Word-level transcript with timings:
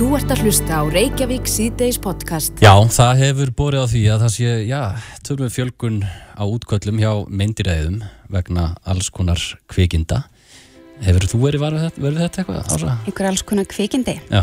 Þú 0.00 0.14
ert 0.16 0.30
að 0.32 0.46
hlusta 0.46 0.78
á 0.80 0.82
Reykjavík 0.88 1.48
síðdeis 1.50 1.98
podcast. 2.00 2.54
Já, 2.64 2.72
það 2.88 3.18
hefur 3.20 3.50
borið 3.52 3.82
á 3.84 3.86
því 3.92 4.00
að 4.08 4.22
það 4.22 4.30
sé, 4.32 4.52
já, 4.64 4.78
törfum 5.28 5.50
fjölgun 5.52 5.98
á 6.08 6.44
útköllum 6.48 7.02
hjá 7.02 7.10
myndiræðum 7.28 7.98
vegna 8.32 8.64
alls 8.88 9.10
konar 9.12 9.42
kvikinda. 9.68 10.22
Hefur 11.04 11.28
þú 11.28 11.42
verið 11.42 11.64
varfið 11.66 11.84
þetta, 11.84 12.04
verið 12.06 12.24
þetta 12.24 12.40
eitthvað, 12.40 12.72
Ása? 12.72 12.96
einhver 13.04 13.28
alls 13.28 13.44
konar 13.44 13.68
kvikindi. 13.68 14.16
Já, 14.32 14.42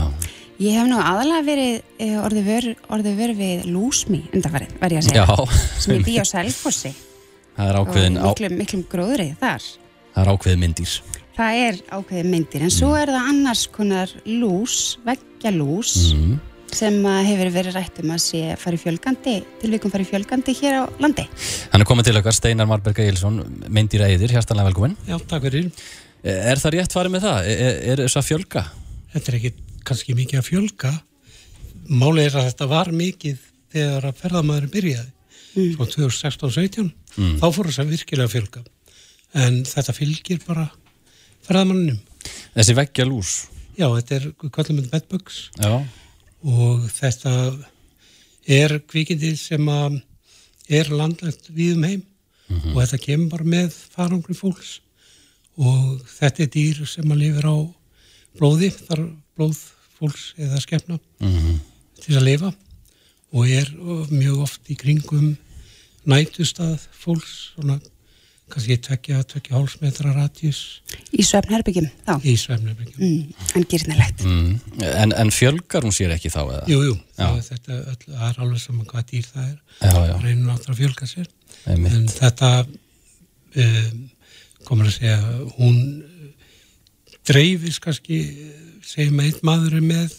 Ég 0.61 0.77
hef 0.77 0.87
nú 0.93 1.01
aðalega 1.01 1.41
verið 1.49 1.73
eh, 2.05 2.15
orðið 2.21 2.47
vör, 2.53 2.71
orðið 2.93 3.19
vör 3.23 3.37
við 3.41 3.67
lúsmi 3.73 4.23
undanfarið, 4.29 4.77
var 4.77 4.93
ég 4.93 5.01
að 5.01 5.09
segja, 5.09 5.25
já, 5.25 5.59
sem 5.81 5.97
ég 5.97 6.05
bý 6.05 6.15
á 6.21 6.25
Selfossi 6.37 6.93
það 7.57 7.69
er 7.71 7.77
og 7.81 7.89
ákveðin, 7.89 8.17
á, 8.21 8.25
miklum, 8.29 8.55
miklum 8.61 8.85
gróðrið 8.93 9.35
þar. 9.41 9.67
það 10.13 10.21
er 10.23 10.31
ákveðin 10.37 10.61
myndís. 10.67 10.99
Það 11.37 11.57
er 11.67 11.75
ákveðið 11.93 12.29
myndir, 12.31 12.63
en 12.65 12.71
svo 12.73 12.93
er 12.97 13.11
það 13.13 13.27
annars 13.31 13.65
konar 13.69 14.13
lús, 14.25 14.77
veggjalús, 15.05 15.91
Mm. 16.15 16.39
sem 16.73 16.95
hefur 17.05 17.51
verið 17.53 17.75
rætt 17.77 17.99
um 18.03 18.09
að 18.11 18.21
sé 18.25 18.39
farið 18.57 18.81
fjölgandi, 18.87 19.35
tilvikum 19.61 19.91
farið 19.93 20.09
fjölgandi 20.11 20.55
hér 20.57 20.73
á 20.81 20.83
landi. 20.99 21.27
Hann 21.71 21.81
er 21.81 21.85
komið 21.85 22.05
til 22.09 22.17
okkar, 22.17 22.33
Steinar 22.33 22.65
Marberg 22.67 22.97
Egilson, 22.99 23.37
myndiræðir, 23.69 24.33
hérstanlega 24.33 24.71
velkomin. 24.71 24.97
Já, 25.07 25.17
takk 25.27 25.43
fyrir. 25.43 25.71
Er 26.23 26.57
það 26.57 26.73
rétt 26.73 26.91
farið 26.97 27.11
með 27.13 27.21
það? 27.27 27.45
Er, 27.47 27.77
er 27.91 27.97
þess 28.03 28.17
að 28.17 28.27
fjölga? 28.31 28.63
Þetta 29.13 29.29
er 29.31 29.37
ekki 29.37 29.53
kannski 29.85 30.15
mikið 30.17 30.39
að 30.41 30.47
fjölga. 30.49 30.91
Málið 31.87 32.25
er 32.25 32.39
að 32.41 32.49
þetta 32.51 32.67
var 32.67 32.91
mikið 32.91 33.37
þegar 33.71 34.09
að 34.09 34.17
ferðamæðurinn 34.23 34.73
byrjaði. 34.73 35.11
Svo 35.77 35.85
2016-17, 35.85 36.91
Mm. 37.17 37.37
þá 37.39 37.47
fór 37.53 37.65
þess 37.69 37.79
að 37.81 37.93
virkilega 37.93 38.29
fjölga. 38.29 38.65
En 39.33 39.63
þetta 39.63 39.93
fylgir 39.95 40.41
bara 40.45 40.69
ferðamæninum. 41.47 41.99
Þessi 42.55 42.75
veggja 42.77 43.05
lús. 43.07 43.31
Já, 43.77 43.87
þetta 43.93 44.15
er, 44.17 44.27
bedbugs 44.91 45.49
Já, 45.61 45.73
og 46.43 46.85
þetta 46.91 47.33
er 48.47 48.79
kvikindi 48.89 49.35
sem 49.37 49.67
er 49.69 50.89
landlægt 50.89 51.49
við 51.53 51.75
um 51.77 51.83
heim 51.87 52.03
og 52.73 52.79
þetta 52.81 52.99
kemur 53.03 53.29
bara 53.35 53.43
með 53.53 53.75
farangri 53.93 54.33
fólks 54.37 54.79
og 55.59 56.01
þetta 56.17 56.43
er 56.45 56.51
dýr 56.53 56.81
sem 56.87 57.11
að 57.11 57.21
lifir 57.21 57.47
á 57.49 57.57
blóði, 58.37 58.69
þar 58.71 59.01
blóð 59.37 59.59
fólks 59.99 60.33
eða 60.37 60.61
skefna 60.61 60.99
Mhm. 61.19 61.59
til 62.01 62.15
að 62.17 62.23
lifa 62.23 62.53
og 63.33 63.49
er 63.49 63.69
mjög 64.09 64.41
oft 64.41 64.69
í 64.69 64.75
kringum 64.77 65.37
nætustað 66.05 66.79
fólks, 66.93 67.51
svona 67.55 67.79
kannski 68.51 68.77
tvekja, 68.79 69.21
tvekja 69.27 69.55
hálfsmetra 69.57 70.13
radjus 70.15 70.59
Í 71.11 71.23
svefnherbyggjum, 71.27 71.87
þá, 72.07 72.13
í 72.23 72.33
svefnabyggjum. 72.39 73.01
mm, 73.03 73.47
en 73.59 73.65
gyrnilegt. 73.71 74.23
mm. 74.23 74.83
en, 75.03 75.13
en 75.23 75.31
fjölgar 75.35 75.83
hún 75.87 75.95
sér 75.95 76.13
ekki 76.15 76.31
þá 76.31 76.39
eða? 76.45 76.61
Jú, 76.71 76.79
jú, 76.87 76.97
þetta 77.49 77.79
öll, 77.93 78.17
er 78.29 78.39
alveg 78.45 78.61
saman 78.63 78.87
hvað 78.87 79.09
dýr 79.11 79.27
það 79.33 79.47
er, 79.49 79.57
Já, 79.81 79.93
já, 80.07 80.13
reynir 80.23 80.45
náttúrulega 80.47 80.75
að 80.75 80.81
fjölga 80.83 81.09
sér. 81.11 81.27
einmitt. 81.67 81.93
en 81.97 82.07
þetta 82.07 82.51
um, 83.63 84.05
komur 84.67 84.87
að 84.89 84.95
segja 84.97 85.17
hún 85.57 85.81
dreifis 87.27 87.79
kannski 87.83 88.21
segjum 88.87 89.19
að 89.19 89.29
einn 89.31 89.43
maður 89.47 89.77
er 89.81 89.85
með 89.85 90.15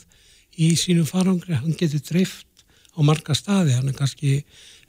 í 0.58 0.72
sínu 0.76 1.06
farangri, 1.08 1.56
hann 1.56 1.76
getur 1.78 2.02
dreift 2.04 2.44
á 2.92 3.00
marga 3.06 3.34
staði, 3.38 3.76
hann 3.78 3.88
er 3.88 3.96
kannski 3.96 4.42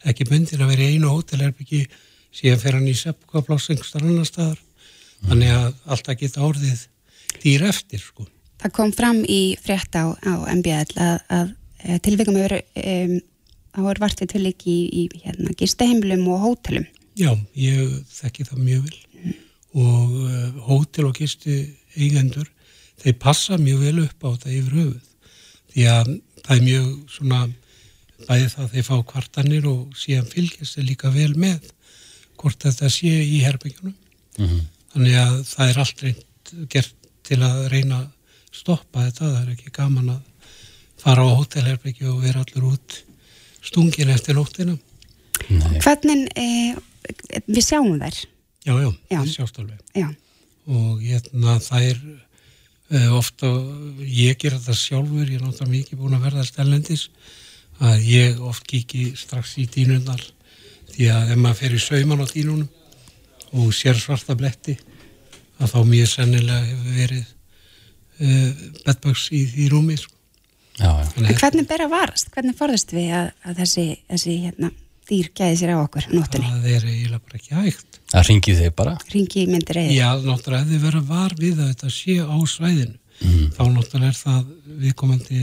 ekki 0.09 0.25
bundin 0.27 0.63
að 0.63 0.71
vera 0.73 0.87
í 0.87 0.95
einu 0.97 1.11
hótelherbyggi 1.13 1.83
síðan 2.35 2.61
fer 2.61 2.77
hann 2.77 2.89
í 2.89 2.95
seppkapláss 2.97 3.71
einhverstar 3.71 4.05
annar 4.05 4.27
staðar, 4.27 4.59
þannig 5.27 5.55
að 5.55 5.71
alltaf 5.95 6.19
geta 6.19 6.45
orðið 6.45 6.85
dýr 7.39 7.65
eftir 7.69 8.03
sko. 8.03 8.27
Það 8.59 8.75
kom 8.75 8.93
fram 8.95 9.23
í 9.23 9.41
frétt 9.63 9.95
á, 9.95 10.11
á 10.13 10.33
MBL 10.51 10.95
að, 10.99 11.17
að 11.31 11.51
eh, 11.85 11.99
tilvikum 12.03 12.39
hefur 12.39 12.57
um, 12.59 13.19
er 13.79 14.01
vart 14.01 14.21
við 14.21 14.33
tilvik 14.33 14.65
í, 14.67 14.79
í 14.91 15.03
hérna, 15.23 15.53
gistaheimilum 15.57 16.25
og 16.33 16.43
hótelum. 16.43 16.87
Já, 17.19 17.31
ég 17.55 17.99
þekki 18.11 18.47
það 18.47 18.65
mjög 18.65 18.89
vel 18.89 19.35
og 19.79 20.13
uh, 20.25 20.61
hótel 20.65 21.09
og 21.11 21.19
gistu 21.19 21.59
eigendur, 21.95 22.47
þeir 22.99 23.15
passa 23.21 23.57
mjög 23.61 23.83
vel 23.85 24.05
upp 24.07 24.25
á 24.25 24.29
þetta 24.33 24.53
yfir 24.55 24.77
höfuð 24.79 25.09
því 25.69 25.85
að 25.91 26.13
það 26.45 26.55
er 26.55 26.63
mjög 26.65 26.87
svona 27.13 27.41
bæði 28.25 28.47
það 28.53 28.63
að 28.63 28.71
þeir 28.73 28.87
fá 28.87 28.95
kvartanir 29.11 29.67
og 29.69 29.99
síðan 29.99 30.31
fylgjast 30.31 30.77
þeir 30.77 30.87
líka 30.89 31.11
vel 31.13 31.31
með 31.39 31.69
hvort 32.39 32.59
þetta 32.65 32.89
sé 32.93 33.11
í 33.25 33.41
herbyggjunum 33.45 33.95
Mhm. 34.39 34.59
þannig 34.93 35.15
að 35.19 35.33
það 35.49 35.69
er 35.73 35.79
allt 35.83 36.01
reynd 36.05 36.69
gert 36.71 36.93
til 37.27 37.37
að 37.45 37.57
reyna 37.73 37.97
að 37.99 38.07
stoppa 38.55 39.03
þetta, 39.05 39.25
það 39.33 39.41
er 39.41 39.49
ekki 39.53 39.71
gaman 39.75 40.09
að 40.15 40.21
fara 40.99 41.23
á 41.27 41.35
hótelherbyggju 41.37 42.07
og 42.13 42.21
vera 42.23 42.43
allur 42.45 42.71
út 42.73 42.95
stungin 43.61 44.09
eftir 44.09 44.35
nóttina 44.39 44.77
Nei. 45.49 45.79
Hvernig 45.79 46.25
eh, 46.35 46.75
við 47.47 47.61
sjáum 47.63 47.99
þær? 48.01 48.17
Já, 48.65 48.73
já, 48.75 48.89
Já. 49.11 49.19
það 49.21 49.29
sjást 49.35 49.59
alveg 49.61 49.79
Já, 49.95 50.07
og 50.67 50.99
hérna 51.03 51.59
það 51.63 51.85
er 51.91 52.01
uh, 52.91 53.13
ofta, 53.19 53.47
ég 54.03 54.37
ger 54.41 54.55
þetta 54.57 54.75
sjálfur, 54.75 55.27
ég 55.29 55.37
er 55.39 55.45
náttúrulega 55.45 55.75
mikið 55.75 55.99
búin 56.01 56.17
að 56.17 56.25
verða 56.27 56.43
stellendis, 56.47 57.05
að 57.79 58.03
ég 58.09 58.41
oft 58.41 58.65
kíki 58.67 59.13
strax 59.15 59.53
í 59.61 59.67
dýnunar 59.71 60.19
því 60.99 61.09
að 61.15 61.33
ef 61.33 61.39
maður 61.39 61.59
fer 61.63 61.75
í 61.75 61.81
sauman 61.81 62.21
á 62.21 62.25
dýnunum 62.27 62.69
og 63.63 63.71
sér 63.73 63.97
svarta 63.97 64.35
bletti 64.37 64.75
að 65.59 65.71
þá 65.73 65.79
mjög 65.89 66.11
sennilega 66.11 66.67
hefur 66.67 66.99
verið 66.99 67.23
uh, 67.25 68.51
bedbugs 68.85 69.25
í 69.35 69.41
því 69.49 69.69
rúmi 69.73 69.97
sko. 69.99 70.13
Já, 70.79 70.91
já. 71.03 71.33
Hvernig 71.39 71.65
ber 71.67 71.81
að 71.87 71.91
varast? 71.95 72.29
Hvernig 72.35 72.55
forðast 72.59 72.93
við 72.95 73.09
að, 73.17 73.31
að 73.43 73.57
þessi, 73.63 73.85
þessi 74.11 74.35
hérna, 74.45 74.69
dýr 75.09 75.31
gæði 75.35 75.57
sér 75.59 75.73
á 75.75 75.77
okkur 75.81 76.05
á 76.07 76.11
nóttunni? 76.13 76.51
það 76.53 76.69
er 76.77 76.85
eiginlega 76.87 77.23
bara 77.25 77.39
ekki 77.41 77.57
hægt 77.57 77.97
Það 78.09 78.23
ringið 78.29 78.59
þig 78.63 78.71
bara. 78.79 78.93
Ringi 79.13 79.41
myndir 79.49 79.77
eða? 79.81 79.91
Já, 79.97 80.07
náttúrulega 80.23 80.63
ef 80.63 80.69
þið 80.71 80.85
vera 80.87 81.01
var 81.09 81.35
við 81.37 81.59
að 81.59 81.67
þetta 81.73 81.91
sé 81.97 82.15
á 82.23 82.37
svæðinu 82.55 82.97
Mm. 83.19 83.49
þá 83.51 83.63
náttúrulega 83.75 84.13
er 84.13 84.15
það 84.15 84.43
viðkomandi 84.79 85.39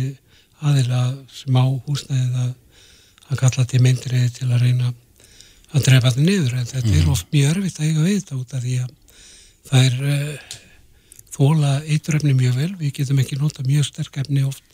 aðila 0.64 1.00
sem 1.28 1.58
á 1.60 1.64
húsnæðið 1.84 2.38
að, 2.40 2.52
að 3.28 3.40
kalla 3.42 3.64
til 3.68 3.80
myndriði 3.84 4.30
til 4.38 4.46
að 4.48 4.62
reyna 4.62 4.92
að 5.76 5.88
drepa 5.88 6.12
þetta 6.12 6.26
niður 6.26 6.54
en 6.56 6.70
þetta 6.70 6.94
er 6.96 7.10
oft 7.12 7.34
mjög 7.34 7.50
örfitt 7.52 7.80
að 7.80 7.88
eiga 7.90 8.04
við 8.06 8.16
þetta 8.20 8.38
út 8.40 8.54
af 8.56 8.64
því 8.64 8.76
að 8.82 8.92
það 9.66 9.88
er 9.88 9.96
uh, 10.12 10.58
þóla 11.36 11.72
eiturefni 11.84 12.34
mjög 12.36 12.60
vel. 12.60 12.70
Við 12.80 12.94
getum 13.00 13.22
ekki 13.22 13.40
nota 13.40 13.66
mjög 13.66 13.88
sterk 13.90 14.20
efni 14.22 14.44
oft 14.46 14.64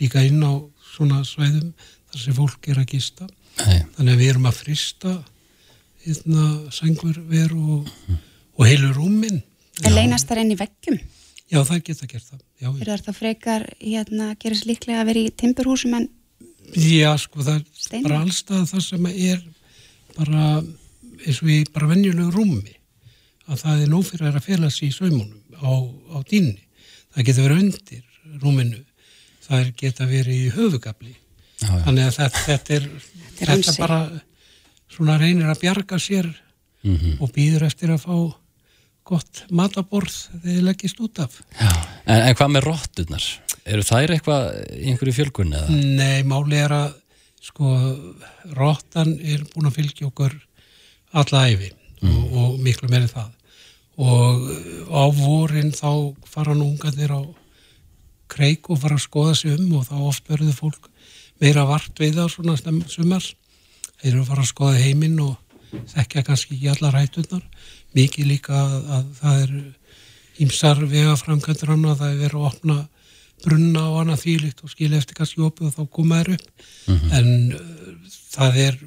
líka 0.00 0.24
inn 0.26 0.40
á 0.42 0.52
svona 0.94 1.20
svæðum 1.26 1.74
þar 2.08 2.22
sem 2.24 2.38
fólk 2.38 2.70
er 2.72 2.80
að 2.82 2.94
gista. 2.96 3.28
Nei. 3.58 3.82
þannig 3.96 4.12
að 4.12 4.20
við 4.20 4.28
erum 4.30 4.44
að 4.46 4.58
frista 4.60 5.12
hérna 6.04 6.42
sængur 6.70 7.16
veru 7.26 7.78
og, 7.80 7.88
og 8.54 8.68
heilu 8.68 8.92
rúmin. 8.94 9.40
En 9.82 9.94
leynast 9.96 10.28
þar 10.30 10.44
inn 10.44 10.52
í 10.54 10.58
veggjum? 10.58 11.00
já 11.48 11.60
það 11.64 11.82
geta 11.86 12.08
gert 12.08 12.28
það. 12.28 12.40
Já, 12.60 12.68
Er 12.84 13.02
það 13.06 13.16
frekar 13.16 13.66
hérna, 13.80 14.32
gerast 14.40 14.66
líklega 14.68 15.02
að 15.02 15.10
vera 15.10 15.24
í 15.24 15.34
timburhúsum 15.42 15.96
en 15.98 16.08
já 16.76 17.14
sko 17.20 17.40
það 17.40 17.62
er 17.62 18.02
bara 18.04 18.20
allstað 18.20 18.66
það 18.72 18.84
sem 18.84 19.06
er 19.12 19.44
bara 20.18 20.44
eins 21.26 21.40
og 21.42 21.50
í 21.54 21.60
bara 21.74 21.88
venjulegu 21.90 22.30
rúmi 22.34 22.74
að 23.48 23.62
það 23.62 23.82
er 23.84 23.92
nóg 23.92 24.04
fyrir 24.10 24.34
að 24.36 24.44
fela 24.44 24.70
sig 24.70 24.90
í 24.90 24.96
saumunum 24.96 25.38
á, 25.58 25.70
á 26.14 26.18
dýnni 26.28 26.60
það 27.14 27.24
geta 27.30 27.44
verið 27.46 27.62
undir 27.64 28.04
rúminu 28.42 28.82
það 29.48 29.70
geta 29.80 30.06
verið 30.10 30.42
í 30.48 30.50
höfugabli 30.56 31.14
Já, 31.58 31.66
já. 31.72 31.78
þannig 31.86 32.04
að 32.06 32.16
þetta, 32.18 32.42
þetta 32.46 32.74
er 32.76 32.84
er 33.38 33.48
þetta 33.54 33.72
bara 33.80 33.96
svona 34.94 35.16
reynir 35.18 35.48
að 35.54 35.62
bjarga 35.64 35.98
sér 36.02 36.28
Mhm. 36.78 37.16
og 37.18 37.32
býður 37.34 37.64
eftir 37.66 37.90
að 37.90 38.04
fá 38.04 38.14
gott 39.08 39.40
mataborð 39.50 40.12
þegar 40.30 40.44
þið 40.44 40.60
leggist 40.68 41.00
út 41.02 41.18
af 41.24 41.40
Já. 41.58 41.70
En, 42.06 42.20
en 42.28 42.34
hvað 42.38 42.52
með 42.54 42.66
rotturnar? 42.68 43.24
Eru 43.66 43.82
þær 43.82 44.12
eitthvað 44.14 44.44
í 44.78 44.84
einhverju 44.92 45.14
fjölgun 45.16 45.56
eða? 45.58 45.74
Nei, 45.98 46.22
máli 46.22 46.60
er 46.62 46.74
að 46.76 46.92
sko, 47.48 47.72
rottan 48.56 49.16
er 49.18 49.44
búin 49.52 49.70
að 49.70 49.80
fylgja 49.80 50.08
okkur 50.10 50.36
alla 51.18 51.44
æfi 51.48 51.72
og, 52.04 52.22
og 52.38 52.62
miklu 52.62 52.90
meiri 52.92 53.10
það. 53.10 53.32
Og 53.98 54.44
á 54.94 55.04
vorin 55.10 55.72
þá 55.74 56.14
fara 56.28 56.54
nú 56.54 56.68
ungarnir 56.70 57.10
á 57.10 57.22
kreik 58.30 58.68
og 58.70 58.80
fara 58.82 58.98
að 58.98 59.06
skoða 59.06 59.34
sig 59.40 59.56
um 59.56 59.78
og 59.80 59.88
þá 59.88 59.96
oft 60.04 60.28
verður 60.30 60.54
fólk 60.54 60.88
meira 61.42 61.64
vart 61.68 61.98
við 61.98 62.18
það 62.18 62.32
svona 62.34 62.56
snem, 62.58 62.82
sumars 62.90 63.32
þeir 63.98 64.12
eru 64.12 64.22
að 64.22 64.30
fara 64.32 64.44
að 64.44 64.52
skoða 64.52 64.82
heiminn 64.82 65.18
og 65.24 65.36
þekkja 65.94 66.24
kannski 66.26 66.56
ekki 66.56 66.70
allar 66.72 66.98
hættunar 66.98 67.44
mikið 67.96 68.30
líka 68.30 68.54
að, 68.58 68.76
að 68.96 69.10
það 69.20 69.42
er 69.42 69.54
ímsar 70.44 70.84
vegaframkvæmdur 70.84 71.72
hann 71.72 71.88
að 71.88 72.00
það 72.02 72.12
er 72.12 72.22
verið 72.22 72.38
að 72.38 72.48
opna 72.52 72.78
brunna 73.44 73.84
og 73.92 74.00
annað 74.02 74.22
þýlikt 74.24 74.62
og 74.64 74.72
skilja 74.72 74.98
eftir 75.02 75.18
kannski 75.18 75.42
opið 75.46 75.68
og 75.70 75.74
þá 75.76 75.82
koma 75.98 76.20
þær 76.22 76.32
upp. 76.36 76.48
En 77.18 77.28
uh, 77.54 78.12
það 78.34 78.58
er 78.66 78.78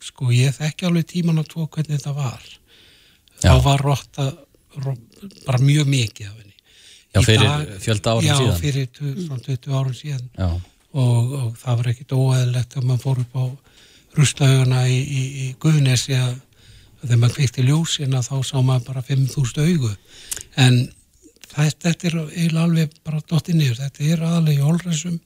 sko 0.00 0.30
ég 0.32 0.54
þekki 0.56 0.88
alveg 0.88 1.06
tíman 1.10 1.40
að 1.42 1.50
tvo 1.52 1.66
hvernig 1.68 1.98
þetta 1.98 2.14
var. 2.16 2.44
Já. 3.40 3.54
þá 3.54 3.62
var 3.64 3.82
rotta 3.84 4.26
ro, 4.84 4.94
bara 5.46 5.60
mjög 5.64 5.88
mikið 5.88 6.28
af 6.28 6.36
henni. 6.36 6.56
Já, 7.10 7.20
fyrir 7.26 7.46
dag- 7.46 7.72
fjölda 7.82 8.12
árum 8.14 8.26
já, 8.26 8.34
síðan. 8.36 8.52
Já, 8.52 8.60
fyrir 8.60 9.24
svona 9.24 9.42
20 9.46 9.78
árum 9.80 9.96
síðan. 9.96 10.28
Og, 10.90 11.32
og 11.38 11.50
það 11.58 11.76
var 11.80 11.88
ekkit 11.92 12.12
óæðilegt 12.16 12.76
að 12.76 12.86
maður 12.88 13.02
fór 13.04 13.20
upp 13.24 13.34
á 13.38 13.44
ruslauguna 14.18 14.84
í, 14.90 14.98
í, 15.00 15.22
í 15.44 15.48
Guðnesi 15.62 16.16
að, 16.18 16.38
þegar 17.02 17.20
maður 17.22 17.36
kveikti 17.38 17.64
ljósina 17.68 18.22
þá 18.26 18.32
sá 18.46 18.56
maður 18.58 18.86
bara 18.90 19.04
5.000 19.06 19.66
augu. 19.68 19.92
En 20.58 20.80
þetta 21.54 21.92
er 22.08 22.16
eiginlega 22.20 22.64
alveg 22.64 22.94
bara 23.04 23.22
dottið 23.30 23.58
niður, 23.58 23.80
þetta 23.84 24.06
er 24.06 24.24
aðalega 24.26 24.60
í 24.60 24.66
holræsum 24.68 25.18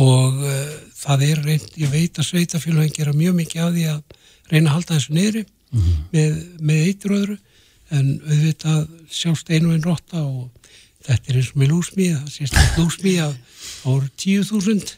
og 0.00 0.42
uh, 0.44 0.74
það 1.00 1.24
er 1.26 1.42
reynd, 1.46 1.70
ég 1.80 1.92
veit 1.92 2.18
að 2.18 2.28
sveitafélagin 2.28 2.94
gera 2.94 3.14
mjög 3.16 3.38
mikið 3.40 3.64
að 3.64 3.78
því 3.78 3.86
að 3.90 4.18
reyna 4.50 4.68
að 4.68 4.74
halda 4.76 4.98
þessu 4.98 5.16
niðri 5.16 5.44
með, 6.10 6.36
með 6.60 6.86
eitur 6.86 7.16
öðru. 7.16 7.36
En 7.90 8.10
auðvitað 8.22 8.82
sjást 9.10 9.48
einu 9.50 9.72
einn 9.74 9.82
rotta 9.82 10.22
og 10.22 10.50
þetta 11.06 11.32
er 11.32 11.40
eins 11.40 11.50
og 11.50 11.58
með 11.58 11.72
lúsmíð, 11.72 12.12
það 12.20 12.32
sést 12.36 12.58
að 12.60 12.78
lúsmíð 12.78 13.18
að 13.24 13.34
það 13.56 13.96
voru 13.96 14.10
10.000 14.24 14.92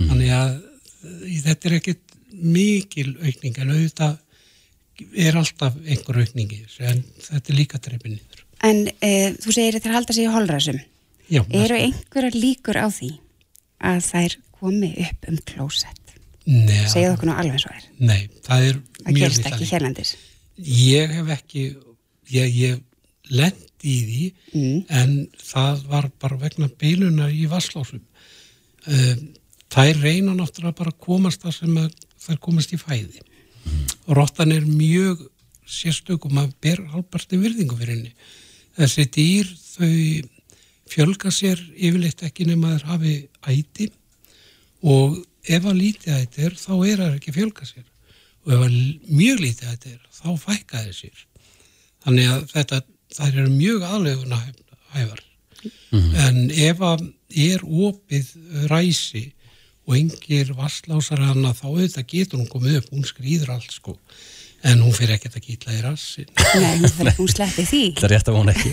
þannig 0.00 0.32
að 0.38 0.50
uh, 0.56 1.28
þetta 1.44 1.68
er 1.68 1.78
ekkit 1.80 2.18
mikil 2.30 3.10
aukning 3.20 3.60
en 3.60 3.74
auðvitað 3.74 4.18
er 5.16 5.36
alltaf 5.40 5.76
einhver 5.84 6.20
aukning 6.22 6.52
í 6.52 6.62
þessu 6.62 6.86
en 6.88 7.04
þetta 7.26 7.52
er 7.52 7.58
líka 7.58 7.80
niður. 7.84 8.29
En 8.66 8.82
e, 9.00 9.10
þú 9.40 9.54
segir 9.56 9.76
að 9.78 9.84
þeir 9.86 9.94
halda 9.96 10.12
sig 10.16 10.26
í 10.26 10.32
holræsum. 10.34 10.80
Já, 11.30 11.42
Eru 11.54 11.76
einhverjar 11.78 12.34
líkur 12.36 12.76
á 12.76 12.86
því 12.92 13.10
að 13.86 14.00
þær 14.10 14.34
komi 14.58 14.90
upp 15.06 15.28
um 15.30 15.38
klósett? 15.48 15.96
Nei, 16.50 16.82
Segðu 16.90 17.14
okkur 17.14 17.30
nú 17.30 17.36
alveg 17.38 17.64
og 17.68 17.76
er. 17.76 17.84
Nei, 18.02 18.20
það 18.44 18.66
er 18.68 18.78
Það 18.80 19.12
mjög 19.14 19.20
gerist 19.22 19.38
litla 19.40 19.50
ekki 19.50 19.64
líkur. 19.64 19.72
hérlendis. 19.76 20.10
Ég 20.60 21.14
hef 21.16 21.30
ekki, 21.36 21.62
ég, 22.34 22.54
ég 22.58 22.80
lend 23.30 23.66
í 23.86 23.96
því 24.04 24.24
Mm. 24.52 24.84
en 24.90 25.28
það 25.38 25.84
var 25.88 26.10
bara 26.20 26.36
vegna 26.36 26.68
beilunar 26.68 27.30
í 27.30 27.46
vasslásum. 27.48 28.00
Um, 28.90 29.28
þær 29.70 30.00
reyna 30.02 30.34
náttúrulega 30.34 30.76
bara 30.76 30.90
að 30.90 30.98
komast 31.06 31.40
það 31.44 31.54
sem 31.60 31.76
að 31.78 31.92
þær 32.26 32.38
komast 32.42 32.72
í 32.74 32.78
fæði. 32.80 33.20
Og 34.08 34.16
rottan 34.18 34.52
er 34.52 34.66
mjög 34.66 35.22
sérstök 35.70 36.24
og 36.26 36.32
maður 36.34 36.52
ber 36.60 36.82
halbarti 36.92 37.38
virðingu 37.38 37.76
fyrir 37.78 37.94
henni. 37.94 38.12
Þessi 38.80 39.04
dýr 39.12 39.48
þau 39.60 39.94
fjölga 40.90 41.30
sér 41.34 41.60
yfirleitt 41.76 42.22
ekki 42.24 42.46
nema 42.48 42.74
þær 42.78 42.86
hafi 42.94 43.16
æti 43.52 43.90
og 44.80 45.18
ef 45.44 45.66
að 45.68 45.80
lítið 45.82 46.14
æti 46.16 46.46
er 46.46 46.56
þá 46.56 46.72
er 46.78 47.02
það 47.02 47.16
ekki 47.18 47.34
fjölga 47.36 47.68
sér 47.68 47.84
og 48.46 48.54
ef 48.56 48.62
að 48.64 48.78
mjög 49.10 49.42
lítið 49.44 49.74
æti 49.74 49.92
er 49.92 50.06
þá 50.16 50.30
fækka 50.46 50.84
þeir 50.86 50.96
sér. 50.96 51.26
Þannig 52.00 52.30
að 52.32 52.46
þetta, 52.54 52.80
þær 53.18 53.36
eru 53.42 53.52
mjög 53.52 53.84
aðleguna 53.90 54.40
hæfar. 54.94 55.22
En 56.24 56.40
ef 56.48 56.80
að 56.80 57.04
er 57.36 57.64
opið 57.68 58.32
ræsi 58.72 59.26
og 59.84 59.96
engir 59.98 60.54
vasslásar 60.56 61.20
hana 61.20 61.52
þá 61.56 61.66
auðvitað 61.68 62.08
getur 62.14 62.40
hún 62.40 62.48
komið 62.48 62.80
upp, 62.80 62.92
hún 62.94 63.04
skrýður 63.08 63.56
allt 63.56 63.74
sko. 63.74 63.96
En 64.68 64.82
hún 64.84 64.92
fyrir 64.92 65.14
ekkert 65.16 65.38
að 65.38 65.44
kýtla 65.46 65.72
í 65.72 65.78
rassin. 65.80 66.26
Nei, 66.60 66.74
hún, 66.82 67.08
hún 67.16 67.28
sleppi 67.32 67.64
því. 67.64 67.78
það 67.96 68.04
er 68.08 68.12
rétt 68.12 68.28
að 68.28 68.36
vona 68.36 68.52
ekki 68.52 68.72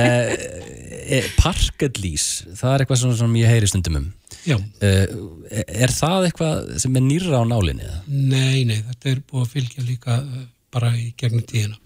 uh, 0.00 1.28
Parkadlís 1.38 2.24
það 2.58 2.72
er 2.74 2.82
eitthvað 2.84 3.00
svona 3.02 3.18
sem 3.20 3.36
ég 3.40 3.52
heyri 3.52 3.68
stundum 3.70 3.98
um 4.00 4.08
Já, 4.48 4.56
uh, 4.56 5.62
Er 5.84 5.92
það 5.92 6.26
eitthvað 6.30 6.70
sem 6.82 6.96
er 6.98 7.04
nýra 7.04 7.42
á 7.42 7.44
nálinni? 7.46 7.84
eða? 7.86 8.00
nei, 8.08 8.64
nei, 8.68 8.78
þetta 8.88 9.10
er 9.12 9.20
búið 9.28 9.44
að 9.44 9.52
fylgja 9.54 9.84
líka 9.86 10.16
uh, 10.22 10.44
bara 10.72 10.92
í 10.96 11.10
gegnum 11.18 11.42
tíðina. 11.50 11.76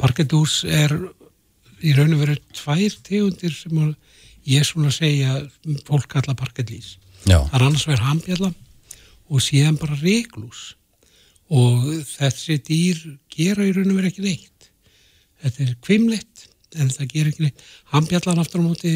Parketús 0.00 0.58
er 0.68 0.92
í 1.86 1.92
raun 1.96 2.12
og 2.16 2.20
veru 2.24 2.34
tvær 2.58 2.96
tegundir 3.06 3.54
sem 3.54 3.78
að 3.80 3.92
ég 4.50 4.66
svona 4.68 4.90
segja 4.94 5.38
fólk 5.88 6.06
kalla 6.12 6.34
parketlís. 6.38 6.96
Já, 7.26 7.38
Það 7.48 7.54
er 7.58 7.64
annars 7.66 7.86
verið 7.88 8.04
hambjalla 8.10 8.50
og 9.32 9.42
síðan 9.42 9.78
bara 9.80 9.96
reglús 10.02 10.74
og 11.50 11.84
þessi 12.10 12.56
dýr 12.66 13.02
gera 13.30 13.66
í 13.66 13.72
raun 13.76 13.92
og 13.92 13.98
veru 14.00 14.10
ekki 14.10 14.24
neitt. 14.24 14.70
Þetta 15.42 15.62
er 15.66 15.74
kvimleitt 15.84 16.46
en 16.76 16.90
það 16.90 17.10
gera 17.12 17.30
ekki 17.32 17.44
neitt. 17.46 17.62
Hambjallan 17.92 18.40
aftur 18.42 18.60
á 18.60 18.66
móti 18.66 18.94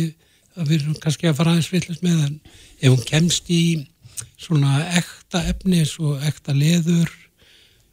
að 0.58 0.66
við 0.72 0.80
erum 0.82 0.96
kannski 1.00 1.28
að 1.30 1.36
fara 1.38 1.54
aðeins 1.54 1.70
villast 1.72 2.02
með 2.02 2.24
en 2.26 2.40
ef 2.80 2.90
hún 2.90 3.04
kemst 3.06 3.50
í 3.54 3.62
svona 4.40 4.80
ekta 4.98 5.44
efni 5.48 5.84
svo 5.88 6.16
ekta 6.26 6.52
leður 6.56 7.08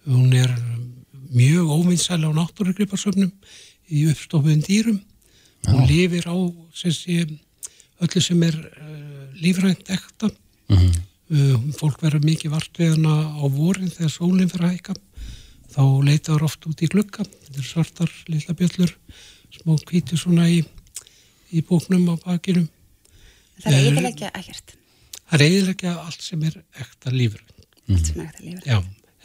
hún 0.07 0.33
er 0.35 0.51
mjög 1.35 1.69
óvinnsæli 1.75 2.27
á 2.27 2.31
náttúrugriparsöfnum 2.35 3.31
í 3.91 4.07
uppstofuðum 4.11 4.63
dýrum 4.65 4.97
hún 5.67 5.85
lifir 5.87 6.27
á 6.27 6.35
sem 6.75 6.91
sé, 6.95 7.27
öllu 8.01 8.21
sem 8.23 8.43
er 8.47 8.55
uh, 8.57 9.27
lífrænt 9.39 9.89
ekta 9.93 10.31
Mhm. 10.67 10.87
uh, 10.87 10.95
fólk 11.77 11.99
verður 12.01 12.23
mikið 12.23 12.53
vart 12.53 12.77
við 12.79 12.93
hana 12.95 13.15
á 13.35 13.43
vorin 13.51 13.91
þegar 13.91 14.13
sólinn 14.13 14.49
fyrir 14.51 14.67
að 14.69 14.75
hækka. 14.77 14.95
Þá 15.73 15.81
leita 16.07 16.31
þar 16.33 16.45
oft 16.47 16.67
út 16.69 16.81
í 16.81 16.87
glugga. 16.91 17.25
Þetta 17.27 17.59
er 17.61 17.67
svartar 17.67 18.13
lilla 18.31 18.55
bjöllur 18.57 18.93
smá 19.57 19.75
hvítu 19.89 20.17
svona 20.19 20.47
í 20.51 20.61
í 21.55 21.61
bóknum 21.63 22.09
á 22.11 22.15
bakinum 22.25 22.67
Það 23.63 23.73
er 23.73 23.77
Eh, 23.77 24.03
eitthvað 24.05 24.35
ekkert. 24.37 24.73
það 25.31 25.41
er 25.41 25.43
eiginlega 25.47 25.93
allt 26.05 26.21
sem 26.21 26.43
er 26.43 26.57
ekta 26.77 27.11
lífrænt. 27.11 27.53
Allt 27.89 28.05
sem 28.05 28.19
er 28.21 28.27
að 28.27 28.41
lifa. 28.45 28.61
Já, 28.67 28.77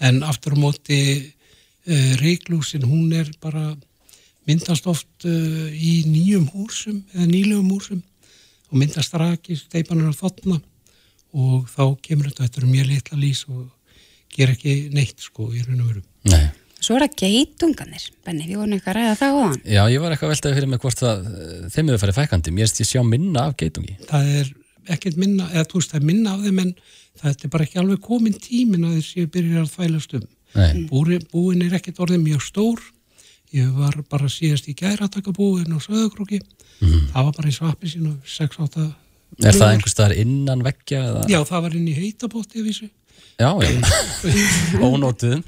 en 0.08 0.22
aftur 0.22 0.54
á 0.56 0.58
móti 0.62 1.00
uh, 1.86 2.12
reiklúsin, 2.22 2.86
hún 2.88 3.12
er 3.12 3.28
bara 3.42 3.76
myndast 4.48 4.86
oft 4.86 5.26
uh, 5.26 5.68
í 5.74 6.04
nýjum 6.08 6.46
húsum 6.54 7.02
eða 7.12 7.26
nýlegum 7.28 7.68
húsum 7.74 8.00
og 8.70 8.78
myndast 8.80 9.12
raki, 9.14 9.58
steipanur 9.58 10.14
á 10.14 10.16
þotna 10.16 10.62
og 11.32 11.68
þá 11.70 11.84
kemur 12.04 12.28
þetta, 12.30 12.48
þetta 12.48 12.60
er 12.62 12.66
mjög 12.70 12.90
litla 12.90 13.20
lís 13.20 13.44
og 13.48 13.62
ger 14.32 14.52
ekki 14.52 14.74
neitt 14.96 15.22
sko 15.22 15.48
í 15.52 15.62
raun 15.66 15.80
og 15.84 15.92
veru. 15.92 16.02
nei. 16.32 16.44
Svo 16.82 16.96
er 16.96 17.04
það 17.04 17.20
geitunganir, 17.20 18.04
Benni, 18.26 18.46
við 18.48 18.58
vorum 18.58 18.72
eitthvað 18.74 18.96
að 18.96 18.96
ræða 18.96 19.18
það 19.20 19.36
á 19.38 19.38
hann. 19.38 19.58
Já, 19.70 19.82
ég 19.92 20.00
var 20.02 20.14
eitthvað 20.14 20.26
að 20.26 20.32
veltaði 20.32 20.56
fyrir 20.56 20.70
mig 20.72 20.80
hvort 20.82 20.98
það 20.98 21.20
eh, 21.30 21.68
þeim 21.70 21.90
hefur 21.92 22.00
farið 22.02 22.16
fækandi, 22.16 22.54
mér 22.56 22.66
erst 22.66 22.80
ég 22.82 22.88
sjá 22.88 23.02
minna 23.06 23.44
af 23.46 23.54
geitungi. 23.60 23.94
Það 24.08 24.30
er 24.40 24.50
ekkert 24.96 25.20
minna, 25.22 25.46
eða 25.52 25.68
þú 25.70 25.78
veist 25.78 25.92
það 25.92 26.00
er 26.00 26.08
minna 26.08 26.32
af 26.32 26.42
þeim 26.42 26.58
en 26.64 26.72
það 27.20 27.44
er 27.46 27.52
bara 27.54 27.68
ekki 27.68 27.80
alveg 27.84 28.02
komin 28.02 28.34
tímin 28.34 28.88
að 28.88 28.96
þeir 28.96 29.06
séu 29.12 29.30
byrjar 29.36 29.62
að 29.62 29.76
þvælast 29.76 30.16
um. 30.18 30.26
Nei, 30.58 30.82
Búri, 30.90 31.20
búin 31.30 31.62
er 31.62 31.78
ekkert 31.78 32.02
orðið 32.02 32.24
mjög 32.26 32.42
stór. 32.48 32.82
Ég 33.54 33.70
var 33.78 34.00
bara 34.10 34.32
síðast 34.32 34.66
í 34.66 34.74
gæra 34.74 35.06
að 35.06 35.20
taka 35.20 35.36
búin 35.38 35.70
á 35.70 35.78
söðukrúki 35.78 36.42
það 36.82 37.26
var 37.28 37.34
bara 37.36 37.50
í 37.50 37.54
svappi 37.54 37.90
sín 37.90 38.08
og 38.10 38.26
6-8 38.26 38.88
er 39.40 39.56
það 39.56 39.68
einhvers 39.72 39.94
staðar 39.96 40.14
innan 40.22 40.62
veggja 40.66 41.02
eða? 41.08 41.22
Já, 41.32 41.38
það 41.48 41.62
var 41.66 41.76
inn 41.78 41.88
í 41.88 41.96
heitabótti 41.96 42.60
af 42.62 42.68
þessu 42.70 42.88
Já, 43.40 43.50
já, 43.64 43.70
ónótuðum 44.86 45.42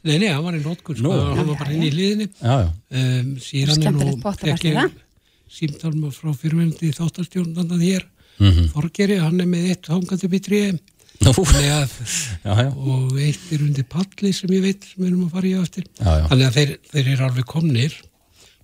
Nei, 0.00 0.14
nei, 0.16 0.28
hann 0.32 0.44
var 0.46 0.56
í 0.56 0.62
nótkur 0.64 0.96
Nú. 1.00 1.10
sko, 1.12 1.34
hann 1.36 1.48
var 1.50 1.58
bara 1.60 1.74
inn 1.76 1.84
í 1.84 1.90
liðinni 1.92 2.28
Já, 2.40 2.54
já, 2.64 2.68
um, 3.00 3.34
síðan 3.44 3.84
er 3.90 3.92
nú 3.96 4.14
það. 4.14 4.94
símtalma 5.50 6.12
frá 6.14 6.30
fyrirvendi 6.40 6.92
þáttarstjórnandan 6.96 7.84
hér 7.84 8.06
Mhm. 8.40 8.70
Þorgeri, 8.72 9.18
hann 9.20 9.36
er 9.42 9.48
með 9.50 9.66
eitt 9.68 9.88
hangandi 9.92 10.28
Nú, 11.20 11.32
já, 11.60 12.62
og 12.72 13.18
eitt 13.20 13.50
er 13.52 13.60
undir 13.66 13.84
palli 13.84 14.30
sem 14.32 14.48
ég 14.56 14.62
veit 14.64 14.86
sem 14.88 15.02
við 15.02 15.10
erum 15.10 15.26
að 15.26 15.34
fara 15.34 15.50
í 15.50 15.52
á 15.52 15.60
eftir. 15.60 15.84
Já, 16.00 16.08
já. 16.08 16.22
þannig 16.30 16.46
að 16.46 16.54
þeir, 16.56 16.70
þeir 16.94 17.10
eru 17.12 17.26
alveg 17.26 17.44
komnir 17.50 17.96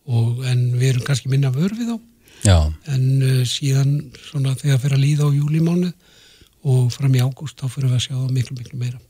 og, 0.08 0.40
en 0.48 0.62
við 0.80 0.86
erum 0.94 1.04
kannski 1.04 1.28
minna 1.28 1.50
vör 1.52 1.74
við 1.76 1.90
þá 1.92 1.98
já, 2.44 2.58
en 2.92 3.06
uh, 3.22 3.40
síðan 3.48 3.96
svona 4.28 4.54
þegar 4.58 4.82
fyrir 4.82 4.98
að 4.98 5.04
líða 5.04 5.28
á 5.28 5.36
júlimánu 5.36 5.92
og 6.66 6.92
fram 6.94 7.14
í 7.14 7.22
ágúst 7.22 7.60
þá 7.60 7.68
fyrir 7.70 7.92
við 7.92 7.98
að 7.98 8.06
sjá 8.08 8.16
miklu 8.34 8.58
miklu 8.58 8.80
meira 8.80 9.00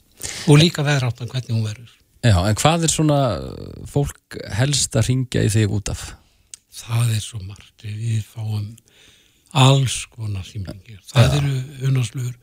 og 0.47 0.61
líka 0.61 0.85
veðráttan 0.87 1.31
hvernig 1.33 1.55
hún 1.55 1.67
verður 1.67 1.93
já, 2.23 2.37
en 2.37 2.61
hvað 2.61 2.87
er 2.87 2.95
svona 2.95 3.21
fólk 3.91 4.41
helst 4.59 4.97
að 4.97 5.11
ringja 5.11 5.45
í 5.47 5.53
þig 5.53 5.77
út 5.79 5.93
af? 5.95 6.09
það 6.77 7.15
er 7.17 7.23
svo 7.25 7.41
margt 7.43 7.87
við 7.87 8.25
fáum 8.29 8.75
alls 9.57 10.03
konar 10.13 10.45
símingir 10.45 11.01
það 11.09 11.39
eru 11.39 11.55
unnaslugur, 11.89 12.35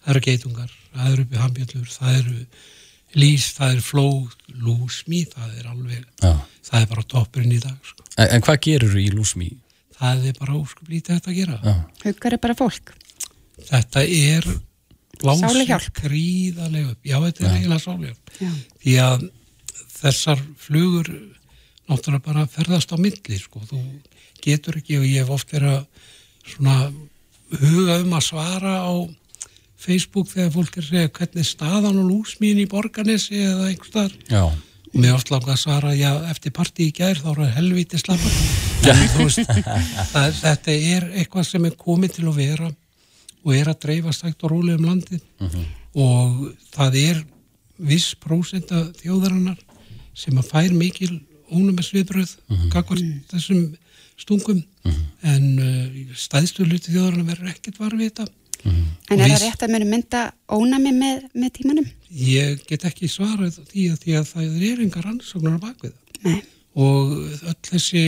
það 0.00 0.14
eru 0.14 0.24
geitungar 0.28 0.78
það 0.92 1.10
eru 1.10 1.26
uppi 1.26 1.42
hambjöllur, 1.42 1.90
það 1.92 2.20
eru 2.22 2.38
lís, 3.18 3.50
það 3.56 3.74
eru 3.74 3.84
flóð 3.84 4.36
lúsmi, 4.62 5.24
það 5.32 5.58
er 5.58 5.68
alveg 5.72 6.06
Já. 6.22 6.32
það 6.68 6.78
er 6.80 6.88
bara 6.94 7.04
toppurinn 7.14 7.52
í 7.56 7.60
dag 7.62 7.76
sko. 7.84 8.06
En, 8.16 8.30
en 8.36 8.44
hvað 8.46 8.60
gerur 8.68 8.98
í 9.00 9.08
lúsmi? 9.12 9.50
Það 10.02 10.26
er 10.32 10.36
bara 10.42 10.58
óskuplítið 10.58 11.14
þetta 11.16 11.30
að 11.32 11.38
gera. 11.38 11.58
Já, 11.62 11.74
Haugar 12.04 12.36
er 12.36 12.42
bara 12.42 12.58
fólk. 12.58 12.92
þetta 13.70 14.02
er 14.08 14.48
Sáluhjálp. 15.22 15.92
gríðarlega 16.02 16.90
upp. 16.96 17.04
Já, 17.06 17.16
þetta 17.22 17.44
er 17.46 17.52
eiginlega 17.56 17.84
sáluhjálp 17.84 18.32
Já. 18.42 18.50
því 18.82 18.94
að 19.06 19.26
þessar 20.02 20.40
flugur 20.58 21.10
náttúrulega 21.86 22.24
bara 22.26 22.46
ferðast 22.50 22.90
á 22.90 22.96
milli 22.98 23.38
sko, 23.38 23.62
þú 23.68 23.78
getur 24.42 24.80
ekki 24.80 24.98
og 24.98 25.06
ég 25.06 25.22
hef 25.22 25.30
oft 25.36 25.52
verið 25.54 25.76
að 25.76 25.86
svona 26.56 26.76
huga 27.62 28.00
um 28.02 28.16
að 28.18 28.24
svara 28.26 28.74
á 28.82 28.92
Facebook 29.82 30.28
þegar 30.32 30.50
fólk 30.56 30.76
er 30.78 30.82
að 30.82 30.88
segja 30.90 31.12
hvernig 31.20 31.42
er 31.44 31.50
staðan 31.52 32.00
og 32.02 32.08
lúsmín 32.10 32.58
í 32.62 32.66
borganesi 32.70 33.38
eða 33.42 33.68
einhvers 33.70 33.90
staðar. 33.92 34.18
Já, 34.30 34.42
og 34.48 34.58
mér 34.92 35.16
ást 35.16 35.30
langa 35.32 35.52
að 35.54 35.62
svara, 35.62 35.94
já, 35.96 36.10
eftir 36.30 36.52
partí 36.52 36.88
í 36.90 36.94
gær 36.96 37.18
þá 37.20 37.28
er 37.32 37.40
það 37.40 37.54
helviti 37.56 37.98
slappar 38.00 38.34
þetta 40.42 40.72
er 40.72 41.06
eitthvað 41.20 41.46
sem 41.48 41.64
er 41.68 41.76
komið 41.78 42.16
til 42.18 42.26
að 42.28 42.40
vera 42.40 42.70
og 43.42 43.54
er 43.56 43.70
að 43.72 43.80
dreifa 43.86 44.14
stækt 44.14 44.44
og 44.46 44.54
róli 44.54 44.76
um 44.76 44.86
landið. 44.86 45.22
Og 45.98 46.52
það 46.74 46.98
er 47.02 47.22
viss 47.82 48.14
prósenda 48.18 48.84
þjóðarinnar 49.00 49.58
sem 50.14 50.36
að 50.38 50.50
fær 50.50 50.74
mikil 50.76 51.12
ónumisviðbröð 51.52 52.36
mm 52.36 52.56
-hmm. 52.56 52.70
kakvart 52.72 53.02
þessum 53.32 53.74
stungum. 54.16 54.62
En 55.22 55.58
uh, 55.58 56.14
stæðstu 56.14 56.64
hluti 56.64 56.92
þjóðarinnar 56.92 57.28
verður 57.32 57.50
ekkert 57.54 57.78
var 57.78 57.96
við 57.96 58.12
þetta 58.62 59.14
En 59.14 59.24
er 59.24 59.32
það 59.32 59.42
rétt 59.44 59.64
að 59.64 59.72
mjög 59.74 59.88
mynda 59.92 60.22
ónami 60.52 60.92
með, 60.96 61.24
með 61.34 61.52
tímanum? 61.58 61.88
Ég 62.12 62.62
get 62.68 62.86
ekki 62.88 63.10
svarað 63.10 63.58
því 63.70 63.88
að, 63.92 63.98
því 64.04 64.16
að 64.18 64.28
það 64.30 64.68
er 64.70 64.84
engar 64.86 65.08
rannsóknar 65.08 65.58
á 65.58 65.64
bakvið 65.66 65.96
Nei. 66.22 66.38
og 66.78 67.16
öll 67.40 67.58
þessi 67.68 68.04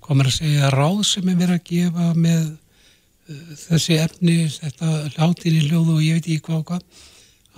hvað 0.00 0.16
maður 0.16 0.32
að 0.32 0.38
segja 0.38 0.72
ráð 0.74 1.04
sem 1.10 1.28
er 1.28 1.38
verið 1.42 1.56
að 1.58 1.68
gefa 1.70 2.08
með 2.16 2.42
uh, 2.48 3.54
þessi 3.66 4.00
efni, 4.00 4.36
þetta 4.56 4.94
látinni 5.18 5.68
hljóð 5.68 5.94
og 5.96 6.02
ég 6.04 6.18
veit 6.18 6.26
ekki 6.30 6.44
hvað 6.48 6.60
og 6.62 6.68
hvað 6.70 7.06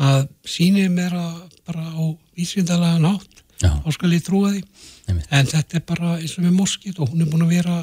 að 0.02 0.22
sínir 0.48 0.90
mér 0.92 1.14
að 1.16 1.38
bara 1.68 1.84
á 1.84 2.02
vísvindalega 2.36 3.00
nátt 3.02 3.42
þá 3.62 3.90
skal 3.94 4.12
ég 4.12 4.24
trúa 4.26 4.52
því 4.52 4.62
Einmitt. 5.08 5.28
en 5.30 5.48
þetta 5.50 5.78
er 5.78 5.84
bara 5.86 6.16
eins 6.18 6.36
og 6.38 6.46
með 6.46 6.56
moskit 6.56 6.98
og 6.98 7.12
hún 7.12 7.22
er 7.22 7.30
búin 7.30 7.44
að 7.46 7.54
vera 7.56 7.76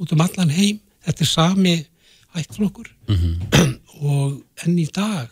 út 0.00 0.14
um 0.14 0.24
allan 0.24 0.52
heim 0.54 0.80
þetta 1.06 1.24
er 1.26 1.30
sami 1.30 1.74
ættflokkur. 2.38 2.90
Og 4.00 4.40
enn 4.64 4.78
í 4.80 4.86
dag 4.94 5.28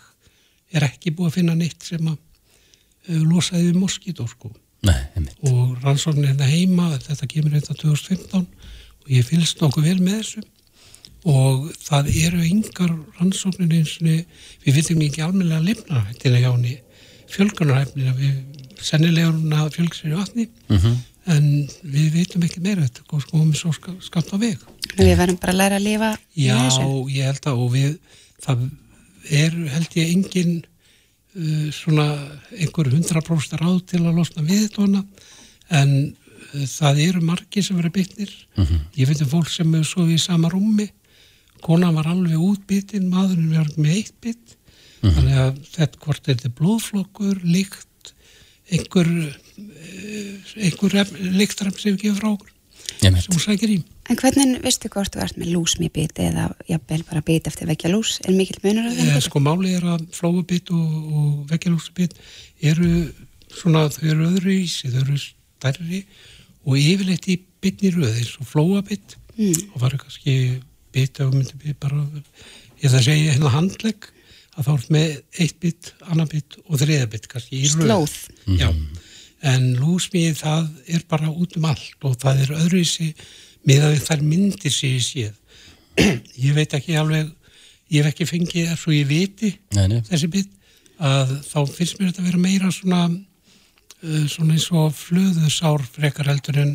er 0.74 0.84
ekki 0.84 1.14
búið 1.16 1.30
að 1.30 1.36
finna 1.38 1.54
neitt 1.56 1.84
sem 1.86 2.04
að 2.10 2.16
uh, 2.18 3.22
losaði 3.24 3.70
við 3.70 3.78
moskító 3.80 4.26
sko. 4.28 4.52
Nei, 4.86 4.94
og 5.42 5.80
rannsóknir 5.82 6.28
hérna 6.28 6.46
heima, 6.46 6.92
þetta 7.02 7.26
kemur 7.26 7.56
hérna 7.56 7.74
2015 7.74 8.44
og 8.44 9.08
ég 9.10 9.24
fylgst 9.26 9.58
nokkuð 9.58 9.88
vel 9.88 9.96
með 9.98 10.20
þessu. 10.20 10.42
Og 11.28 11.64
það 11.82 12.10
eru 12.20 12.44
yngar 12.46 12.92
rannsóknir 13.18 13.74
eins 13.74 13.96
og 13.98 14.06
við 14.06 14.76
vitum 14.76 15.02
ekki 15.02 15.24
almennilega 15.24 15.66
lifnarhættina 15.66 16.42
hjá 16.44 16.52
henni 16.52 16.76
fjölgunarhæfnina 17.32 18.14
við 18.20 18.36
sennilega 18.78 19.32
hún 19.32 19.56
að 19.58 19.72
fjölg 19.74 19.96
sér 19.98 20.12
í 20.12 20.18
vatni. 20.20 20.48
Mhm. 20.70 20.98
En 21.28 21.46
við 21.82 22.12
vitum 22.16 22.44
ekki 22.46 22.62
meira 22.64 22.86
þetta 22.86 23.04
og 23.12 23.22
sko 23.24 23.42
við 23.42 23.58
svo 23.60 23.72
skapt 24.04 24.32
á 24.32 24.36
veg. 24.40 24.60
Við 24.96 25.14
verðum 25.18 25.40
bara 25.40 25.54
að 25.54 25.60
læra 25.60 25.78
að 25.78 25.86
lifa 25.86 26.12
Já, 26.38 26.56
ég 27.12 27.28
held 27.28 27.48
að 27.50 27.64
og 27.64 27.72
við, 27.74 27.96
það 28.44 28.68
er 29.38 29.58
held 29.74 29.98
ég 29.98 30.12
engin 30.14 30.54
uh, 30.62 31.66
svona 31.74 32.06
einhver 32.56 32.92
100% 32.92 33.58
ráð 33.60 33.82
til 33.92 34.04
að 34.04 34.16
losna 34.20 34.46
við 34.46 34.64
þetta 34.66 34.86
hana 34.86 35.02
en 35.80 35.92
uh, 36.08 36.68
það 36.72 37.02
eru 37.08 37.24
margir 37.28 37.66
sem 37.66 37.76
verður 37.78 37.96
bytnir 37.98 38.32
ég 38.96 39.10
veit 39.10 39.24
um 39.24 39.32
fólk 39.34 39.52
sem 39.52 39.74
hefur 39.74 39.90
svo 39.92 40.06
í 40.08 40.20
sama 40.22 40.50
rúmi. 40.52 40.88
Konan 41.64 41.96
var 41.98 42.06
alveg 42.06 42.38
útbyttin 42.38 43.10
maðurinn 43.10 43.56
var 43.56 43.68
með 43.76 43.98
eitt 43.98 44.16
bytt 44.22 44.56
þannig 45.02 45.36
að 45.42 45.60
þetta 45.74 46.02
hvort 46.02 46.28
er 46.28 46.38
þetta 46.38 46.56
blóðflokkur, 46.58 47.42
líkt 47.46 48.12
einhver 48.72 49.10
einhver 50.58 51.10
líktrafn 51.38 51.78
sem 51.80 51.96
við 51.96 52.02
gefur 52.08 52.20
frá 52.22 52.30
okkur 52.36 52.54
sem 53.22 53.40
sækir 53.44 53.72
í 53.76 53.78
En 54.08 54.16
hvernig 54.16 54.62
veistu 54.64 54.88
hvort 54.88 55.12
þú 55.12 55.20
ert 55.20 55.36
með 55.36 55.50
lúsmi 55.52 55.90
bit 55.92 56.16
eða 56.24 56.46
jafnvel 56.70 57.02
bara 57.10 57.20
bit 57.26 57.44
eftir 57.50 57.68
vekja 57.68 57.90
lús? 57.92 58.14
Er 58.24 58.32
mikill 58.32 58.56
munur 58.64 58.86
á 58.88 58.90
þeim? 58.96 59.02
Eh, 59.04 59.08
bitum? 59.10 59.24
sko 59.26 59.42
máli 59.44 59.74
er 59.76 59.84
að 59.84 60.06
flóubitt 60.16 60.70
og, 60.72 60.94
og 61.12 61.34
vekkjalúsbitt 61.50 62.14
eru 62.64 62.88
svona, 63.52 63.82
þau 63.92 64.06
eru 64.08 64.30
öðru 64.30 64.54
ísi, 64.62 64.88
þau 64.94 65.02
eru 65.02 65.18
stærri 65.20 66.00
og 66.64 66.78
yfirleitt 66.80 67.28
í 67.28 67.36
bitni 67.60 67.92
röð 67.92 68.16
eins 68.16 68.32
og 68.40 68.48
flóabitt 68.48 69.18
Mm. 69.38 69.54
og 69.70 69.80
var 69.84 69.92
kannski 69.94 70.32
bitt 70.90 71.20
og 71.22 71.30
myndi 71.36 71.54
bitt 71.62 71.76
bara, 71.78 72.00
ég 72.82 72.90
það 72.90 73.04
segja 73.06 73.34
hérna 73.36 73.52
handlegg 73.54 74.08
að 74.58 74.64
þá 74.66 74.70
ert 74.72 74.88
með 74.90 75.12
eitt 75.44 75.60
bitt, 75.62 75.92
annar 76.10 76.26
bitt 76.32 76.56
og 76.64 76.80
þriða 76.80 77.04
bitt 77.12 77.28
kannski 77.30 77.60
í 77.60 77.68
röð. 77.68 77.84
Slóð. 77.84 78.16
Já, 78.58 78.72
en 79.42 79.68
lúsmið 79.78 80.38
það 80.40 80.68
er 80.96 81.04
bara 81.08 81.30
út 81.30 81.56
um 81.60 81.64
allt 81.70 82.04
og 82.08 82.16
það 82.18 82.40
er 82.44 82.54
öðru 82.58 82.80
ísi 82.82 83.12
með 83.68 83.84
að 83.88 83.98
þær 84.08 84.22
myndir 84.26 84.72
sér 84.74 84.96
í 84.96 85.02
séð. 85.04 85.34
ég 86.46 86.54
veit 86.56 86.74
ekki 86.78 86.96
alveg, 86.98 87.30
ég 87.90 88.02
hef 88.04 88.12
ekki 88.12 88.26
fengið 88.30 88.72
ef 88.72 88.82
svo 88.82 88.92
ég 88.94 89.06
viti 89.10 89.52
Nei, 89.76 89.86
nei. 89.90 90.00
þessi 90.08 90.28
bit 90.32 90.50
að 90.98 91.36
þá 91.46 91.58
finnst 91.70 91.98
mér 92.00 92.10
þetta 92.10 92.22
að 92.24 92.28
vera 92.32 92.42
meira 92.42 92.70
svona 92.74 93.02
uh, 93.08 94.26
svona 94.30 94.56
eins 94.56 94.68
og 94.74 94.92
flöðusár 94.98 95.84
frekar 95.94 96.30
heldur 96.32 96.58
en 96.64 96.74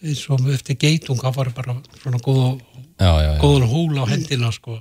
eins 0.00 0.22
og 0.32 0.46
eftir 0.54 0.78
geitung 0.80 1.18
þá 1.20 1.28
var 1.36 1.50
bara 1.56 1.74
svona 2.02 2.20
góð, 2.24 2.60
Já, 3.00 3.10
já, 3.16 3.30
já. 3.32 3.40
góðan 3.40 3.68
hól 3.70 3.98
á 4.00 4.04
hendina 4.12 4.50
sko. 4.52 4.74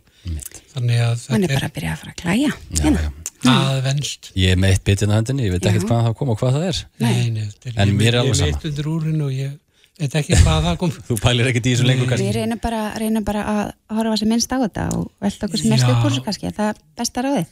Þannig 0.74 0.98
að 1.06 1.22
Hann 1.32 1.44
er 1.46 1.52
þetta 1.54 1.56
bara 1.56 1.68
að 1.70 1.76
byrja 1.78 1.92
að 1.94 2.00
fara 2.02 2.12
að 2.14 2.18
klæja. 2.20 2.50
Já, 2.52 2.82
Hérna. 2.84 3.04
já. 3.06 3.29
Er 3.48 3.56
aðvenst 3.70 4.32
Ég 4.36 4.52
er 4.52 4.60
með 4.60 4.74
eitt 4.76 4.84
bitinn 4.90 5.14
á 5.14 5.16
hendinni, 5.20 5.46
ég 5.48 5.54
veit 5.56 5.66
ekkert 5.70 5.88
hvað 5.88 6.06
það 6.10 6.16
kom 6.20 6.30
og 6.34 6.40
hvað 6.42 6.54
það 6.58 6.68
er. 6.70 6.80
Nei, 7.00 7.30
nei, 7.36 7.48
þetta 7.64 7.74
En 7.82 7.90
ég- 7.90 7.98
mér 8.02 8.14
er 8.14 8.20
alveg 8.24 8.34
Ég 8.34 8.40
sama. 8.40 8.48
er 8.48 8.54
meitt 8.54 8.70
undir 8.72 8.90
úrinu 8.94 9.26
og 9.26 9.34
ég 9.34 9.52
veit 10.00 10.16
ekki 10.22 10.40
hvað 10.44 10.64
það 10.68 10.78
kom 10.84 10.92
Þú 11.10 11.18
pælir 11.24 11.50
ekkert 11.52 11.66
í 11.70 11.74
þessu 11.76 11.88
lengur 11.88 12.06
Við 12.06 12.12
kannski. 12.16 12.34
reynum 12.40 12.60
bara, 12.64 12.82
reynum 13.00 13.24
bara 13.28 13.44
að 13.54 13.72
horfa 14.00 14.18
sem 14.22 14.30
minnst 14.34 14.52
á 14.52 14.58
þetta 14.64 14.86
og 14.98 15.08
velta 15.22 15.48
okkur 15.50 15.60
sem 15.64 15.70
mest 15.76 15.88
Já. 15.88 15.92
upp 15.96 16.04
úr 16.06 16.12
þessu 16.14 16.26
kannski. 16.28 16.50
Er 16.52 16.58
það 16.60 16.82
besta 17.00 17.24
ráðið? 17.26 17.48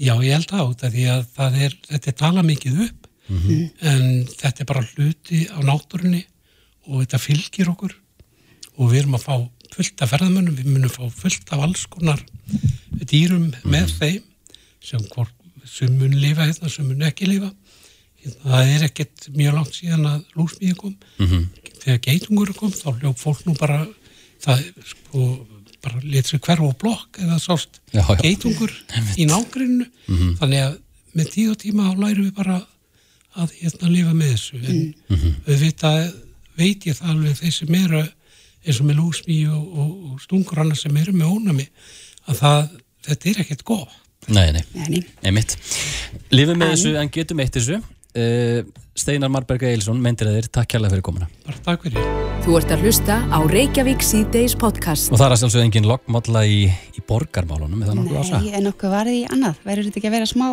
Já, 0.00 0.14
ég 0.24 0.32
held 0.32 0.52
að 0.56 0.68
út 0.70 0.84
af 0.88 0.92
því 0.94 1.06
að 1.12 1.24
það 1.36 1.56
er, 1.66 1.74
þetta 1.90 2.08
er 2.12 2.18
tala 2.24 2.42
mikið 2.46 2.82
upp 2.86 3.06
en 3.30 4.06
þetta 4.26 4.64
er 4.64 4.66
bara 4.66 4.82
hluti 4.94 5.44
á 5.52 5.58
náttúrunni 5.62 6.22
og 6.88 7.02
þetta 7.04 7.20
fylgir 7.22 7.68
okkur 7.70 7.92
og 8.80 8.88
við 8.90 9.02
erum 9.04 9.14
að 9.18 9.26
fá 9.28 9.34
fullt 9.70 10.02
af 10.02 10.10
ferðamönnum, 10.10 10.56
við 10.56 10.66
munum 10.72 10.90
fá 10.90 11.04
fullt 11.14 11.52
af 11.54 11.60
alls 11.62 11.84
konar 11.92 12.22
dýrum 13.06 13.50
með 13.70 13.92
þeim 14.00 14.24
sem 14.84 15.02
hvort 15.12 15.34
sem 15.68 15.92
mun 15.92 16.14
lifa 16.16 16.46
hérna, 16.48 16.70
sem 16.72 16.86
mun 16.88 17.02
ekki 17.04 17.28
lifa. 17.28 17.50
Það 18.42 18.70
er 18.74 18.82
ekkert 18.88 19.28
mjög 19.36 19.54
langt 19.56 19.76
síðan 19.76 20.06
að 20.08 20.20
lúsmíði 20.36 20.76
kom. 20.76 20.94
Þegar 21.80 22.00
geitungur 22.04 22.52
kom 22.56 22.72
þá 22.72 22.90
hljóf 22.98 23.22
fólk 23.22 23.46
nú 23.46 23.54
bara 23.60 23.80
það 24.44 24.66
sko 24.88 25.24
bara 25.80 26.00
lit 26.04 26.28
sér 26.28 26.40
hverf 26.44 26.60
og 26.66 26.74
blokk 26.80 27.16
eða 27.24 27.38
sást 27.40 27.78
Já, 27.94 28.02
já. 28.04 28.16
geitungur 28.20 28.72
í 29.16 29.24
nágrinu 29.28 29.86
þannig 30.36 30.60
að 30.66 30.74
með 31.16 31.30
tíð 31.32 31.50
og 31.54 31.58
tíma 31.62 31.86
þá 31.88 32.02
lærum 32.02 32.26
við 32.26 32.34
bara 32.36 32.58
að 33.40 33.54
hérna 33.60 33.88
lifa 33.88 34.12
með 34.14 34.34
þessu. 34.34 34.60
En 34.60 34.80
við 35.46 35.62
veit, 35.64 35.84
að, 35.88 36.12
veit 36.60 36.86
ég 36.86 36.98
það 36.98 37.10
alveg 37.14 37.38
þeir 37.40 37.54
sem 37.56 37.74
eru 37.80 38.02
eins 38.04 38.80
og 38.82 38.86
með 38.90 38.98
lúsmí 39.00 39.38
og, 39.48 39.64
og, 39.80 39.90
og 40.12 40.20
stungur 40.20 40.60
annars 40.60 40.84
sem 40.84 40.96
eru 41.00 41.12
með 41.16 41.32
ónami 41.32 41.66
að 42.28 42.42
það, 42.42 42.70
þetta 43.08 43.30
er 43.32 43.40
ekkert 43.46 43.64
gott 43.64 43.96
Nei, 44.28 44.52
nei, 44.52 44.62
Nei, 44.74 45.00
einmitt. 45.24 45.56
Lifum 46.30 46.58
með 46.60 46.70
En- 46.70 46.76
þessu 46.76 46.92
en 47.00 47.08
getum 47.10 47.40
eitt 47.40 47.52
þessu. 47.56 47.80
Uh, 48.10 48.62
Steinar 48.98 49.30
Marberg 49.30 49.62
Eilsson, 49.62 50.00
þér, 50.42 50.48
takk 50.52 50.68
kærlega 50.74 50.90
fyrir 50.92 51.02
komuna. 51.06 51.28
bara 51.46 51.56
takk 51.64 51.82
fyrir 51.86 52.02
Þú 52.44 52.56
ert 52.58 52.70
að 52.74 52.82
hlusta 52.84 53.16
á 53.30 53.38
Reykjavík 53.46 54.02
síðdeis 54.02 54.56
podcast. 54.58 55.12
Og 55.12 55.18
það 55.20 55.26
er 55.26 55.34
að 55.36 55.40
sjálfsögðu 55.42 55.64
engin 55.68 55.86
loggmálla 55.88 56.42
í, 56.48 56.58
í 56.68 57.02
borgarmálunum, 57.06 57.82
er 57.82 57.86
það? 58.32 58.44
Nei, 58.44 58.52
en 58.58 58.66
okkur 58.72 58.90
varðið 58.90 59.18
í 59.20 59.26
annað. 59.30 59.60
Verður 59.64 59.88
þetta 59.88 60.00
ekki 60.00 60.10
að 60.10 60.16
vera 60.16 60.26
smá 60.30 60.46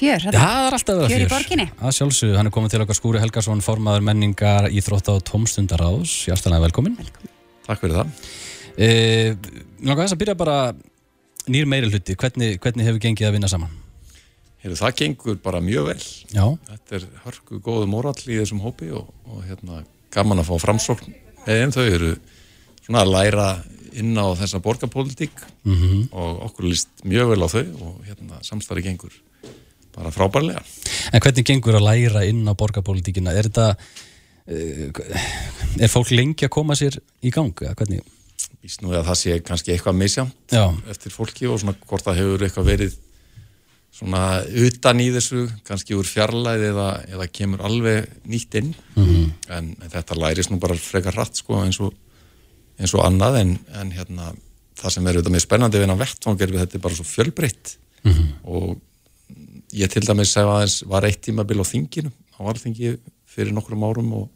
fjör? 0.00 0.24
Já, 0.24 0.30
það 0.32 0.66
er 0.66 0.76
alltaf 0.78 0.94
að 0.94 1.00
vera 1.00 1.10
Fjör 1.10 1.20
í 1.20 1.26
fjör. 1.26 1.32
borginni. 1.34 1.66
Að 1.80 1.96
sjálfsögðu, 1.98 2.36
hann 2.40 2.46
er 2.50 2.54
komið 2.56 2.70
til 2.74 2.80
okkar 2.86 2.98
Skúri 3.00 3.20
Helgason, 3.20 3.60
formaður 3.66 4.06
menningar, 4.10 4.70
íþrótta 4.72 5.16
og 5.18 5.24
tómstundaráðs. 5.28 6.14
Hjartalega 6.30 6.64
velkomin. 6.68 6.96
Takk 7.66 7.82
fyrir 7.84 7.98
það. 8.00 8.14
Uh, 8.80 9.34
Náttúrulega 9.82 10.06
þess 10.06 10.14
að 10.16 10.22
byrja 10.22 10.36
bara 10.40 10.56
nýr 11.50 11.66
meiri 11.70 11.90
hluti. 11.90 12.16
Hvernig, 12.18 12.58
hvernig 12.62 12.86
hefur 12.88 13.02
gengið 13.04 13.28
að 13.28 13.36
vinna 13.38 13.50
saman? 13.52 13.72
Heru, 14.60 14.76
það 14.76 14.96
gengur 15.00 15.38
bara 15.40 15.60
mjög 15.64 15.86
vel. 15.88 16.02
Já, 16.36 16.44
Þetta 16.68 16.96
er 16.98 17.04
hörku 17.24 17.60
góðu 17.64 17.86
mórall 17.88 18.20
í 18.28 18.36
þessum 18.42 18.60
hópi 18.64 18.90
og, 18.92 19.08
og 19.26 19.42
hérna, 19.48 19.82
gaman 20.12 20.42
að 20.42 20.50
fá 20.50 20.58
framsókn 20.66 21.14
þeim. 21.46 21.72
Þau 21.72 21.86
eru 21.86 22.10
svona 22.84 23.04
að 23.06 23.12
læra 23.14 23.46
inn 24.00 24.12
á 24.20 24.26
þessa 24.38 24.60
borgarpólitík 24.62 25.40
Mhm. 25.64 26.10
og 26.12 26.42
okkur 26.50 26.68
líst 26.68 26.88
mjög 27.08 27.32
vel 27.32 27.42
á 27.42 27.48
þau 27.50 27.64
og 27.88 28.04
hérna, 28.06 28.38
samstarfi 28.46 28.84
gengur 28.84 29.16
bara 29.96 30.12
frábærlega. 30.14 30.60
En 31.12 31.20
hvernig 31.24 31.44
gengur 31.48 31.74
að 31.80 31.86
læra 31.88 32.22
inn 32.28 32.44
á 32.46 32.52
borgarpólitíkina? 32.54 33.32
Er 33.34 33.48
þetta, 33.48 33.76
uh, 34.46 35.80
er 35.80 35.88
fólk 35.90 36.12
lengi 36.14 36.46
að 36.46 36.52
koma 36.54 36.76
sér 36.78 37.00
í 37.24 37.32
gang? 37.34 37.50
Hvernig? 37.56 38.04
Víst 38.60 38.82
nú 38.84 38.92
að 38.92 39.06
það 39.08 39.18
sé 39.20 39.38
kannski 39.44 39.72
eitthvað 39.72 39.96
misjamt 39.96 40.56
eftir 40.90 41.14
fólki 41.14 41.48
og 41.48 41.60
svona 41.62 41.76
hvort 41.86 42.04
það 42.04 42.20
hefur 42.20 42.44
eitthvað 42.44 42.68
verið 42.68 42.98
svona 43.90 44.20
utan 44.66 45.00
í 45.00 45.08
þessu, 45.14 45.46
kannski 45.66 45.96
úr 45.98 46.06
fjarlæði 46.06 46.68
eða, 46.70 46.90
eða 47.10 47.26
kemur 47.32 47.64
alveg 47.66 48.06
nýtt 48.28 48.58
inn. 48.60 48.74
En, 49.48 49.72
en 49.80 49.90
þetta 49.90 50.18
lærist 50.20 50.52
nú 50.52 50.60
bara 50.62 50.76
frekar 50.78 51.16
hratt 51.16 51.40
sko 51.40 51.62
eins 51.64 51.80
og, 51.82 51.96
eins 52.78 52.94
og 52.94 53.02
annað. 53.04 53.40
En, 53.40 53.56
en 53.80 53.90
hérna 53.96 54.30
það 54.80 54.94
sem 54.94 55.08
er 55.08 55.18
auðvitað 55.18 55.34
mjög 55.34 55.46
spennandi 55.46 55.80
við 55.80 55.90
er 55.90 56.52
við 56.54 56.62
þetta 56.62 56.78
er 56.78 56.84
bara 56.86 57.00
svo 57.00 57.08
fjölbreytt. 57.08 57.74
Og 58.44 58.78
ég 59.76 59.90
til 59.92 60.04
dæmis 60.06 60.32
sef 60.34 60.48
aðeins 60.48 60.82
var 60.88 61.06
eitt 61.06 61.22
tímabil 61.26 61.60
á 61.60 61.66
þinginu 61.66 62.10
á 62.36 62.40
á 62.40 62.48
alþingi 62.48 62.96
fyrir 63.28 63.52
nokkrum 63.54 63.84
árum 63.84 64.12
og 64.16 64.28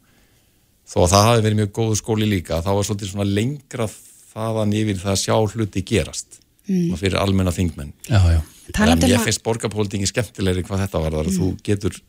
þó 0.85 0.99
að 1.03 1.11
það 1.11 1.27
hafi 1.27 1.43
verið 1.45 1.59
mjög 1.59 1.71
góðu 1.75 1.97
skóli 1.99 2.27
líka 2.29 2.61
þá 2.63 2.71
er 2.75 2.87
svolítið 2.87 3.11
svona 3.11 3.27
lengra 3.27 3.87
þaðan 4.35 4.73
yfir 4.75 4.99
það 5.01 5.13
að 5.15 5.21
sjá 5.23 5.35
hluti 5.55 5.85
gerast. 5.85 6.41
Mm. 6.65 6.95
fyrir 6.97 7.19
almenna 7.21 7.51
þingmenn. 7.53 7.91
Já, 8.09 8.17
já. 8.25 8.39
en 8.73 9.01
ég 9.05 9.19
að- 9.19 9.25
finnst 9.27 9.43
borgarpólitingi 9.45 10.07
skemmtilegri 10.09 10.63
hvað 10.65 10.87
þetta 10.87 11.01
var 11.03 11.11
þar 11.13 11.29
þú 11.29 11.49
getur 11.61 11.99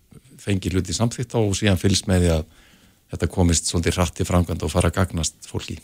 fengið 0.40 0.78
hluti 0.78 0.94
samþýtt 0.96 1.36
á 1.36 1.40
og 1.44 1.52
síðan 1.52 1.76
fylgst 1.76 2.08
með 2.08 2.24
því 2.24 2.30
að 2.38 2.44
þetta 3.12 3.28
komist 3.28 3.68
svolítið 3.68 3.98
hratt 3.98 4.20
í 4.20 4.24
framkvæmd 4.24 4.64
og 4.64 4.72
fara 4.72 4.88
að 4.88 4.96
gagnast 4.96 5.34
fólki. 5.46 5.76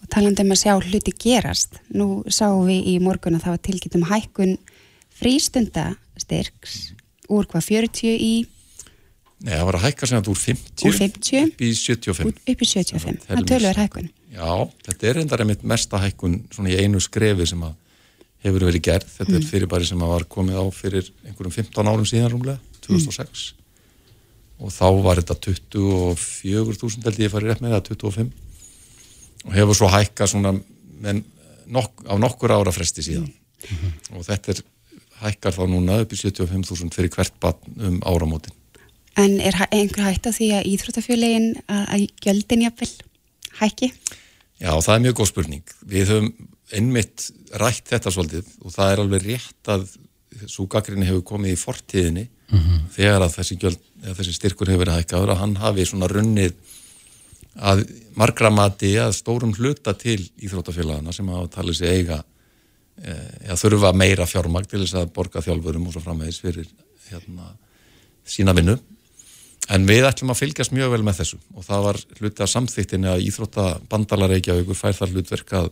Og 0.00 0.08
talandi 0.08 0.42
um 0.42 0.54
að 0.54 0.62
sjá 0.62 0.74
hluti 0.80 1.12
gerast, 1.12 1.76
nú 1.92 2.24
sáum 2.32 2.64
við 2.66 2.86
í 2.86 2.98
morgun 3.02 3.36
að 3.36 3.44
það 3.44 3.54
var 3.56 3.64
tilkynnt 3.68 3.98
um 3.98 4.08
hækkun 4.08 4.58
frístundastyrks 5.18 6.92
úr 7.28 7.44
hvað 7.44 7.66
40 7.68 8.16
í 8.16 8.46
Nei, 9.38 9.52
það 9.54 9.66
var 9.68 9.76
að 9.78 9.84
hækka 9.86 10.06
sem 10.10 10.18
þetta 10.18 10.32
úr 10.32 10.40
50 10.42 10.88
Úr 10.88 10.96
50? 10.98 11.42
upp 11.52 11.60
í 11.62 11.68
75 11.78 12.26
út- 12.32 12.40
upp 12.52 12.62
í 12.64 12.66
75. 12.66 13.20
Það 13.28 13.44
tölur 13.52 13.78
hækkun. 13.82 14.08
Já, 14.34 14.48
þetta 14.88 15.06
er 15.08 15.14
reyndar 15.20 15.42
einmitt 15.44 15.62
mesta 15.62 16.00
hækkun 16.02 16.34
svona 16.50 16.72
í 16.72 16.78
einu 16.82 16.98
skrefi 17.00 17.46
sem 17.46 17.62
að 17.62 17.76
hefur 18.42 18.66
verið 18.66 18.82
gerð. 18.88 19.06
Þetta 19.18 19.36
er 19.38 19.46
fyrirbæri 19.46 19.86
sem 19.86 20.02
að 20.02 20.10
var 20.14 20.26
komið 20.34 20.58
á 20.58 20.64
fyrir 20.74 21.06
einhverjum 21.26 21.54
15 21.54 21.86
árum 21.92 22.06
síðan 22.10 22.32
rúmlega, 22.34 22.58
2006 22.86 23.46
og 24.58 24.72
þá 24.74 24.86
var 25.06 25.20
þetta 25.22 25.36
24.000 25.38 27.06
held 27.06 27.20
ég 27.22 27.30
farið 27.30 27.52
rétt 27.52 27.62
með 27.62 27.76
það, 27.76 27.90
25 27.94 28.32
og 29.46 29.52
hefur 29.54 29.78
svo 29.78 29.90
hækkað 29.92 30.32
svona 30.32 30.50
nok 31.70 32.02
á 32.10 32.14
nokkur 32.18 32.50
ára 32.58 32.72
fresti 32.74 33.04
síðan 33.06 33.30
og 34.18 34.24
þetta 34.26 34.50
er 34.56 34.62
hækkar 35.22 35.54
þá 35.54 35.62
núna 35.70 36.00
upp 36.02 36.10
í 36.14 36.18
75.000 36.18 36.90
fyrir 36.94 37.12
hvert 37.14 37.38
barn 37.38 37.78
um 37.78 38.00
áramótin. 38.02 38.54
En 39.18 39.38
er 39.42 39.56
hæ- 39.58 39.70
einhver 39.74 40.04
hætt 40.06 40.28
á 40.28 40.32
því 40.32 40.48
að 40.60 40.68
íþróttafjölegin 40.72 41.48
að, 41.66 41.84
að 41.94 42.04
gjöldin 42.24 42.64
jafnvel 42.68 42.90
hækki? 43.58 43.88
Já, 44.62 44.72
það 44.78 44.94
er 44.94 45.04
mjög 45.06 45.16
góð 45.20 45.30
spurning. 45.32 45.64
Við 45.90 46.12
höfum 46.12 46.28
einmitt 46.78 47.28
rætt 47.58 47.88
þetta 47.90 48.12
svolítið 48.14 48.48
og 48.62 48.74
það 48.74 48.92
er 48.92 49.02
alveg 49.04 49.24
rétt 49.26 49.70
að 49.74 49.86
svo 50.46 50.66
gaggrinni 50.70 51.06
hefur 51.08 51.24
komið 51.32 51.54
í 51.56 51.58
fortíðinni 51.58 52.26
þegar 52.94 53.24
að 53.26 53.34
þessi, 53.38 53.56
gjöld, 53.60 53.78
eða 54.04 54.14
þessi 54.20 54.34
styrkur 54.36 54.68
hefur 54.70 54.82
verið 54.84 54.98
hækkaður 55.02 55.32
að 55.34 55.40
hann 55.42 55.54
hafi 55.60 55.84
svona 55.88 56.08
runnið 56.08 56.54
að 57.58 57.82
margra 58.16 58.50
mati 58.54 58.92
að 59.02 59.16
stórum 59.18 59.50
hluta 59.58 59.94
til 59.98 60.20
íþróttafélagana 60.46 61.12
sem 61.12 61.28
hafa 61.28 61.48
talið 61.58 61.76
sig 61.80 61.88
eiga 61.96 62.20
eða 63.02 63.56
þurfa 63.60 63.90
meira 63.94 64.26
fjármagn 64.26 64.68
til 64.70 64.80
þess 64.84 64.96
að 65.00 65.10
borga 65.16 65.42
þjálfurum 65.44 65.86
og 65.88 65.92
svo 65.96 66.02
framvegis 66.04 66.40
fyrir 66.42 66.68
hérna, 67.10 67.50
sína 68.26 68.54
vinnu 68.56 68.78
en 69.74 69.84
við 69.88 70.08
ætlum 70.08 70.32
að 70.32 70.40
fylgjast 70.42 70.74
mjög 70.74 70.94
vel 70.94 71.04
með 71.06 71.20
þessu. 71.22 71.38
Og 71.56 71.66
það 71.66 71.84
var 71.88 72.00
hluti 72.20 72.44
af 72.44 72.50
samþýttinni 72.52 73.10
að 73.12 73.26
Íþróttabandalarreikjavíkur 73.28 74.78
fær 74.78 74.96
þar 74.96 75.14
hlutverk 75.14 75.54
að, 75.60 75.70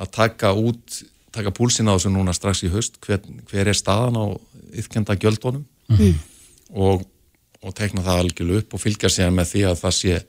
að 0.00 0.14
taka 0.18 0.52
út 0.58 1.00
taka 1.34 1.54
púlsinn 1.54 1.90
á 1.90 1.96
þessu 1.96 2.12
núna 2.14 2.34
strax 2.36 2.62
í 2.66 2.70
haust. 2.72 3.00
Hver, 3.02 3.22
hver 3.50 3.70
er 3.70 3.78
staðan 3.78 4.18
á 4.20 4.26
yfkenda 4.78 5.16
gjöldunum? 5.18 5.64
Og, 6.74 7.02
og 7.64 7.74
tekna 7.76 8.04
það 8.04 8.22
algjörlega 8.22 8.62
upp 8.62 8.76
og 8.76 8.82
fylgja 8.82 9.10
sér 9.12 9.34
með 9.34 9.50
því 9.52 9.64
að 9.70 9.80
það 9.82 9.96
sé 9.98 10.20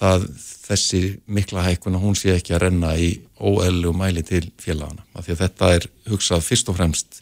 það, 0.00 0.26
þessi 0.66 1.02
mikla 1.26 1.64
hækkuna 1.68 2.00
hún 2.02 2.18
sé 2.18 2.34
ekki 2.36 2.54
að 2.56 2.64
renna 2.66 2.94
í 2.98 3.12
óeðlu 3.40 3.92
mæli 3.96 4.24
til 4.26 4.44
félagana 4.60 5.04
því 5.20 5.34
að 5.34 5.42
þetta 5.44 5.72
er 5.76 5.88
hugsað 6.10 6.46
fyrst 6.46 6.72
og 6.72 6.78
fremst 6.78 7.20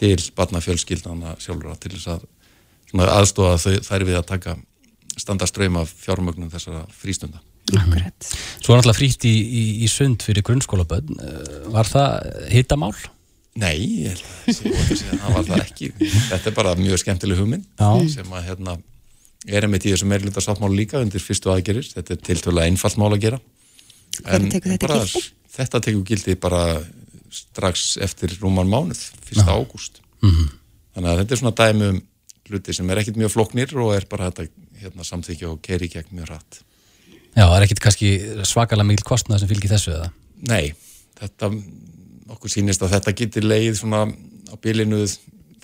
til 0.00 0.16
barnafjölskyldana 0.36 1.36
sjálfur 1.42 1.76
til 1.80 1.94
þess 1.96 2.12
að 2.16 2.28
aðstofa 2.98 3.58
þau, 3.60 3.76
þær 3.86 4.04
við 4.08 4.18
að 4.18 4.26
taka 4.32 4.56
standa 5.20 5.46
ströym 5.46 5.78
af 5.80 5.92
fjármögnum 6.02 6.50
þessara 6.52 6.84
frístunda. 6.96 7.40
Akkurat. 7.70 8.28
Svo 8.58 8.74
er 8.74 8.80
náttúrulega 8.80 8.98
frítt 8.98 9.24
í, 9.28 9.32
í, 9.32 9.64
í 9.84 9.88
sund 9.90 10.24
fyrir 10.26 10.44
grunnskólaböðn. 10.46 11.18
Var 11.70 11.90
það 11.90 12.28
hittamál? 12.50 12.94
Nei, 13.60 14.06
ég 14.06 14.14
held 14.14 14.22
að 14.22 14.60
að 14.80 15.20
það 15.20 15.34
var 15.34 15.46
það 15.48 15.64
ekki. 15.64 15.90
Þetta 16.00 16.50
er 16.50 16.56
bara 16.56 16.74
mjög 16.78 17.02
skemmtileg 17.02 17.40
hugmynd 17.40 17.66
Já. 17.78 17.90
sem 18.14 18.34
að 18.34 18.46
hérna 18.46 18.76
er 19.50 19.66
einmitt 19.66 19.86
í 19.86 19.92
þessu 19.92 20.08
meirluta 20.10 20.42
sáttmálu 20.44 20.78
líka 20.78 21.00
undir 21.02 21.22
fyrstu 21.22 21.50
aðgerir. 21.52 21.86
Þetta 21.90 22.14
er 22.14 22.22
tiltölulega 22.28 22.70
einfalt 22.70 22.98
mál 23.00 23.10
að 23.10 23.24
gera. 23.26 23.40
Hvernig 24.20 24.54
tekur 24.54 24.74
þetta 24.74 24.86
bara, 24.88 25.00
gildi? 25.04 25.24
Þetta 25.56 25.82
tekur 25.86 26.06
gildi 26.10 26.36
bara 26.40 26.62
strax 27.30 27.84
eftir 28.02 28.34
rúman 28.42 28.70
mánuð, 28.70 29.02
fyrsta 29.28 29.54
ágúst. 29.54 30.00
Mhm. 30.22 30.48
Þannig 30.94 31.10
að 31.10 31.20
þetta 31.22 31.36
er 31.36 31.40
svona 31.42 31.56
dæmi 31.60 31.90
um 31.90 32.00
hluti 32.50 32.74
sem 32.76 32.90
er 32.90 33.00
ekkit 33.02 33.20
mjög 33.20 33.34
flóknir 33.34 33.72
og 33.78 33.94
er 33.94 34.06
bara 34.10 34.30
þetta 34.30 34.48
hérna, 34.82 35.06
samþykja 35.06 35.50
og 35.52 35.62
keiri 35.64 35.90
gegn 35.92 36.12
mjög 36.18 36.32
rætt. 36.32 36.60
Já, 37.36 37.44
það 37.44 37.56
er 37.56 37.66
ekkit 37.66 37.82
kannski 37.84 38.12
svakalega 38.48 38.88
mikil 38.90 39.06
kostnað 39.06 39.42
sem 39.42 39.50
fylgir 39.50 39.72
þessu 39.72 39.94
eða? 39.94 40.10
Nei, 40.50 40.72
þetta, 41.20 41.50
okkur 42.34 42.52
sýnist 42.52 42.82
að 42.82 42.96
þetta 42.96 43.16
getur 43.22 43.46
leið 43.46 43.74
svona 43.82 44.06
á 44.50 44.54
bylinu 44.60 45.04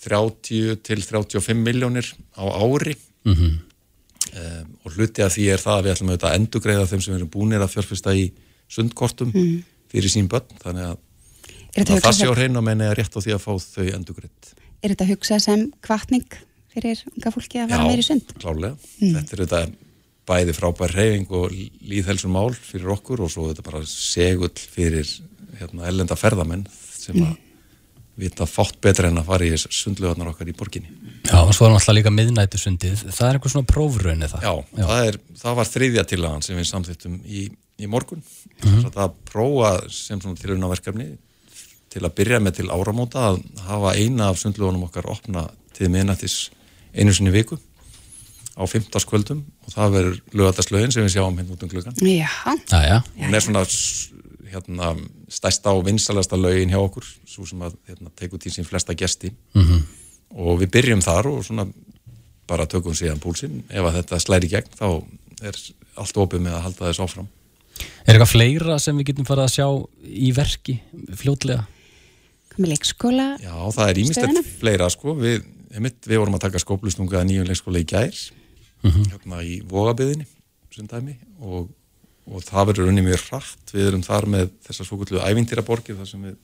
30 0.07 0.83
til 0.87 1.01
35 1.03 1.65
miljónir 1.67 2.13
á 2.39 2.45
ári 2.47 2.95
Mm 3.27 3.57
um, 4.35 4.75
og 4.85 4.97
hluti 4.97 5.25
af 5.25 5.35
því 5.35 5.49
er 5.53 5.63
það 5.63 5.79
að 5.79 5.87
við 5.87 5.95
ætlum 5.95 6.11
auðvitað 6.13 6.31
að 6.31 6.39
endugreiða 6.41 6.89
þeim 6.91 7.05
sem 7.05 7.17
erum 7.17 7.33
búinir 7.33 7.65
að 7.65 7.73
fjárfesta 7.75 8.15
í 8.17 8.27
sundkortum 8.73 9.33
fyrir 9.93 10.13
sín 10.13 10.31
börn, 10.31 10.49
þannig 10.63 10.91
að, 10.91 11.03
Er 11.77 11.85
að 11.85 12.01
það 12.01 12.17
sé 12.17 12.25
á 12.25 12.33
hugsað, 12.33 12.39
hreinu 12.41 12.61
að 12.61 12.67
menna 12.71 12.93
rétt 12.97 13.17
á 13.17 13.21
því 13.21 13.33
að 13.37 13.43
fá 13.45 13.53
þau 13.61 13.87
endugreitt. 13.99 14.53
er 14.83 14.95
þetta 14.95 15.09
hugsað 15.11 15.43
sem 15.45 15.65
kvartning 15.85 16.39
fyrir 16.77 17.03
unga 17.13 17.33
fólki 17.35 17.63
að 17.63 17.73
vera 17.73 17.89
meiri 17.89 18.05
sund? 18.07 18.37
klálega. 18.39 18.77
Þetta 19.01 19.25
er 19.25 19.43
auðvitað 19.43 19.75
bæði 20.27 20.55
frábær 20.57 20.95
reyfing 20.97 21.35
og 21.39 21.57
líðhelsum 21.87 22.33
mál 22.35 22.53
fyrir 22.55 22.93
okkur 22.97 23.25
og 23.27 23.33
svo 23.33 23.49
þetta 23.51 23.65
bara 23.67 23.83
segull 23.87 24.53
fyrir 24.59 25.09
hérna, 25.61 25.87
ellenda 25.89 26.17
ferðamenn 26.19 26.65
sem 26.97 27.21
að 27.23 27.37
vita 28.17 28.47
fátt 28.49 28.79
betra 28.81 29.11
en 29.11 29.21
að 29.21 29.29
fara 29.29 29.45
í 29.45 29.53
þess 29.53 29.69
sundlöðarnar 29.77 30.31
okkar 30.33 30.49
í 30.49 30.55
borginni. 30.57 30.89
Já, 31.29 31.37
og 31.43 31.53
svo 31.53 31.67
er 31.67 31.75
náttúrulega 31.75 31.99
líka 31.99 32.13
miðnættu 32.15 32.61
sundið. 32.61 33.03
Það 33.13 33.29
er 33.29 33.39
einhver 33.39 33.53
svona 33.53 33.69
prófraunni 33.69 34.31
það. 34.33 34.47
Já, 34.47 34.81
Það, 34.81 35.03
er, 35.11 35.19
það 35.43 35.59
var 35.59 35.71
þriðja 35.71 36.05
tillagan 36.13 36.47
sem 36.47 36.57
við 36.57 36.69
samþýttum 36.71 37.19
í, 37.29 37.45
í 37.77 37.91
morgun. 37.93 38.25
Mm 38.65 38.87
Það 38.87 39.01
að 39.05 39.17
prófa 39.29 39.71
sem 39.93 40.23
svona 40.23 40.41
tilhörnaverkefni 40.41 41.11
til 41.93 42.05
að 42.05 42.15
byrja 42.17 42.41
með 42.41 42.59
til 42.61 42.69
áramóta 42.73 43.27
að 43.31 43.43
hafa 43.69 43.93
eina 44.01 44.31
af 44.33 44.41
sundlöðunum 44.41 44.89
okkar 44.89 45.11
opna 45.13 45.47
til 45.77 45.91
miðnættis 45.93 46.39
einu 46.95 47.13
sinni 47.15 47.33
viku 47.35 47.59
á 48.57 48.63
15. 48.65 49.05
kvöldum 49.09 49.43
og 49.67 49.73
það 49.75 49.91
verður 49.97 50.21
lögataslögin 50.33 50.93
sem 50.95 51.05
við 51.05 51.17
sjáum 51.17 51.37
hérna 51.39 51.53
út 51.57 51.63
um 51.63 51.69
klukkan. 51.69 51.95
Já, 52.01 52.29
Já, 52.71 52.81
já. 52.89 52.99
Hún 53.19 53.35
er 53.35 53.41
svona 53.45 53.65
hérna, 54.53 54.95
stærsta 55.29 55.73
og 55.75 55.85
vinsalasta 55.85 56.37
lögin 56.39 56.71
hjá 56.71 56.79
okkur, 56.81 57.05
svo 57.27 57.45
sem 57.47 57.59
að 57.67 57.75
hérna, 57.89 58.11
tekur 58.17 58.39
til 58.41 58.53
sín 58.53 58.65
flesta 58.65 58.95
gesti 58.95 59.33
Mhm. 59.55 59.83
og 60.37 60.61
við 60.61 60.71
byrjum 60.71 61.03
þar 61.03 61.27
og 61.27 61.45
svona 61.45 61.67
bara 62.47 62.67
tökum 62.67 62.95
síðan 62.95 63.19
púlsinn. 63.19 63.63
Ef 63.71 63.83
að 63.85 64.03
þetta 64.03 64.21
slæri 64.23 64.49
gegn 64.49 64.71
þá 64.79 65.05
er 65.43 65.57
allt 65.97 66.15
opið 66.17 66.41
með 66.41 66.53
að 66.55 66.63
halda 66.63 66.87
þess 66.93 67.01
áfram. 67.01 67.27
Er 68.07 68.15
eitthvað 68.15 68.31
fleira 68.33 68.79
sem 68.81 68.97
við 68.97 69.05
getum 69.11 69.27
farið 69.27 69.45
að 69.45 69.55
sjá 69.57 69.89
í 70.07 70.33
verki 70.33 70.81
fljótlega? 71.13 71.67
komið 72.57 72.69
leikskóla. 72.73 73.37
Já, 73.43 73.53
það 73.75 73.89
er 73.91 73.95
Stöðuna? 74.15 74.43
fleira 74.61 74.89
sko. 74.89 75.15
Við, 75.15 75.43
einmitt, 75.75 76.01
við 76.07 76.23
vorum 76.23 76.37
að 76.39 76.47
taka 76.47 76.63
skóplustunga 76.63 77.21
að 77.21 77.29
nýjum 77.31 77.49
leikskóla 77.51 77.83
í 77.83 77.89
gær 77.89 78.21
hérna 78.87 79.41
í 79.43 79.61
Vogabiðinni 79.67 80.27
sem 80.75 80.87
dæmi 80.91 81.17
og, 81.41 81.71
og 82.29 82.45
það 82.45 82.69
verður 82.71 82.91
unni 82.91 83.05
mjög 83.07 83.25
hratt. 83.31 83.73
Við 83.73 83.89
erum 83.89 84.05
þar 84.05 84.29
með 84.35 84.51
þessar 84.67 84.89
svokullu 84.91 85.23
ævintýraborgir 85.25 85.97
þar 85.99 86.11
sem 86.11 86.27
við 86.29 86.37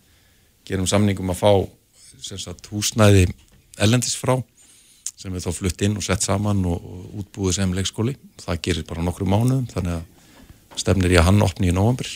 gerum 0.69 0.89
samningum 0.89 1.33
að 1.35 1.43
fá 1.43 1.53
sem 2.23 2.41
sagt, 2.41 2.71
húsnæði 2.73 3.27
ellendis 3.83 4.17
frá 4.19 4.39
sem 5.19 5.33
við 5.35 5.45
þá 5.45 5.55
flutt 5.55 5.85
inn 5.85 5.99
og 5.99 6.05
sett 6.07 6.25
saman 6.25 6.65
og, 6.67 6.83
og 6.83 7.23
útbúið 7.23 7.59
sem 7.59 7.75
leikskóli. 7.77 8.17
Það 8.43 8.61
gerir 8.67 8.89
bara 8.89 9.05
nokkru 9.05 9.29
mánuðum 9.29 9.69
þannig 9.71 10.01
að 10.01 10.81
stefnir 10.81 11.13
í 11.15 11.19
að 11.21 11.29
hann 11.29 11.45
opni 11.45 11.71
í 11.71 11.77
november. 11.77 12.09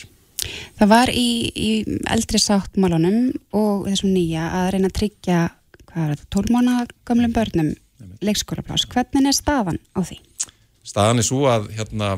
Það 0.77 0.91
var 0.91 1.11
í, 1.11 1.29
í 1.53 1.69
eldri 2.09 2.41
sáttmálunum 2.41 3.21
og 3.57 3.87
þessum 3.87 4.13
nýja 4.13 4.49
að 4.59 4.69
reyna 4.75 4.91
að 4.91 4.97
tryggja, 4.99 5.39
hvað 5.91 6.03
er 6.03 6.15
þetta, 6.15 6.31
12 6.37 6.55
mánu 6.55 6.79
gamlum 7.07 7.35
börnum 7.35 7.75
leikskólaplás. 8.21 8.85
Hvernig 8.91 9.31
er 9.31 9.37
staðan 9.37 9.79
á 9.97 9.99
því? 10.05 10.19
staðan 10.87 11.21
er 11.21 11.27
svo 11.27 11.45
að 11.51 11.69
hérna, 11.77 12.15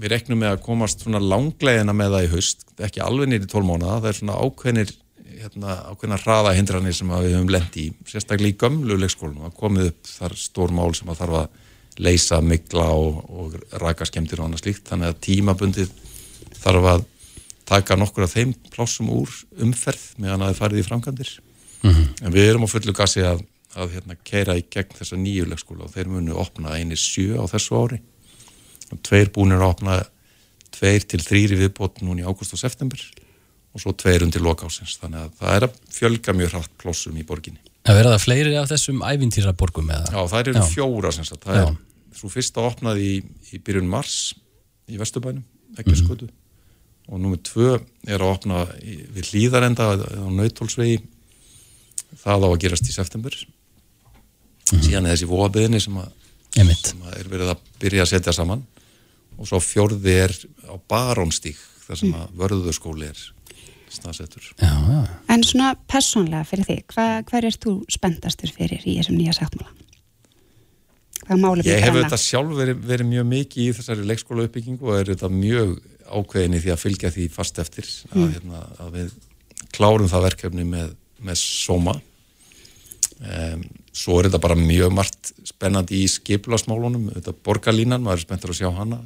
við 0.00 0.12
reknum 0.14 0.40
með 0.40 0.54
að 0.54 0.64
komast 0.64 1.04
svona 1.04 1.20
langlegina 1.22 1.94
með 1.96 2.16
það 2.16 2.26
í 2.26 2.32
haust, 2.34 2.66
ekki 2.78 3.02
alveg 3.04 3.30
nýri 3.30 3.48
12 3.50 3.66
mánuða, 3.66 3.96
það 3.98 4.10
er 4.10 4.18
svona 4.20 4.38
ákveðnir 4.44 4.92
hérna, 5.40 5.76
ákveðna 5.90 6.20
hraða 6.20 6.54
hindranir 6.56 6.96
sem 6.96 7.10
að 7.10 7.26
við 7.26 7.36
höfum 7.36 7.52
lendi 7.54 7.86
í, 7.88 7.92
sérstaklega 8.08 8.52
í 8.52 8.58
gömlu 8.60 8.98
leikskólum 9.00 9.42
það 9.46 9.58
komið 9.58 9.90
upp 9.90 10.12
þar 10.12 10.36
stór 10.44 10.74
mál 10.76 10.90
sem 10.96 11.10
að 11.10 11.22
þarf 11.22 11.38
að 11.40 12.00
leysa 12.00 12.40
mikla 12.44 12.86
og, 12.96 13.20
og 13.28 13.56
raka 13.82 14.06
skemmtir 14.08 14.40
og 14.40 14.46
annað 14.48 14.62
slíkt. 14.62 14.86
Þannig 14.88 15.10
að 15.10 15.18
tímabundið 15.26 15.90
þarf 16.62 16.90
að 16.94 17.06
taka 17.68 17.96
nokkur 17.98 18.24
af 18.24 18.36
þeim 18.36 18.54
plássum 18.72 19.10
úr 19.12 19.34
umferð 19.60 20.06
meðan 20.20 20.46
að 20.46 20.52
það 20.52 20.60
farið 20.62 20.82
í 20.82 20.86
framkvæmdir 21.80 22.26
en 22.26 22.34
við 22.34 22.48
erum 22.50 22.66
á 22.66 22.72
fullu 22.72 22.94
gasi 22.96 23.24
að, 23.26 23.42
að 23.76 23.96
hérna 23.96 24.16
keira 24.26 24.56
í 24.58 24.64
gegn 24.70 24.96
þessa 24.98 25.18
nýju 25.20 25.48
leikskóla 25.50 25.86
og 25.86 25.94
þeir 25.94 26.12
munu 26.12 26.38
opna 26.40 26.76
einir 26.76 27.00
sjö 27.00 27.40
á 27.40 27.44
þessu 27.50 27.78
ári. 27.80 28.00
Og 28.90 29.02
tveir 29.06 29.30
búinir 29.34 29.62
að 29.62 29.72
opna 29.74 30.00
tveir 30.74 31.06
til 31.08 31.20
þrýri 31.22 31.58
viðbót 31.60 32.00
núna 32.04 32.24
í 32.24 32.28
ágúst 32.28 32.54
og 32.54 32.62
september 32.62 33.00
og 33.70 33.82
svo 33.82 33.94
tveir 33.94 34.24
undir 34.26 34.42
lokásins 34.42 34.96
þannig 34.98 35.26
að 35.26 35.34
það 35.38 35.56
er 35.56 35.66
að 35.66 35.76
fjölga 35.94 36.34
mjög 36.34 36.54
hratt 36.56 36.72
plossum 36.80 37.18
í 37.18 37.26
borginni. 37.26 37.60
að 37.86 38.00
vera 38.00 38.14
það 38.14 38.24
fleiri 38.24 38.56
af 38.58 38.68
þessum 38.70 39.04
ævintýraborgum 39.06 39.92
eða? 39.94 40.10
Já, 40.10 40.20
það 40.32 40.40
eru 40.42 40.64
fjóra 40.72 41.12
sem 41.14 41.26
sagt, 41.28 41.46
það 41.46 41.60
Já. 41.60 41.64
er 41.70 42.18
svo 42.20 42.30
fyrsta 42.32 42.66
opnaði 42.66 43.06
í, 43.06 43.14
í 43.54 43.62
byrjun 43.62 43.90
mars 43.90 44.16
í 44.90 44.98
Vesturbænum, 44.98 45.44
ekki 45.78 45.96
skotu 45.98 46.28
og 47.10 47.18
númur 47.18 47.40
tvö 47.46 47.78
er 48.06 48.22
að 48.22 48.32
opna 48.34 48.64
í, 48.82 49.00
við 49.14 49.32
hlýðarenda 49.32 49.86
á 49.94 50.26
nautólsvegi 50.30 51.00
það 52.24 52.46
á 52.46 52.48
að 52.50 52.60
gerast 52.64 52.90
í 52.90 52.94
september. 52.94 53.36
Síðan 54.70 55.08
er 55.08 55.16
þessi 55.16 55.30
voðabiðinni 55.30 55.80
sem, 55.82 55.96
að- 55.98 56.12
Einmitt. 56.60 56.86
sem 56.92 57.02
að 57.02 57.18
er 57.18 57.28
verið 57.32 57.52
að 57.54 57.66
byrja 57.82 58.04
að 58.06 58.12
setja 58.14 58.32
saman. 58.36 58.64
Og 59.38 59.48
svo 59.48 59.60
fjórði 59.64 60.14
er 60.26 60.34
á 60.68 60.74
Barónstík 60.90 61.58
þar 61.86 61.96
sem 61.98 62.12
að 62.14 62.32
vörðurskóli 62.36 63.08
er 63.08 63.20
staðsettur. 63.90 64.52
Já, 64.60 64.70
já. 64.70 65.00
En 65.28 65.42
svona 65.42 65.74
persónlega 65.90 66.46
fyrir 66.46 66.68
þig, 66.68 66.84
hva, 66.94 67.06
hver 67.26 67.44
er 67.48 67.56
þú 67.58 67.80
spenntastur 67.90 68.52
fyrir 68.54 68.84
í 68.86 68.98
þessum 69.00 69.16
nýja 69.18 69.34
máli 71.38 71.64
Ég 71.66 71.82
hef 71.84 71.94
þetta 71.94 72.18
sjálf 72.18 72.54
verið, 72.58 72.78
verið 72.86 73.08
mjög 73.10 73.26
mikið 73.30 73.62
í 73.62 73.72
þessari 73.76 74.06
leikskóla 74.08 74.46
uppbyggingu 74.48 74.88
og 74.88 74.96
er 74.98 75.10
þetta 75.12 75.30
mjög 75.32 75.74
ákveðin 76.10 76.56
í 76.56 76.62
því 76.64 76.72
að 76.74 76.80
fylgja 76.82 77.10
því 77.14 77.26
fast 77.34 77.60
eftir 77.62 77.86
að, 78.10 78.24
hérna, 78.34 78.62
að 78.82 78.96
við 78.96 79.12
klárum 79.76 80.10
það 80.10 80.24
verkefni 80.26 80.64
með, 80.66 80.94
með 81.22 81.38
sóma 81.42 81.94
um, 83.20 83.62
svo 83.92 84.18
er 84.18 84.28
þetta 84.28 84.42
bara 84.42 84.58
mjög 84.58 84.92
margt 84.96 85.32
spennandi 85.48 86.02
í 86.04 86.10
skiplasmálunum 86.10 87.10
þetta 87.16 87.36
borgarlínan, 87.46 88.02
maður 88.04 88.20
er 88.20 88.26
spenntur 88.26 88.54
að 88.54 88.60
sjá 88.62 88.70
hana 88.76 89.00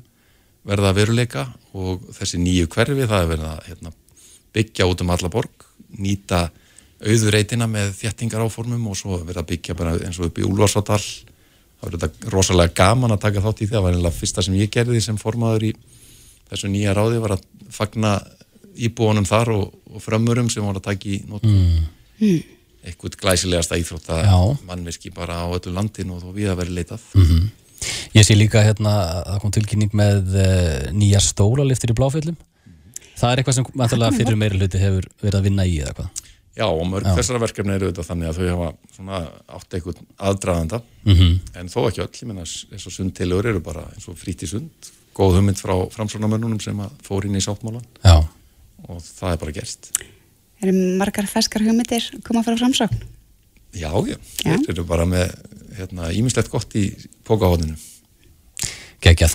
verða 0.64 0.92
að 0.92 1.00
veruleika 1.02 1.46
og 1.76 2.06
þessi 2.16 2.40
nýju 2.40 2.70
hverfi, 2.72 3.04
það 3.04 3.20
er 3.20 3.30
verið 3.34 3.48
að 3.50 3.68
hérna, 3.68 3.94
byggja 4.54 4.88
út 4.88 5.04
um 5.04 5.12
alla 5.12 5.32
borg 5.32 5.66
nýta 6.00 6.46
auðureitina 7.04 7.66
með 7.68 7.92
þjættingar 7.98 8.44
áformum 8.46 8.88
og 8.88 8.96
svo 8.98 9.18
verða 9.20 9.42
að 9.44 9.50
byggja 9.52 9.76
bara 9.76 9.96
eins 9.98 10.18
og 10.20 10.30
upp 10.30 10.40
í 10.40 10.46
Úlfarsadal 10.46 11.00
það 11.00 11.84
verður 11.84 12.04
þetta 12.04 12.32
rosalega 12.32 12.76
gaman 12.78 13.14
að 13.14 13.22
taka 13.26 13.42
þátt 13.44 13.60
í 13.60 13.66
því. 13.66 13.74
Það 13.74 13.84
var 13.86 13.96
einlega 13.98 14.18
fyrsta 14.18 14.44
sem 14.46 14.56
ég 14.58 14.72
gerði 14.72 15.02
sem 15.04 15.18
formaður 15.20 15.68
í 15.68 15.72
þessu 16.50 16.70
nýja 16.72 16.94
ráði 16.96 17.20
var 17.24 17.36
að 17.36 17.44
fagna 17.74 18.14
íbúanum 18.74 19.26
þar 19.28 19.52
og, 19.54 19.74
og 19.92 20.02
frömmurum 20.02 20.50
sem 20.52 20.64
var 20.66 20.78
að 20.80 20.86
taka 20.88 21.10
í 21.10 21.20
notum 21.28 21.54
mm. 21.54 21.84
Eitthvað 22.84 23.18
glæsilegasta 23.20 23.78
íþrótta 23.80 24.22
Já. 24.24 24.38
mannvirki 24.68 25.12
bara 25.14 25.42
á 25.44 25.48
öllu 25.48 25.72
landinu 25.74 26.18
og 26.18 26.24
þó 26.24 26.32
við 26.36 26.50
að 26.52 26.60
vera 26.62 26.78
leitað 26.78 27.06
Ég 28.14 28.24
sé 28.24 28.36
líka 28.36 28.62
hérna 28.64 28.92
að 29.02 29.22
það 29.28 29.40
kom 29.42 29.54
tilkynning 29.56 29.96
með 29.98 30.36
uh, 30.38 30.84
nýja 30.94 31.20
stólaliftir 31.20 31.92
í 31.92 31.96
bláfjöllum. 31.98 32.36
Það 33.18 33.30
er 33.30 33.40
eitthvað 33.40 33.56
sem 33.58 33.66
vantarlega 33.74 34.16
fyrir 34.16 34.38
meiri 34.38 34.60
hluti 34.60 34.80
hefur 34.80 35.08
verið 35.22 35.38
að 35.40 35.48
vinna 35.48 35.66
í 35.68 35.74
eða 35.82 35.96
hvað? 35.98 36.22
Já, 36.54 36.64
og 36.68 36.84
mörg 36.86 37.08
þessara 37.16 37.42
verkefni 37.42 37.74
eru 37.74 37.90
þetta 37.90 38.06
þannig 38.06 38.30
að 38.30 38.36
þau 38.38 38.48
hafa 38.52 38.68
svona 38.94 39.20
átt 39.58 39.76
eitthvað 39.76 40.02
aðdraðanda 40.30 40.80
mm 41.02 41.32
en 41.58 41.70
þó 41.70 41.80
ekki 41.88 42.04
öll, 42.04 42.10
ég 42.20 42.28
menna 42.30 42.46
eins 42.46 42.86
og 42.86 42.94
sundtilur 42.94 43.50
eru 43.50 43.62
bara 43.64 43.88
eins 43.90 44.06
og 44.10 44.18
fríti 44.18 44.46
sund. 44.50 44.90
Góð 45.14 45.40
hugmynd 45.40 45.58
frá 45.58 45.74
framsvonamönnunum 45.94 46.62
sem 46.62 46.78
að 46.82 46.94
fór 47.06 47.26
inn 47.26 47.38
í 47.38 47.42
sáttmálan 47.42 47.84
Já, 48.02 48.22
og 48.86 49.02
það 49.02 49.32
er 49.34 49.42
bara 49.42 49.56
gerst 49.58 49.90
Eru 50.64 50.74
margar 51.00 51.28
feskar 51.28 51.64
hugmyndir 51.64 52.06
koma 52.24 52.44
frá 52.46 52.56
framsókn? 52.56 53.02
Já, 53.74 53.90
já, 54.06 54.16
Já. 54.44 54.54
þeir 54.54 54.70
eru 54.76 54.84
bara 54.88 55.04
með 55.08 55.34
hérna, 55.76 56.12
ímislegt 56.14 56.52
gott 56.52 56.74
í 56.78 56.86
pókahóðinu 57.26 57.74
geggjað 59.02 59.34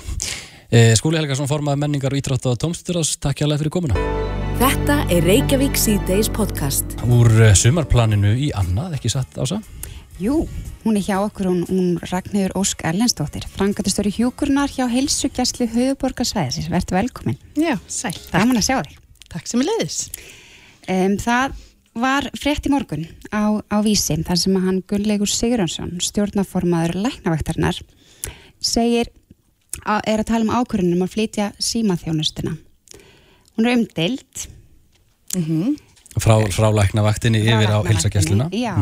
e, 0.72 0.96
Skúli 0.98 1.20
Helgason 1.20 1.50
formaði 1.50 1.84
menningar 1.84 2.16
og 2.16 2.22
ítrátt 2.22 2.48
á 2.48 2.56
Tómsturás, 2.56 3.18
takk 3.20 3.44
hjá 3.44 3.52
fyrir 3.52 3.74
komuna 3.74 4.00
Þetta 4.60 4.96
er 5.08 5.24
Reykjavík 5.24 5.78
síðdeis 5.80 6.28
podcast. 6.36 6.98
Úr 7.08 7.30
eh, 7.46 7.54
sumarplaninu 7.56 8.34
í 8.36 8.50
annað, 8.60 8.98
ekki 8.98 9.12
satt 9.14 9.38
ása? 9.40 9.62
Jú, 10.20 10.42
hún 10.84 11.00
er 11.00 11.06
hjá 11.06 11.16
okkur, 11.22 11.48
hún, 11.48 11.62
hún 11.70 11.94
Ragnhildur 12.04 12.58
Ósk 12.60 12.84
Erlendsdóttir, 12.90 13.46
frangatistöru 13.54 14.12
hjúkurnar 14.12 14.68
hjá 14.74 14.84
heilsugjastli 14.92 15.70
höfuborgarsvæðis. 15.72 16.68
Vertu 16.74 16.98
velkomin. 16.98 17.40
Já, 17.56 17.78
sæl. 17.88 18.12
Gaman 18.34 18.60
að 18.60 18.68
sjá 18.68 18.76
þig. 18.82 19.00
Takk 19.32 19.48
sem 19.48 19.64
er 19.64 19.70
leiðis. 19.72 20.02
Um, 20.90 21.16
það 21.22 21.58
var 22.00 22.30
frétt 22.38 22.66
í 22.66 22.72
morgun 22.74 23.06
á, 23.30 23.60
á 23.62 23.78
vísi 23.86 24.16
þar 24.26 24.40
sem 24.42 24.56
að 24.58 24.68
hann 24.68 24.84
Gunnleikur 24.90 25.30
Sigurjónsson, 25.30 25.98
stjórnaformaður 26.02 26.98
læknavæktarnar, 27.04 27.82
segir 28.62 29.12
að 29.86 30.02
er 30.10 30.24
að 30.24 30.30
tala 30.32 30.48
um 30.48 30.56
ákvörðunum 30.56 31.06
að 31.06 31.14
flytja 31.14 31.52
símaþjónustuna. 31.62 32.56
Hún 33.58 33.68
er 33.68 33.78
umdild. 33.78 34.46
Frá, 36.20 36.36
frá 36.50 36.70
læknavaktinni 36.74 37.44
yfir 37.44 37.70
á 37.70 37.80
Læknavaktinni, 37.80 37.92
heilsagjastluna 37.92 38.48
Já, 38.56 38.74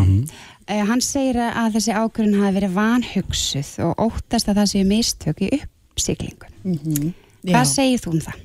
Eh, 0.67 0.83
hann 0.83 0.99
segir 0.99 1.37
að 1.39 1.77
þessi 1.77 1.93
ákvörðun 1.95 2.41
hafi 2.41 2.55
verið 2.57 2.73
vanhugsuð 2.75 3.69
og 3.85 4.01
óttast 4.03 4.49
að 4.51 4.57
það 4.59 4.71
séu 4.73 4.87
mistök 4.89 5.43
í 5.45 5.51
uppsýklingu. 5.61 6.49
Já. 7.47 7.53
Hvað 7.53 7.69
segir 7.71 8.01
þú 8.03 8.11
um 8.11 8.23
það? 8.25 8.41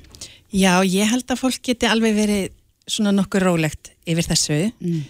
Já, 0.53 0.73
ég 0.87 1.09
held 1.11 1.33
að 1.33 1.41
fólk 1.41 1.59
geti 1.67 1.89
alveg 1.89 2.15
verið 2.15 2.45
svona 2.89 3.13
nokkur 3.15 3.45
rólegt 3.47 3.93
yfir 4.09 4.27
þessu. 4.27 4.59
Mm. 4.83 5.03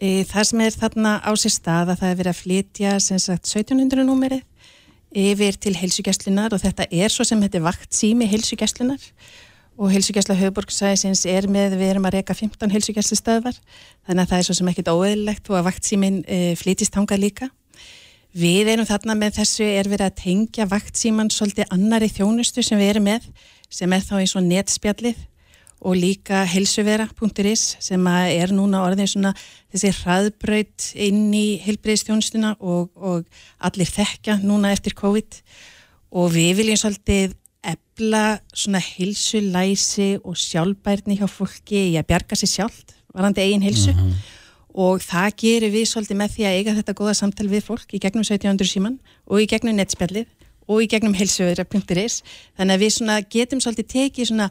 E, 0.00 0.08
Það 0.28 0.48
sem 0.50 0.62
er 0.64 0.78
þarna 0.78 1.12
á 1.22 1.30
sér 1.38 1.54
stað 1.54 1.92
að 1.92 2.00
það 2.02 2.10
er 2.10 2.18
verið 2.22 2.32
að 2.32 2.40
flytja 2.40 2.94
sem 3.04 3.20
sagt 3.22 3.50
1700 3.50 4.06
númerið 4.08 4.42
yfir 5.10 5.56
til 5.58 5.74
heilsugjastlunar 5.74 6.54
og 6.54 6.62
þetta 6.62 6.86
er 6.90 7.10
svo 7.10 7.26
sem 7.26 7.40
þetta 7.42 7.58
er 7.58 7.66
vakt 7.66 7.94
sími 7.94 8.28
heilsugjastlunar 8.30 9.02
og 9.80 9.90
heilsugjastla 9.90 10.36
höfuborgsæðisins 10.36 11.24
er 11.30 11.48
með, 11.50 11.78
við 11.80 11.94
erum 11.94 12.06
að 12.06 12.18
reyka 12.18 12.36
15 12.36 12.74
heilsugjastlustöðvar 12.74 13.56
þannig 13.56 14.22
að 14.22 14.32
það 14.32 14.36
er 14.38 14.46
svo 14.46 14.56
sem 14.58 14.70
ekkit 14.70 14.90
óeðlilegt 14.92 15.50
og 15.50 15.58
að 15.58 15.66
vakt 15.70 15.88
símin 15.88 16.20
e, 16.28 16.40
flytist 16.60 16.98
hangað 16.98 17.24
líka. 17.24 17.48
Við 18.36 18.68
erum 18.70 18.86
þarna 18.86 19.16
með 19.18 19.40
þessu 19.40 19.66
er 19.66 19.88
verið 19.90 20.06
að 20.06 20.18
tengja 20.20 20.68
vaktsíman 20.70 21.32
svolítið 21.34 21.72
annari 21.74 22.10
þjónustu 22.12 22.62
sem 22.62 22.78
við 22.78 22.92
erum 22.92 23.08
með 23.08 23.26
sem 23.72 23.92
er 23.96 24.04
þá 24.04 24.14
eins 24.20 24.36
og 24.38 24.46
netspjallið 24.46 25.24
og 25.80 25.96
líka 25.96 26.42
helsuvera.is 26.44 27.76
sem 27.80 28.06
er 28.06 28.52
núna 28.52 28.82
orðin 28.84 29.08
svona 29.08 29.32
þessi 29.72 29.92
hraðbraut 30.02 30.88
inn 30.94 31.30
í 31.32 31.60
heilbreyðstjónustuna 31.64 32.56
og, 32.60 32.90
og 32.96 33.24
allir 33.58 33.88
þekka 33.88 34.40
núna 34.44 34.74
eftir 34.74 34.96
COVID. 34.98 35.40
Og 36.20 36.32
við 36.34 36.58
viljum 36.60 36.80
svolítið 36.80 37.36
ebla 37.64 38.40
svona 38.52 38.80
heilsulæsi 38.80 40.18
og 40.24 40.36
sjálfbærni 40.40 41.16
hjá 41.20 41.28
fólki 41.28 41.90
í 41.92 41.96
að 42.00 42.08
bjarga 42.12 42.36
sér 42.36 42.52
sjálft 42.54 42.94
varandi 43.14 43.44
eigin 43.44 43.64
heilsu. 43.64 43.94
Og 44.70 45.00
það 45.02 45.32
gerir 45.42 45.72
við 45.72 45.88
svolítið 45.90 46.20
með 46.20 46.36
því 46.36 46.46
að 46.46 46.58
eiga 46.58 46.76
þetta 46.76 46.98
góða 47.00 47.16
samtal 47.18 47.48
við 47.50 47.64
fólk 47.66 47.96
í 47.96 48.02
gegnum 48.02 48.24
1700 48.26 48.68
síman 48.70 49.00
og 49.26 49.42
í 49.42 49.48
gegnum 49.50 49.80
netspjallið 49.80 50.28
og 50.70 50.84
í 50.84 50.88
gegnum 50.90 51.16
heilsuverða.is 51.18 52.20
þannig 52.58 52.76
að 52.76 52.84
við 52.84 52.94
svona 52.94 53.18
getum 53.26 53.62
svolítið 53.62 53.88
tekið 53.96 54.30
svona, 54.30 54.48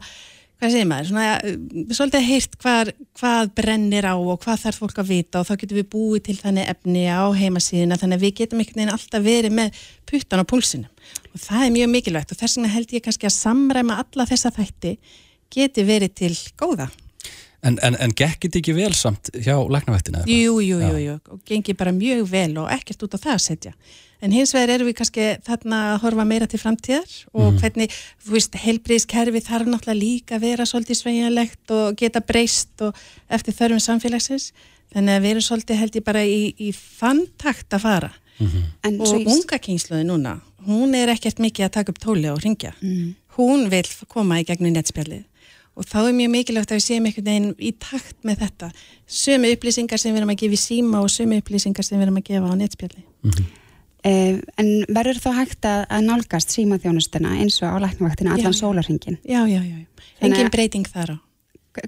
hvað 0.60 0.74
segir 0.74 0.88
maður, 0.90 1.08
svona, 1.08 1.26
uh, 1.40 1.84
svolítið 1.96 2.26
heyrt 2.28 2.56
hvað, 2.60 2.92
hvað 3.18 3.52
brennir 3.56 4.08
á 4.08 4.14
og 4.14 4.40
hvað 4.44 4.62
þarf 4.66 4.82
fólk 4.84 5.00
að 5.00 5.12
vita 5.14 5.40
og 5.40 5.48
þá 5.48 5.54
getum 5.62 5.80
við 5.80 5.88
búið 5.94 6.24
til 6.28 6.38
þannig 6.40 6.70
efni 6.74 7.04
á 7.08 7.24
heimasíðina 7.40 7.98
þannig 8.00 8.20
að 8.20 8.26
við 8.26 8.36
getum 8.42 8.62
einhvern 8.62 8.82
veginn 8.82 8.94
alltaf 8.94 9.24
verið 9.24 9.56
með 9.56 9.82
puttan 10.10 10.44
á 10.44 10.50
púlsinum 10.52 10.90
og 11.32 11.44
það 11.44 11.66
er 11.66 11.76
mjög 11.78 11.92
mikilvægt 11.94 12.34
og 12.34 12.40
þess 12.42 12.58
vegna 12.58 12.74
held 12.74 12.96
ég 12.96 13.04
kannski 13.06 13.30
að 13.30 13.38
samræma 13.38 14.00
alla 14.04 14.28
þessa 14.28 14.52
þætti 14.54 14.96
geti 15.50 15.86
verið 15.86 16.14
til 16.20 16.34
góða. 16.60 16.90
En, 17.62 17.76
en, 17.84 17.96
en 18.00 18.12
gekkit 18.16 18.56
ekki 18.56 18.72
vel 18.72 18.94
samt 18.96 19.28
hjá 19.36 19.52
læknavættina? 19.68 20.22
Jú, 20.26 20.60
jú, 20.64 20.78
jú, 20.80 20.96
jú, 21.04 21.16
og 21.28 21.40
gengi 21.44 21.74
bara 21.76 21.92
mjög 21.92 22.22
vel 22.30 22.54
og 22.62 22.70
ekkert 22.72 23.02
út 23.04 23.16
á 23.16 23.18
það 23.20 23.34
að 23.34 23.42
setja. 23.44 23.72
En 24.24 24.32
hins 24.32 24.52
vegar 24.52 24.72
erum 24.74 24.88
við 24.88 24.96
kannski 24.98 25.26
þarna 25.44 25.78
að 25.94 26.00
horfa 26.02 26.24
meira 26.28 26.46
til 26.48 26.60
framtíðar 26.60 27.12
og 27.32 27.54
hvernig, 27.60 27.92
þú 28.24 28.34
veist, 28.36 28.56
heilbriðskerfi 28.64 29.40
þarf 29.44 29.68
náttúrulega 29.72 29.96
líka 30.00 30.36
að 30.36 30.44
vera 30.48 30.66
svolítið 30.68 30.98
sveigjanlegt 31.02 31.72
og 31.76 31.96
geta 32.00 32.20
breyst 32.20 32.84
og 32.84 32.96
eftir 33.32 33.56
þörfum 33.56 33.80
samfélagsins. 33.86 34.50
Þannig 34.92 35.16
að 35.16 35.24
við 35.24 35.30
erum 35.34 35.46
svolítið 35.46 35.80
held 35.84 35.96
ég 36.00 36.04
bara 36.04 36.24
í, 36.26 36.40
í 36.60 36.68
þann 36.76 37.22
takt 37.40 37.76
að 37.76 37.84
fara. 37.86 38.10
En 38.40 39.00
Og 39.00 39.06
svo 39.08 39.20
ég- 39.20 39.28
unga 39.36 39.58
kynsluði 39.60 40.04
núna, 40.08 40.38
hún 40.66 40.94
er 40.96 41.12
ekkert 41.12 41.40
mikið 41.44 41.68
að 41.68 41.74
taka 41.76 41.92
upp 41.92 42.00
tóli 42.00 42.28
og 42.32 42.40
ringja. 42.44 42.72
Hún 43.36 43.68
vil 43.72 43.84
koma 44.08 44.40
í 44.40 44.44
gegnum 44.48 44.72
netspjallið 44.76 45.24
og 45.80 45.88
þá 45.88 46.00
er 46.02 46.16
mjög 46.18 46.32
mikilvægt 46.34 46.74
að 46.74 46.80
við 46.80 46.84
séum 46.86 47.06
einhvern 47.08 47.30
veginn 47.30 47.48
í 47.56 47.70
takt 47.80 48.18
með 48.26 48.42
þetta. 48.44 48.68
Sömu 49.20 49.54
upplýsingar 49.54 50.02
sem 50.02 50.12
við 50.12 50.20
erum 50.20 50.34
að 50.34 50.42
gefa 50.42 50.58
í 50.58 50.60
síma 50.60 51.00
og 51.00 51.08
sömu 51.12 51.40
upplýsingar 51.40 51.86
sem 51.86 51.96
við 51.96 52.06
erum 52.08 52.20
að 52.20 52.28
gefa 52.28 52.52
á 52.52 52.60
netspjalli. 52.60 53.04
Uh, 54.00 54.36
en 54.60 54.68
verður 54.88 55.18
þá 55.20 55.30
hægt 55.36 55.66
að, 55.68 55.82
að 55.92 56.06
nálgast 56.06 56.54
símaþjónustuna 56.54 57.34
eins 57.40 57.58
og 57.60 57.76
á 57.76 57.76
læknavaktina 57.84 58.36
allan 58.36 58.56
sólarhingin? 58.56 59.18
Já, 59.24 59.42
já, 59.48 59.60
já. 59.60 60.06
Engin 60.24 60.52
breyting 60.52 60.88
þar 60.88 61.16
á. 61.16 61.18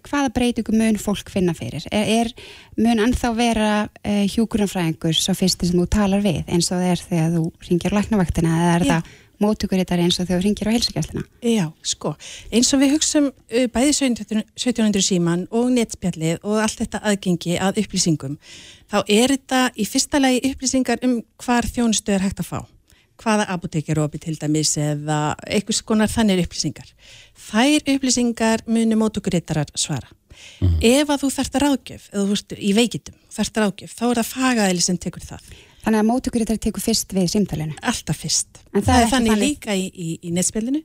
hvaða 0.06 0.28
breytingu 0.32 0.72
mun 0.76 0.98
fólk 1.00 1.30
finna 1.32 1.54
fyrir? 1.56 1.84
Er, 1.90 2.04
er 2.22 2.30
mun 2.78 3.00
ennþá 3.02 3.32
vera 3.36 3.70
uh, 3.88 4.24
hjúkurumfræðingur 4.30 5.16
svo 5.16 5.34
fyrsti 5.36 5.68
sem 5.68 5.80
þú 5.80 5.88
talar 5.90 6.22
við 6.24 6.44
eins 6.46 6.70
og 6.70 6.78
það 6.78 6.92
er 6.92 7.02
þegar 7.08 7.32
þú 7.34 7.44
ringir 7.68 7.96
læknavaktina 7.96 8.52
eða 8.60 8.76
er 8.76 8.86
Já. 8.86 8.92
það 8.92 9.10
mótugurittar 9.42 10.00
eins 10.02 10.20
og 10.22 10.28
þú 10.30 10.40
ringir 10.42 10.70
á 10.70 10.74
heilsugjastlina? 10.74 11.24
Já, 11.44 11.66
sko, 11.86 12.14
eins 12.54 12.72
og 12.72 12.82
við 12.82 12.94
hugsum 12.96 13.30
uh, 13.30 13.66
bæði 13.74 13.94
1700 13.94 14.44
1700 14.56 15.06
síman 15.08 15.46
og 15.50 15.72
netspjallið 15.76 16.42
og 16.42 16.60
allt 16.62 16.84
þetta 16.84 17.02
aðgengi 17.10 17.58
að 17.58 17.82
upplýsingum, 17.84 18.38
þá 18.92 18.98
er 19.06 19.34
þetta 19.36 19.64
í 19.74 19.88
fyrsta 19.88 20.22
lagi 20.22 20.44
upplýsingar 20.52 21.02
um 21.06 21.18
hvar 21.42 21.68
þjónustu 21.68 22.14
er 22.14 22.24
hægt 22.24 22.44
að 22.44 22.54
fá 22.54 22.60
hvaða 23.22 23.46
apotek 23.54 23.90
er 23.92 24.00
opið 24.02 24.24
til 24.26 24.38
dæmis 24.40 24.72
eða 24.80 25.18
einhvers 25.46 25.82
konar 25.86 26.10
þannig 26.10 26.42
upplýsingar. 26.46 26.88
Þær 27.38 27.92
upplýsingar 27.94 28.64
muni 28.66 28.98
mótugrittarar 28.98 29.70
svara. 29.78 30.10
Ef 30.82 31.10
að 31.10 31.22
þú 31.22 31.30
þarft 31.36 31.58
að 31.58 31.64
ráðgjöf, 31.66 32.08
eða 32.12 32.24
þú 32.28 32.38
ert 32.38 32.54
í 32.56 32.72
veikitum, 32.76 33.18
þarft 33.30 33.58
að 33.58 33.66
ráðgjöf, 33.66 33.94
þá 33.98 34.04
er 34.08 34.20
það 34.20 34.30
fagaðili 34.32 34.84
sem 34.86 34.98
tekur 34.98 35.26
það. 35.26 35.52
Þannig 35.82 35.98
að 36.02 36.08
mótugurittar 36.10 36.58
tekur 36.62 36.82
fyrst 36.84 37.12
við 37.16 37.30
símtalinu. 37.32 37.74
Alltaf 37.82 38.20
fyrst. 38.22 38.60
En 38.72 38.82
það 38.82 38.92
það 38.92 39.00
er 39.02 39.10
þannig 39.14 39.32
þannig- 39.32 39.48
líka 39.48 39.74
í, 39.74 39.86
í, 39.90 40.08
í 40.22 40.30
netspilinu 40.36 40.82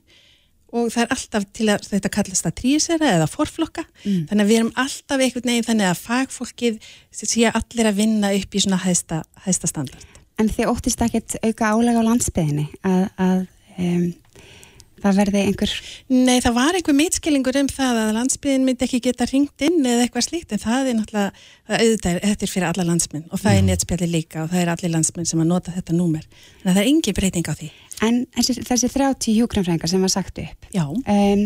og 0.68 0.90
það 0.92 1.02
er 1.04 1.12
alltaf 1.14 1.44
til 1.56 1.66
að 1.72 1.84
þetta 1.88 2.10
kallast 2.12 2.46
að 2.50 2.54
trísera 2.60 3.06
eða 3.16 3.28
forflokka. 3.30 3.84
Þannig 4.04 4.42
að 4.44 4.50
við 4.50 4.58
erum 4.58 4.72
alltaf 4.76 5.22
einhvern 5.24 5.48
veginn 5.48 5.64
þannig 5.68 5.88
að 5.88 6.02
fagfólkið 6.02 6.80
sé 7.22 7.46
allir 7.48 7.88
að 7.88 8.00
vinna 8.02 8.32
upp 8.36 8.52
í 8.58 8.60
svona 8.60 8.80
hæsta, 8.82 9.22
hæsta 9.46 9.70
standard. 9.70 10.04
En 10.38 10.50
þið 10.52 10.68
óttist 10.74 11.00
ekkert 11.02 11.38
auka 11.42 11.72
álega 11.72 12.02
á 12.04 12.08
landsbyðinni 12.10 12.66
að, 12.86 13.06
að 13.18 13.40
um, 13.78 14.04
það 15.02 15.20
verði 15.22 15.42
einhver 15.46 15.74
Nei, 16.12 16.38
það 16.44 16.56
var 16.56 16.78
einhver 16.78 16.96
mitskillingur 16.98 17.58
um 17.60 17.70
það 17.72 18.00
að 18.02 18.12
landsbyðin 18.18 18.66
myndi 18.66 18.86
ekki 18.86 19.00
geta 19.08 19.28
ringt 19.30 19.64
inn 19.66 19.78
eða 19.82 20.06
eitthvað 20.06 20.26
slíkt 20.28 20.54
en 20.54 20.62
það 20.62 20.90
er 20.90 20.98
náttúrulega, 20.98 21.46
auðvitað 21.68 22.20
þetta 22.24 22.46
er 22.46 22.52
fyrir 22.54 22.68
alla 22.70 22.86
landsmenn 22.88 23.26
og 23.28 23.42
það 23.42 23.58
er 23.58 23.66
netspjalli 23.68 24.10
líka 24.12 24.44
og 24.44 24.52
það 24.52 24.64
er 24.64 24.72
allir 24.74 24.94
landsmenn 24.94 25.30
sem 25.30 25.42
að 25.44 25.50
nota 25.52 25.74
þetta 25.76 25.96
númer. 25.96 26.28
Að 26.64 26.72
það 26.72 26.82
er 26.82 26.90
engin 26.92 27.18
breyting 27.18 27.50
á 27.50 27.54
því. 27.58 27.70
En 28.06 28.20
þessi, 28.36 28.60
þessi 28.68 28.92
30 28.94 29.38
hjúkrumfræðingar 29.40 29.90
sem 29.90 30.04
var 30.06 30.14
sagt 30.14 30.38
upp, 30.42 30.70
Já. 30.74 30.84
um, 30.86 31.44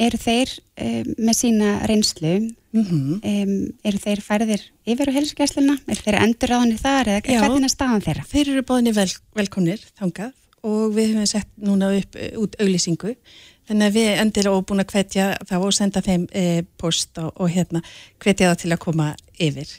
eru 0.00 0.20
þeir 0.22 0.54
um, 0.56 1.12
með 1.18 1.38
sína 1.42 1.76
reynslu, 1.90 2.34
Mm 2.70 3.16
um, 3.26 3.54
eru 3.82 3.98
þeir 3.98 4.20
færðir 4.22 4.60
yfir 4.86 5.10
á 5.10 5.16
heilsugjastluna, 5.16 5.74
eru 5.90 6.04
þeir 6.04 6.18
endur 6.20 6.52
ráðinni 6.52 6.76
þar 6.78 7.08
eða 7.16 7.22
Já. 7.26 7.40
hvernig 7.42 7.66
er 7.66 7.72
staðan 7.72 8.04
þeirra? 8.04 8.26
Þeir 8.30 8.50
eru 8.52 8.62
bóðinni 8.68 8.92
vel, 8.94 9.08
velkomnir 9.34 9.82
þangað 9.98 10.30
og 10.66 10.92
við 10.96 11.14
höfum 11.14 11.28
sett 11.28 11.48
núna 11.60 11.92
upp 11.96 12.18
eh, 12.18 12.34
út 12.40 12.58
auglýsingu 12.60 13.14
þannig 13.70 13.86
að 13.86 13.96
við 13.96 14.10
endilega 14.24 14.58
og 14.58 14.68
búin 14.68 14.82
að 14.82 14.94
hvetja 14.94 15.26
þá 15.46 15.56
og 15.60 15.74
senda 15.76 16.02
þeim 16.04 16.26
e, 16.34 16.44
post 16.80 17.18
og, 17.22 17.30
og 17.38 17.50
hérna 17.52 17.82
hvetja 18.22 18.50
þá 18.50 18.62
til 18.64 18.72
að 18.74 18.82
koma 18.82 19.10
yfir 19.38 19.70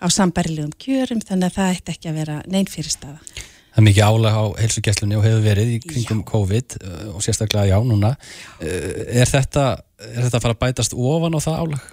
á 0.00 0.06
sambærilegum 0.08 0.74
kjörum 0.80 1.22
þannig 1.24 1.50
að 1.50 1.56
það 1.58 1.72
ætti 1.74 1.94
ekki 1.96 2.10
að 2.10 2.20
vera 2.22 2.36
neinn 2.46 2.70
fyrirstaða. 2.70 3.18
Það 3.70 3.80
er 3.82 3.86
mikið 3.86 4.06
álag 4.06 4.38
á 4.38 4.44
heilsugesslunni 4.60 5.18
og 5.18 5.26
hefur 5.26 5.42
verið 5.44 5.74
í 5.76 5.80
kringum 5.84 6.22
COVID 6.26 6.76
uh, 6.80 7.02
og 7.14 7.22
sérstaklega 7.22 7.70
já 7.70 7.76
núna. 7.86 8.16
Er 8.60 9.30
þetta, 9.30 9.66
er 10.08 10.24
þetta 10.24 10.40
að 10.40 10.46
fara 10.46 10.56
að 10.56 10.62
bætast 10.64 10.96
ofan 10.96 11.36
á 11.38 11.40
það 11.44 11.60
álag? 11.64 11.84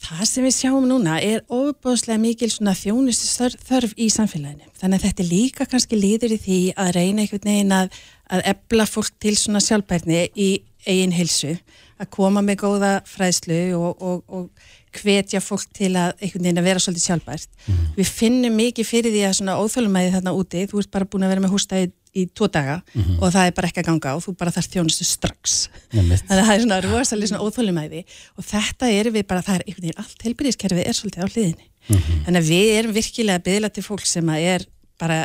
Það 0.00 0.22
sem 0.30 0.46
við 0.46 0.54
sjáum 0.56 0.86
núna 0.88 1.18
er 1.20 1.42
óbúðslega 1.52 2.20
mikil 2.22 2.48
svona 2.48 2.72
þjónustu 2.76 3.28
þörf, 3.34 3.66
þörf 3.68 3.92
í 4.00 4.08
samfélaginu. 4.12 4.70
Þannig 4.80 4.96
að 4.96 5.06
þetta 5.06 5.26
líka 5.28 5.66
kannski 5.68 5.98
líður 6.00 6.34
í 6.36 6.40
því 6.40 6.60
að 6.80 6.92
reyna 6.96 7.24
einhvern 7.26 7.50
veginn 7.50 7.76
að, 7.76 8.00
að 8.32 8.44
ebla 8.54 8.86
fólk 8.88 9.12
til 9.20 9.36
svona 9.36 9.60
sjálfbærni 9.64 10.22
í 10.32 10.50
eigin 10.88 11.12
hilsu, 11.12 11.52
að 12.00 12.08
koma 12.16 12.40
með 12.40 12.62
góða 12.62 12.92
fræðslu 13.04 13.60
og, 13.76 14.00
og, 14.00 14.22
og 14.32 15.00
hvetja 15.00 15.42
fólk 15.44 15.68
til 15.76 15.92
að 15.92 16.14
einhvern 16.16 16.46
veginn 16.46 16.62
að 16.62 16.68
vera 16.70 16.82
svolítið 16.82 17.06
sjálfbært. 17.06 17.50
Við 17.98 18.12
finnum 18.16 18.56
mikið 18.56 18.88
fyrir 18.88 19.14
því 19.14 19.26
að 19.28 19.36
svona 19.38 19.58
óþölumæði 19.60 20.14
þarna 20.16 20.36
úti, 20.38 20.64
þú 20.70 20.80
ert 20.80 20.94
bara 20.96 21.10
búin 21.12 21.28
að 21.28 21.34
vera 21.34 21.44
með 21.44 21.54
hústa 21.58 21.84
í, 22.10 22.22
í 22.22 22.26
tvo 22.34 22.50
daga 22.52 22.80
og 23.20 23.32
það 23.32 23.46
er 23.46 23.56
bara 23.56 23.70
ekki 23.70 23.82
að 23.82 23.88
ganga 23.90 24.14
og 24.16 24.24
þú 24.26 24.36
bara 24.40 24.54
þarf 24.54 24.70
þjónustu 24.74 25.06
strax. 25.08 25.56
Þannig 25.94 26.24
að 26.26 26.44
það 26.44 26.54
er 26.54 26.64
svona 26.66 26.80
rosalega 26.86 27.32
svona 27.32 27.46
óþólumæði 27.46 28.04
og 28.36 28.46
þetta 28.50 28.92
er 28.92 29.10
við 29.14 29.26
bara, 29.26 29.42
það 29.46 29.60
er 29.60 29.66
einhvern 29.66 29.88
veginn 29.88 30.04
allt 30.04 30.24
heilbyrðiskerfið 30.26 30.86
er 30.86 30.98
svolítið 30.98 31.26
á 31.26 31.32
hliðinni. 31.32 31.68
Þannig 31.90 32.40
að 32.40 32.50
við 32.50 32.72
erum 32.76 32.96
virkilega 32.96 33.44
byðla 33.46 33.70
til 33.74 33.86
fólk 33.86 34.06
sem 34.06 34.32
að 34.32 34.48
er 34.54 34.66
bara 35.00 35.24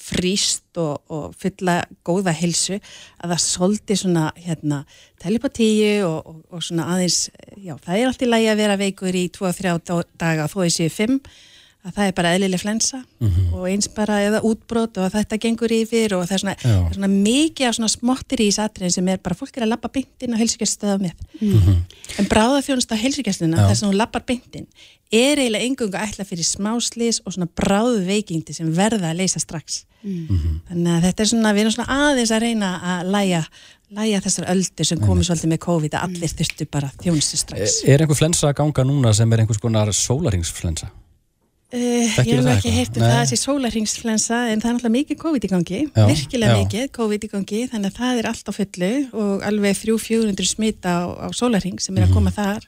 fríst 0.00 0.78
og, 0.80 1.02
og 1.12 1.34
fylla 1.38 1.80
góða 2.06 2.32
hilsu 2.36 2.78
að 2.78 3.32
það 3.32 3.42
svolítið 3.44 4.00
svona 4.00 4.24
hérna 4.38 4.80
telepatíu 5.22 6.06
og, 6.06 6.30
og, 6.30 6.38
og 6.50 6.64
svona 6.64 6.88
aðeins, 6.94 7.28
já 7.60 7.76
það 7.84 7.98
er 7.98 8.10
alltaf 8.10 8.30
lægi 8.30 8.50
að 8.52 8.62
vera 8.62 8.78
veikur 8.80 9.18
í 9.18 9.26
2-3 9.36 9.76
daga 10.18 10.48
þó 10.50 10.58
þessi 10.64 10.88
5 10.92 11.20
að 11.86 11.94
það 11.94 12.08
er 12.08 12.14
bara 12.16 12.32
eðlileg 12.34 12.62
flensa 12.62 13.00
og 13.54 13.66
eins 13.70 13.88
bara 13.94 14.18
eða 14.26 14.42
útbrot 14.46 14.98
og 14.98 15.12
þetta 15.14 15.38
gengur 15.42 15.72
yfir 15.76 16.16
og 16.16 16.24
það 16.26 16.36
er 16.36 16.42
svona, 16.42 16.54
það 16.62 16.88
er 16.90 16.98
svona 16.98 17.10
mikið 17.12 17.68
af 17.68 17.76
svona 17.78 17.92
smottir 17.92 18.42
í 18.42 18.48
satriðin 18.54 18.94
sem 18.96 19.10
er 19.12 19.22
bara 19.22 19.38
fólk 19.38 19.56
er 19.56 19.66
að 19.66 19.72
labba 19.74 19.92
beintinn 19.94 20.34
á 20.34 20.40
heilsugjaststöða 20.40 20.98
með. 21.04 21.14
En 22.18 22.30
bráða 22.30 22.64
þjónust 22.66 22.90
á 22.90 22.96
heilsugjastluna 22.98 23.62
Já. 23.62 23.68
þess 23.70 23.84
að 23.84 23.92
hún 23.92 24.00
lappar 24.00 24.26
beintinn 24.26 24.66
er 25.14 25.38
eiginlega 25.38 25.68
engungu 25.68 26.00
ætla 26.02 26.26
fyrir 26.26 26.46
smáslis 26.46 27.22
og 27.22 27.36
svona 27.36 27.46
bráðu 27.46 28.02
veikindi 28.08 28.56
sem 28.56 28.70
verða 28.74 29.12
að 29.12 29.22
leysa 29.22 29.42
strax. 29.42 29.84
Þannig 30.02 30.92
að 30.96 31.06
þetta 31.06 31.22
er 31.22 31.30
svona, 31.30 31.54
við 31.54 31.64
erum 31.64 31.74
svona 31.76 31.98
aðeins 32.10 32.34
að 32.34 32.42
reyna 32.42 32.72
að 32.82 33.14
læja, 33.14 33.40
læja 33.94 34.20
þessar 34.26 34.50
öldur 34.56 34.90
sem 34.90 35.02
komið 35.02 35.28
svolítið 35.30 35.52
með 35.54 35.62
COVID 35.66 35.96
að 35.96 36.06
allir 36.08 36.36
þurftu 36.40 36.68
bara 36.74 36.92
þjónustu 36.98 37.40
strax. 37.40 37.80
Er 37.86 38.02
einhver 38.02 38.18
flensa 38.18 38.50
að 38.50 38.58
ganga 38.64 38.86
núna 38.86 39.14
sem 39.14 39.30
er 39.32 39.44
einhvers 39.44 39.62
konar 39.62 39.94
sólaringsflensa? 39.94 40.90
Uh, 41.74 41.78
ég 41.80 42.10
hef 42.14 42.16
það 42.22 42.28
ekki 42.30 42.46
eitthvað? 42.46 42.74
heyrt 42.76 42.96
um 42.96 43.02
Nei. 43.02 43.10
það 43.10 43.22
þessi 43.26 43.38
sólarhingsflensa 43.42 44.36
en 44.52 44.60
það 44.62 44.68
er 44.70 44.74
náttúrulega 44.76 44.94
mikið 44.96 45.16
COVID 45.18 45.46
í 45.46 45.48
gangi, 45.50 45.80
Já, 45.96 46.04
virkilega 46.06 46.52
já. 46.52 46.58
mikið 46.62 46.84
COVID 46.94 47.24
í 47.26 47.30
gangi 47.32 47.62
þannig 47.72 47.90
að 47.90 47.96
það 47.98 48.20
er 48.20 48.28
allt 48.30 48.46
á 48.46 48.52
fullu 48.54 48.90
og 49.18 49.42
alveg 49.48 49.74
300-400 49.80 50.46
smita 50.46 50.92
á, 50.94 51.04
á 51.26 51.28
sólarhing 51.34 51.80
sem 51.82 51.96
er 51.98 52.04
að 52.06 52.12
Mhm. 52.12 52.14
koma 52.14 52.30
þar 52.30 52.62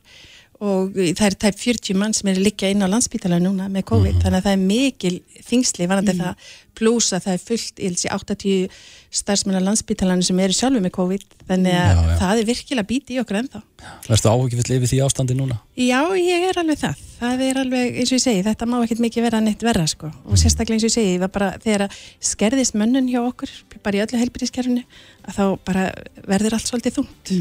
og 0.61 0.91
það 1.15 1.23
er 1.29 1.35
tæp 1.39 1.55
40 1.63 1.95
mann 1.95 2.13
sem 2.13 2.27
er 2.29 2.35
að 2.35 2.43
liggja 2.51 2.71
inn 2.75 2.83
á 2.83 2.91
landsbítala 2.91 3.39
núna 3.39 3.69
með 3.71 3.85
COVID 3.87 4.15
Mhm. 4.19 4.23
þannig 4.27 4.39
að 4.43 4.47
það 4.49 4.57
er 4.59 4.67
mikil 4.67 5.21
þingsli 5.47 5.87
varandi 5.87 6.15
það 6.19 6.35
pluss 6.75 7.13
að 7.15 7.23
það 7.23 7.33
er 7.39 7.43
fullt 7.47 7.77
í 7.79 7.91
þessi 7.95 8.09
80 8.11 8.69
starfsmenn 9.15 9.63
á 9.63 9.63
landsbítalanu 9.63 10.25
sem 10.27 10.39
eru 10.41 10.53
sjálfur 10.53 10.83
með 10.83 10.91
COVID 10.99 11.23
þannig 11.47 11.71
að 11.79 11.95
Já, 11.95 12.19
það 12.19 12.39
er 12.43 12.45
virkilega 12.51 12.87
bíti 12.91 13.15
í 13.15 13.21
okkur 13.23 13.39
ennþá 13.45 13.63
Verstu 14.11 14.27
áhugifull 14.27 14.75
yfir 14.75 14.91
því 14.91 14.99
ástandi 15.07 15.39
núna? 15.39 15.61
Já, 15.79 16.03
ég 16.19 16.51
er 16.51 16.59
alveg 16.59 16.79
það. 16.83 16.97
Það 17.19 17.41
er 17.49 17.59
alveg, 17.59 17.97
eins 17.99 18.13
og 18.13 18.19
ég 18.19 18.23
segi, 18.23 18.43
þetta 18.47 18.67
má 18.71 18.77
ekkert 18.85 19.01
mikið 19.03 19.25
vera 19.27 19.41
neitt 19.43 19.63
verra, 19.67 19.87
sko. 19.91 20.11
Og 20.31 20.39
sérstaklega 20.39 20.77
eins 20.79 20.85
og 20.87 20.91
ég 20.93 20.95
segi, 20.95 21.17
það 21.19 21.33
bara, 21.35 21.49
þegar 21.65 21.85
að 21.89 21.97
skerðist 22.31 22.77
mönnun 22.79 23.09
hjá 23.11 23.19
okkur, 23.25 23.51
bara 23.83 23.99
í 23.99 24.03
öllu 24.05 24.21
heilbyrðiskerfinu, 24.21 24.85
að 25.27 25.39
þá 25.41 25.43
bara 25.67 25.87
verður 26.31 26.55
allt 26.59 26.71
svolítið 26.71 27.01
þungt. 27.01 27.33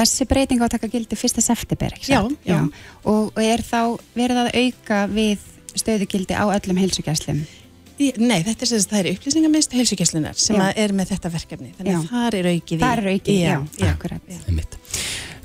Þessi 0.00 0.26
breyting 0.32 0.58
á 0.58 0.66
að 0.66 0.74
taka 0.74 0.90
gildi 0.96 1.18
fyrsta 1.20 1.44
september, 1.46 1.94
ekki 1.94 2.10
Já, 2.10 2.24
satt? 2.26 2.42
já. 2.48 2.58
Og, 3.04 3.30
og 3.30 3.40
er 3.44 3.62
þá 3.62 3.80
verið 4.18 4.42
að 4.42 4.50
auka 4.64 5.00
við 5.14 5.46
stöðugildi 5.78 6.34
á 6.34 6.44
öllum 6.50 6.82
heilsugjastlum? 6.82 7.44
Í- 7.98 8.12
Nei, 8.22 8.42
þetta 8.46 8.62
er 8.66 8.82
það 8.86 8.98
er 9.00 9.08
upplýsingamist 9.14 9.72
heilsugjæslunar 9.74 10.36
sem 10.38 10.54
Já. 10.58 10.68
er 10.78 10.92
með 10.94 11.14
þetta 11.14 11.30
verkefni. 11.34 11.72
Þannig 11.78 11.94
Já. 11.94 11.98
að 11.98 12.10
þar 12.12 12.36
er 12.38 12.50
aukið 12.52 12.76
í. 12.76 12.82
Það 12.82 12.98
er 13.02 13.08
aukið, 13.14 13.38
já, 13.42 13.54
já. 13.78 13.88
akkurat. 13.90 14.36
Einmitt. 14.46 14.76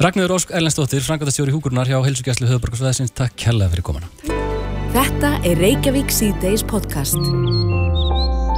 Ragnhildur 0.03 0.35
Ósk 0.35 0.49
Erlendsdóttir, 0.51 0.99
Frankvæntastjóri 0.99 1.53
Húkurnar 1.55 1.87
hjá 1.87 1.95
Heilsugjæslu 2.03 2.49
Höfuborgarsvæðisins, 2.49 3.13
takk 3.15 3.37
kærlega 3.39 3.71
fyrir 3.71 3.85
komuna. 3.87 4.09
Þetta 4.91 5.29
er 5.47 5.61
Reykjavík 5.63 6.11
C-Days 6.11 6.65
podcast. 6.67 7.15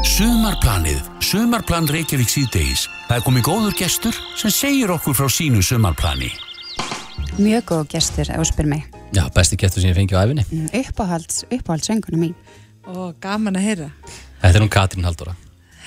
Sumarplanið, 0.09 1.03
Sumarplan 1.21 1.85
Reykjavík 1.93 2.31
síðdeis. 2.33 2.87
Það 3.05 3.19
er 3.19 3.25
komið 3.27 3.45
góður 3.45 3.77
gestur 3.77 4.17
sem 4.41 4.53
segir 4.57 4.93
okkur 4.95 5.13
frá 5.19 5.29
sínu 5.29 5.61
sumarplani. 5.61 6.31
Mjög 7.37 7.67
góð 7.69 7.83
gestur, 7.93 8.31
ef 8.31 8.41
þú 8.41 8.47
spyr 8.49 8.71
mig. 8.71 8.87
Já, 9.13 9.27
besti 9.35 9.59
getur 9.61 9.85
sem 9.85 9.93
ég 9.93 9.99
fengi 9.99 10.17
á 10.17 10.25
æfinni. 10.25 10.47
Mm, 10.49 10.71
Uppáhalds, 10.81 11.43
uppáhaldsönguna 11.53 12.23
mín. 12.25 12.33
og 12.87 13.19
gaman 13.21 13.55
að 13.57 13.65
heyra 13.65 13.91
Þetta 14.41 14.55
er 14.57 14.61
hún 14.61 14.69
Katrín 14.69 15.05
Halldóra. 15.05 15.35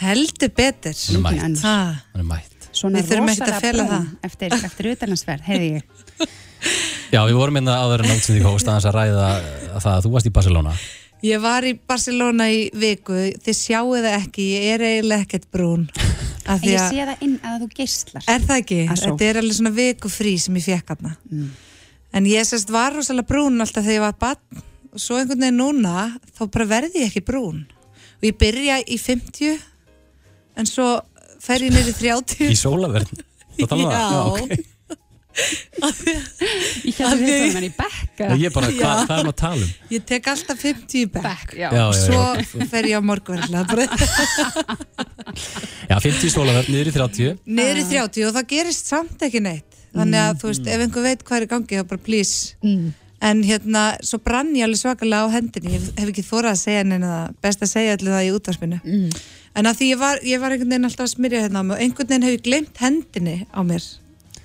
heldur 0.01 0.51
betur 0.55 0.95
Hún 0.95 1.27
er 1.27 2.23
mætt. 2.23 2.58
Svona 2.79 3.01
Við 3.01 3.09
þurfum 3.13 3.31
ekkert 3.33 3.49
að 3.49 3.65
rosalega 3.65 4.01
Eftir, 4.29 4.55
eftir 4.69 4.89
utalansverð, 4.93 5.45
heiði 5.49 5.69
ég. 5.79 6.07
Já, 7.15 7.21
við 7.25 7.37
vorum 7.39 7.59
einna 7.61 7.77
áður 7.83 8.05
en 8.05 8.13
átsending 8.15 8.45
hóst 8.47 8.69
aðeins 8.69 8.87
að 8.91 8.97
ræða 8.99 9.29
að 9.29 9.83
það 9.85 9.93
að 9.95 10.03
þú 10.07 10.11
varst 10.15 10.29
í 10.29 10.33
Barcelona. 10.39 10.73
ég 11.25 11.41
var 11.43 11.65
í 11.67 11.73
Barcelona 11.89 12.49
í 12.53 12.59
viku. 12.79 13.17
Þið 13.45 13.57
sjáu 13.59 13.95
það 13.97 14.09
ekki, 14.19 14.49
ég 14.55 14.67
er 14.77 14.85
eiginlega 14.91 15.25
ekkert 15.27 15.49
brún. 15.55 15.87
Af 16.49 16.63
því 16.63 16.71
Ég 16.73 16.81
að, 16.81 16.93
sé 16.95 17.07
það 17.09 17.25
inn 17.27 17.33
að 17.45 17.57
þú 17.63 17.67
geislar. 17.77 18.23
er 18.33 18.45
það 18.49 18.61
ekki? 18.63 18.77
Þetta 18.89 19.25
er 19.27 19.39
alveg 19.43 19.57
svona 19.59 19.73
viku 19.77 20.09
frí 20.13 20.31
sem 20.41 20.55
ég 20.57 20.65
fekk 20.65 20.95
hana 20.95 21.11
en 22.17 22.25
ég 22.31 22.47
sérst 22.49 22.71
var 22.73 22.95
rosalega 22.97 23.29
brún 23.29 23.61
alltaf 23.61 23.85
þegar 23.85 23.99
ég 23.99 24.05
var 24.07 24.15
barn. 24.23 24.63
Og 24.97 25.03
svo 25.05 25.19
einhvern 25.21 25.43
veginn 25.45 25.59
núna 25.61 26.07
þá 26.39 26.41
bara 26.55 26.67
verði 26.71 27.03
ég 27.03 27.11
ekki 27.11 27.21
brún. 27.29 27.59
Og 28.17 28.25
ég 28.31 28.39
byrja 28.41 28.79
í 28.89 28.97
50 28.97 29.59
en 30.59 30.67
svo 30.71 30.87
fer 31.43 31.65
ég 31.67 31.75
niður 31.75 31.93
í 31.93 31.97
30 32.01 32.51
Í 32.53 32.59
sólaverðin. 32.59 33.25
Já. 33.59 33.69
ok. 34.33 34.59
Ég 35.39 36.97
held 36.99 37.13
að 37.13 37.21
þetta 37.23 37.55
var 37.55 37.65
í 37.67 37.71
bekka. 37.79 38.29
Ég 38.43 38.55
bara, 38.55 38.71
Já. 38.73 38.79
hvað, 38.79 39.03
hvað 39.07 39.19
er 39.21 39.27
maður 39.29 39.31
að 39.31 39.37
tala 39.39 39.63
um? 39.63 39.73
Ég 39.95 40.07
tek 40.09 40.29
alltaf 40.33 40.63
50 40.65 40.99
í 40.99 41.03
bekk. 41.15 41.27
Bekk, 41.29 41.53
já. 41.61 41.69
Já, 41.69 41.83
já, 41.85 41.99
Svo 42.03 42.23
já, 42.35 42.67
fer 42.73 42.89
ég 42.91 42.99
á 42.99 43.03
morgunverðlega 43.07 43.65
bara 43.71 43.85
já 45.89 45.97
50 46.03 46.33
sólaverð, 46.35 46.71
niður 46.75 46.91
í 46.91 46.95
30 46.97 47.37
niður 47.47 47.83
í 47.83 47.85
30 47.93 48.27
og 48.29 48.35
það 48.39 48.49
gerist 48.55 48.91
samt 48.91 49.23
ekki 49.29 49.43
neitt. 49.45 49.77
Þannig 49.95 50.21
að 50.21 50.41
þú 50.43 50.51
veist, 50.51 50.67
ef 50.69 50.83
einhver 50.85 51.07
veit 51.07 51.23
hvað 51.27 51.39
er 51.39 51.47
í 51.47 51.51
gangi, 51.55 51.79
þá 51.81 51.87
bara 51.95 52.05
please. 52.09 52.57
En 53.29 53.41
hérna, 53.43 53.85
svo 54.07 54.21
brann 54.23 54.53
ég 54.55 54.67
alveg 54.69 54.79
svakalega 54.83 55.27
á 55.27 55.35
hendinni. 55.35 55.73
Ég 55.75 55.87
hef 55.99 56.11
ekki 56.13 56.23
þórað 56.27 56.53
að 56.53 56.61
segja 56.61 56.85
neina 56.87 57.09
það, 57.15 57.39
best 57.47 57.65
að 57.65 57.71
segja 57.73 57.95
allir 57.97 58.15
það 58.15 58.27
í 58.29 58.35
útvarpinu. 58.37 58.79
En 59.59 59.67
að 59.67 59.81
því 59.81 59.87
ég 59.93 59.99
var, 60.01 60.21
ég 60.23 60.43
var 60.43 60.55
einhvern 60.55 60.71
veginn 60.71 60.87
alltaf 60.89 61.09
að 61.09 61.15
smyrja 61.17 61.41
hérna 61.47 61.63
á 61.63 61.67
mig. 61.67 61.75
Og 61.77 61.83
einhvern 61.85 62.11
veginn 62.13 62.27
hef 62.29 62.37
ég 62.37 62.45
glemt 62.47 62.83
hendinni 62.85 63.37
á 63.51 63.61
mér. 63.67 63.87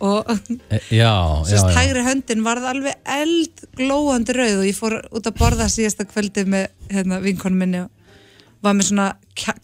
Og 0.04 0.32
E, 0.74 0.80
Já, 0.90 0.90
já, 1.04 1.14
sérst 1.48 1.70
já. 1.70 1.76
hægri 1.78 2.02
höndin 2.04 2.42
varð 2.44 2.66
alveg 2.68 2.98
eldglóandi 3.08 4.34
rauð 4.36 4.58
og 4.64 4.66
ég 4.68 4.76
fór 4.78 4.96
út 5.16 5.30
að 5.30 5.38
borða 5.40 5.68
síðasta 5.72 6.08
kvöldi 6.10 6.44
með 6.50 6.66
hérna, 6.92 7.22
vinkonu 7.24 7.60
minni. 7.62 7.84
Og 7.86 8.66
var 8.66 8.76
með 8.80 8.90
svona 8.90 9.08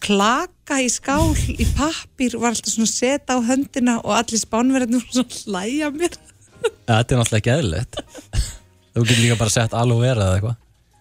klaka 0.04 0.78
í 0.84 0.88
skál 0.92 1.34
í 1.56 1.66
pappír 1.76 2.36
og 2.38 2.44
var 2.46 2.54
alltaf 2.54 2.72
svona 2.72 2.88
að 2.88 2.94
setja 2.94 3.36
á 3.36 3.38
höndina 3.50 3.98
og 4.04 4.14
allir 4.16 4.40
spánverðinu 4.42 5.00
voru 5.02 5.18
svona 5.18 5.40
hlæja 5.42 5.90
mér. 5.98 6.16
Þetta 6.60 6.96
er 7.00 7.20
náttúrulega 7.20 7.38
ekki 7.40 7.54
eðlilegt. 7.56 8.00
Þú 8.94 9.04
getur 9.06 9.22
líka 9.24 9.38
bara 9.40 9.54
sett 9.54 9.76
alveg 9.76 10.02
vera 10.06 10.26
eða 10.26 10.38
eitthvað 10.38 10.58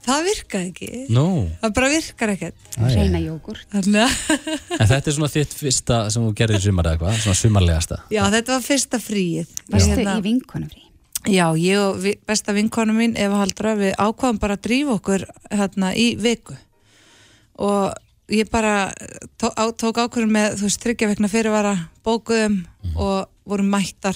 það 0.10 0.28
virkaði 0.30 0.70
ekki. 0.70 0.90
Nú, 1.16 1.26
það 1.62 1.74
bara 1.78 1.90
virkar 1.94 2.34
ekkert. 2.36 2.68
Reyna 2.80 3.22
jógurt. 3.24 3.66
að 3.72 3.90
en 3.94 4.90
þetta 4.90 5.00
er 5.00 5.16
svona 5.16 5.32
þitt 5.34 5.56
fyrsta 5.60 6.02
sem 6.14 6.26
þú 6.28 6.36
gerðir 6.42 6.62
í 6.62 6.68
sumar 6.68 6.90
eða 6.90 6.98
eitthvað 6.98 7.24
Svona 7.24 7.40
sumarlegasta? 7.44 8.00
Já 8.14 8.22
þetta 8.36 8.56
var 8.56 8.66
fyrsta 8.66 9.02
fríið. 9.04 9.58
Varstu 9.70 9.96
Hérna- 9.96 10.18
í 10.20 10.26
vinkonu 10.30 10.70
frí? 10.72 10.86
Já, 11.28 11.46
ég 11.60 11.78
og 11.84 11.98
vi, 12.00 12.14
besta 12.28 12.54
vinkonu 12.56 12.94
mín 12.96 13.18
Eva 13.20 13.42
Haldra, 13.42 13.74
við 13.76 13.92
ákvaðum 14.00 14.40
bara 14.40 14.56
að 14.56 14.64
drífa 14.70 14.94
okkur 14.96 15.26
hérna 15.52 15.92
í 15.92 16.14
viku. 16.16 16.56
Og 17.60 17.92
ég 18.32 18.48
bara 18.50 18.94
tó, 19.38 19.52
á, 19.52 19.68
tók 19.76 20.00
ákvörðum 20.00 20.32
með, 20.32 20.56
þú 20.62 20.68
veist, 20.70 20.84
þryggja 20.86 21.10
vegna 21.12 21.32
fyrirvara 21.32 21.74
bókuðum 22.08 22.62
og 22.96 23.28
vorum 23.50 23.68
mættar 23.74 24.16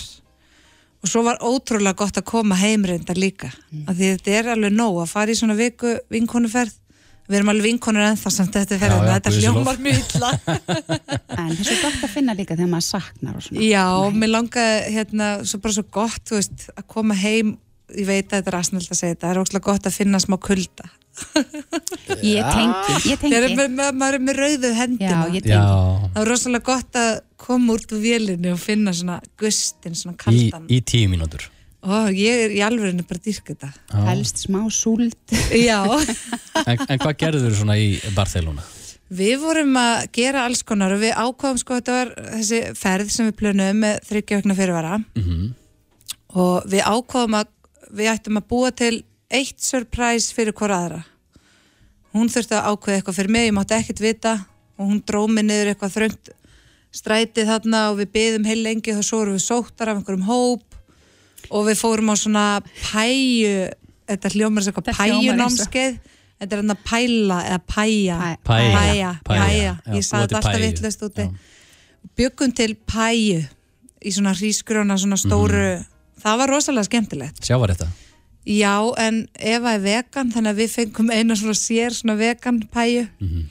og 1.04 1.12
svo 1.12 1.24
var 1.26 1.42
ótrúlega 1.44 1.98
gott 2.00 2.18
að 2.20 2.30
koma 2.30 2.56
heimreindar 2.56 3.20
líka. 3.20 3.52
Af 3.84 3.98
því 3.98 4.14
þetta 4.14 4.38
er 4.38 4.50
alveg 4.54 4.72
nóg 4.76 5.02
að 5.04 5.12
fara 5.12 5.34
í 5.34 5.36
svona 5.36 5.58
viku 5.60 5.98
vinkonuferð. 6.14 6.80
Við 7.24 7.38
erum 7.40 7.52
alveg 7.54 7.68
vinkonur 7.70 8.04
ennþá 8.04 8.32
samt 8.36 8.56
þetta 8.56 8.78
já, 8.80 8.96
þetta 9.08 9.32
hljómar 9.38 9.78
mjög 9.84 10.00
illa. 10.02 10.32
En 11.34 11.50
það 11.50 11.60
er 11.60 11.68
svo 11.68 11.78
gott 11.82 12.02
að 12.06 12.12
finna 12.14 12.36
líka 12.38 12.56
þegar 12.56 12.72
maður 12.72 12.88
saknar 12.88 13.38
og 13.40 13.46
svona. 13.46 13.64
Já, 13.66 13.86
mér 14.14 14.32
langaði 14.32 14.96
hérna, 14.96 15.30
svo 15.48 15.60
bara 15.64 15.76
svo 15.76 15.86
gott, 15.98 16.20
þú 16.30 16.38
veist, 16.38 16.68
að 16.76 16.90
koma 16.96 17.18
heim. 17.18 17.56
Ég 17.94 18.08
veit 18.08 18.28
að 18.28 18.38
þetta 18.38 18.52
er 18.52 18.58
aðsnöld 18.60 18.92
að 18.92 19.00
segja 19.00 19.16
þetta 19.16 19.26
það 19.26 19.34
er 19.34 19.42
óslega 19.44 19.68
gott 19.70 19.88
að 19.90 19.98
finna 19.98 20.22
smá 20.24 20.38
kulda 20.42 20.92
Ég 22.24 22.42
tengi, 22.42 22.94
ég 23.12 23.20
þegar 23.22 23.48
tengi. 23.48 23.58
með, 23.58 23.72
með, 23.78 23.90
maður 24.02 24.18
er 24.18 24.24
með 24.28 24.40
rauðu. 24.40 24.72
Já, 25.00 25.18
það 25.38 26.22
er 26.24 26.30
rosalega 26.30 26.68
gott 26.68 27.00
að 27.00 27.10
koma 27.44 27.76
út 27.78 27.94
úr 27.94 28.04
vélinu 28.04 28.54
og 28.56 28.62
finna 28.62 28.94
svona 28.96 29.20
gustin, 29.40 29.98
svona 29.98 30.16
í, 30.16 30.22
kaldan 30.24 30.70
í 30.72 30.80
tíu 30.86 31.12
mínútur 31.12 31.50
Ó, 31.84 32.08
ég 32.16 32.46
er 32.46 32.54
í 32.56 32.62
alveginu 32.64 33.04
bara 33.04 33.20
að 33.20 33.26
dýrka 33.28 33.52
þetta. 33.52 33.70
Helst 34.08 34.38
smá 34.46 34.62
súld. 34.72 35.18
Já, 35.52 35.82
en, 36.70 36.78
en 36.80 37.02
hvað 37.02 37.18
gerður 37.20 37.50
þú 37.50 37.58
svona 37.60 37.76
í 37.82 37.90
Barcelona? 38.16 38.64
við 39.14 39.36
vorum 39.44 39.76
að 39.78 40.06
gera 40.16 40.46
alls 40.48 40.64
konar 40.66 40.96
og 40.96 41.04
við 41.04 41.12
ákváðum 41.14 41.60
sko 41.62 41.76
þetta 41.78 41.98
var 41.98 42.14
þessi 42.32 42.62
ferð 42.80 43.12
sem 43.14 43.28
við 43.28 43.36
plönuðum 43.42 43.84
með 43.84 44.00
þryggja 44.08 44.40
vegna 44.40 44.56
fyrirvara 44.58 44.96
Mm 45.20 45.52
og 46.34 46.64
við 46.70 46.82
ákváðum 46.82 47.36
að 47.38 47.50
við 47.94 48.08
ættum 48.10 48.40
að 48.40 48.48
búa 48.50 48.72
til 48.74 48.94
eitt 49.34 49.60
surprise 49.64 50.34
fyrir 50.36 50.54
hvora 50.58 50.78
aðra. 50.84 51.02
Hún 52.14 52.30
þurfti 52.30 52.54
að 52.58 52.68
ákveða 52.70 53.00
eitthvað 53.00 53.18
fyrir 53.18 53.34
mig 53.34 53.48
ég 53.50 53.56
mátti 53.58 53.78
ekkert 53.80 54.02
vita 54.04 54.34
og 54.78 54.90
hún 54.92 55.00
dróð 55.08 55.32
mig 55.34 55.46
niður 55.48 55.72
eitthvað 55.74 55.96
þröngt 55.98 56.34
strætið 56.94 57.48
þarna 57.50 57.80
og 57.92 57.98
við 58.04 58.12
byðum 58.14 58.46
heil 58.46 58.60
lengi 58.68 58.94
og 58.94 59.02
svo 59.06 59.24
vorum 59.24 59.38
við 59.40 59.46
sóttar 59.48 59.90
af 59.90 59.98
einhverjum 59.98 60.28
hóp 60.28 60.78
og 61.50 61.66
við 61.68 61.80
fórum 61.82 62.12
á 62.14 62.16
svona 62.22 62.44
pæju 62.92 63.56
þetta 64.12 64.32
hljómar 64.36 64.64
sem 64.66 64.74
eitthvað 64.74 65.00
pæjunámskeið. 65.00 65.98
Þetta 66.44 66.56
er 66.58 66.60
hann 66.62 66.74
að 66.76 66.84
pæla 66.86 67.38
eða 67.48 67.60
pæja. 67.72 68.18
Pæ- 68.44 68.74
Pæja. 68.76 69.12
pæja, 69.26 69.74
ég 69.88 70.04
til 70.04 70.20
þetta 70.20 70.38
alltaf 70.38 70.60
vittlust 70.62 71.04
úti. 71.08 71.26
Byggum 72.20 72.52
til 72.54 72.76
pæju 72.76 73.42
í 74.04 74.12
svona 74.12 74.34
hrísgrjóna, 74.36 74.98
svona 75.00 75.18
stóru. 75.18 75.80
Mhm. 75.80 75.86
það 76.24 76.38
var 76.38 76.48
rosalega 76.50 76.84
skemmtilegt. 76.88 77.40
Sjávar 77.44 77.74
þetta? 77.74 77.88
Já, 78.46 78.76
en 79.00 79.28
Eva 79.40 79.76
er 79.78 79.84
vegan 79.84 80.32
þannig 80.34 80.54
að 80.54 80.62
við 80.64 80.72
fengum 80.78 81.12
eina 81.14 81.36
svona 81.40 81.56
sér 81.58 81.96
svona 81.96 82.18
vegan 82.20 82.64
pæju. 82.74 83.08
Mhm. 83.20 83.44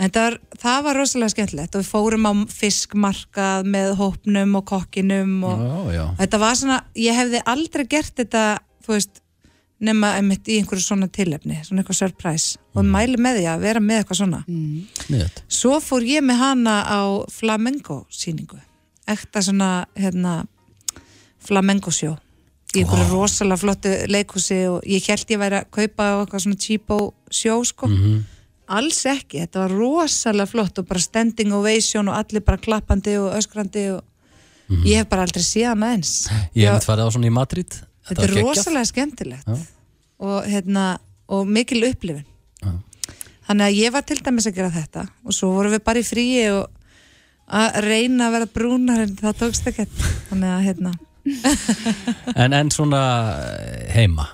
en 0.00 0.10
það 0.10 0.22
var, 0.24 0.36
það 0.62 0.84
var 0.84 0.96
rosalega 0.96 1.28
skemmtilegt 1.34 1.74
og 1.76 1.82
við 1.82 1.88
fórum 1.92 2.24
á 2.24 2.32
fiskmarkað 2.48 3.66
með 3.68 3.90
hópnum 3.98 4.54
og 4.56 4.64
kokkinum 4.70 5.34
og 5.44 5.58
Já, 5.60 5.92
já. 5.98 6.04
þetta 6.22 6.38
var 6.40 6.54
svona, 6.56 6.78
ég 6.96 7.18
hefði 7.18 7.42
aldrei 7.44 7.84
gert 7.84 8.14
þetta, 8.16 8.44
þú 8.86 8.94
veist 8.96 9.20
nema 9.80 10.14
einmitt 10.16 10.48
í 10.48 10.56
einhverju 10.60 10.84
svona 10.84 11.08
tilefni 11.08 11.58
svona 11.64 11.82
eitthvað 11.82 11.98
surprise. 12.00 12.58
Og 12.74 12.84
mæli 12.84 13.16
með 13.20 13.40
því 13.40 13.46
að 13.52 13.60
vera 13.60 13.80
með 13.80 14.00
eitthvað 14.02 14.18
svona. 14.22 14.40
Niður. 14.48 15.30
Svo 15.48 15.78
fór 15.84 16.04
ég 16.08 16.24
með 16.24 16.36
hana 16.36 16.74
á 16.88 17.00
flamenco 17.32 18.06
síningu 18.08 18.60
ekta 19.10 19.42
svona 19.42 19.86
hérna, 19.98 20.46
flamenco 21.44 21.90
sjó 21.90 22.16
í 22.76 22.82
einhverju 22.84 23.06
Vá. 23.08 23.14
rosalega 23.14 23.58
flottu 23.58 23.92
leikhúsi 24.10 24.58
og 24.70 24.84
ég 24.86 25.06
held 25.10 25.32
ég 25.34 25.40
væri 25.42 25.58
að 25.58 25.70
kaupa 25.74 26.04
á 26.06 26.14
eitthvað 26.22 26.44
svona 26.44 26.60
cheapo 26.62 26.98
sjó 27.30 27.56
sko 27.66 27.88
Mhm. 27.88 28.20
alls 28.70 29.00
ekki, 29.10 29.40
þetta 29.42 29.64
var 29.64 29.70
rosalega 29.74 30.46
flott 30.46 30.78
og 30.78 30.86
bara 30.86 31.00
standing 31.00 31.52
ovation 31.52 32.08
og 32.08 32.14
allir 32.14 32.44
bara 32.44 32.58
klappandi 32.58 33.16
og 33.18 33.34
öskrandi 33.34 33.88
og 33.96 34.04
ég 34.86 34.96
hef 35.02 35.08
bara 35.08 35.22
aldrei 35.26 35.42
séð 35.42 35.66
hana 35.72 35.94
eins. 35.96 36.28
Ég 36.54 36.68
hef 36.70 36.74
mitt 36.78 36.86
farið 36.86 37.06
á 37.06 37.10
svona 37.10 37.26
í 37.26 37.32
Madrid 37.32 37.70
þetta 38.06 38.20
var 38.22 38.30
er 38.30 38.42
rosalega 38.44 38.86
skemmtilegt 38.86 39.46
Já. 39.46 39.56
og, 40.20 40.44
hérna, 40.46 40.98
og 41.28 41.46
mikil 41.48 41.82
upplifin 41.90 42.24
Já. 42.62 42.70
þannig 43.48 43.66
að 43.66 43.78
ég 43.82 43.92
var 43.92 44.02
til 44.02 44.16
dæmis 44.22 44.46
að 44.46 44.54
gera 44.54 44.70
þetta 44.70 45.08
og 45.26 45.32
svo 45.34 45.50
vorum 45.56 45.72
við 45.74 45.82
bara 45.84 45.98
í 45.98 46.06
fríi 46.06 46.46
og 46.54 46.70
að 47.50 47.80
reyna 47.82 48.28
að 48.28 48.32
vera 48.32 48.46
brúnar 48.46 49.00
en 49.02 49.16
það 49.16 49.34
tókst 49.42 49.66
ekkert 49.66 49.90
þannig 50.30 50.50
að 50.54 50.64
hérna 50.68 50.92
En, 52.42 52.52
en 52.56 52.70
svona 52.72 53.00
eh, 53.58 53.90
heima. 53.94 54.26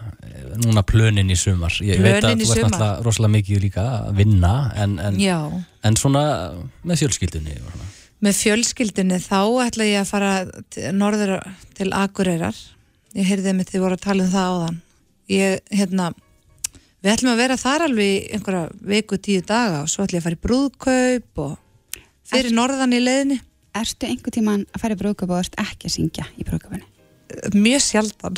Núna 0.57 0.83
plönin 0.87 1.31
í 1.33 1.37
sumar. 1.39 1.75
Ég 1.85 2.01
veit 2.01 2.21
að 2.21 2.31
Plönin 2.31 2.47
þú 2.47 2.53
ert 2.55 2.65
náttúrulega 2.71 3.05
rosalega 3.05 3.33
mikið 3.35 3.65
líka 3.67 3.85
að 3.99 4.13
vinna 4.21 4.53
En, 4.81 4.95
en, 5.03 5.19
en 5.85 5.99
svona 6.01 6.23
með 6.87 7.03
fjölskyldunni 7.03 7.57
og 7.61 7.73
svona. 7.75 7.89
með 8.25 8.39
fjölskyldunni 8.41 9.19
þá 9.25 9.41
ætla 9.67 9.89
ég 9.89 10.01
að 10.01 10.13
fara 10.13 10.31
norður 10.97 11.35
til 11.77 11.91
Akureyrar. 11.93 12.57
Ég 13.17 13.29
heyrði 13.29 13.57
mig 13.57 13.69
þið 13.69 13.85
voru 13.85 13.99
að 13.99 14.07
tala 14.07 14.25
um 14.25 14.33
það 14.33 14.55
áðan. 14.55 14.81
Ég, 15.33 15.61
hérna 15.75 16.09
við 17.03 17.13
ætlum 17.13 17.33
að 17.35 17.43
vera 17.43 17.59
þar 17.61 17.87
alveg 17.89 18.31
einhverja 18.37 18.65
viku 18.95 19.19
tíu 19.21 19.45
daga 19.47 19.83
og 19.85 19.91
svo 19.93 20.07
ætlum 20.07 20.19
ég 20.19 20.25
að 20.25 20.29
fara 20.31 20.39
í 20.39 20.45
brúðkaup 20.47 21.45
og 21.45 22.01
fyrir 22.27 22.57
norðan 22.57 22.97
í 22.97 23.03
leiðinni 23.03 23.39
Ertu 23.77 24.11
einhver 24.11 24.35
tíman 24.35 24.67
að 24.73 24.85
fara 24.85 24.97
í 24.97 25.01
brúðköp 25.01 25.33
og 25.33 25.43
ert 25.45 25.59
ekki 25.61 25.91
að 25.91 25.97
syngja 25.99 26.29
í 26.37 26.47
brúðköpunni? 26.47 26.87
mjög 27.55 27.83
sjaldan. 27.83 28.37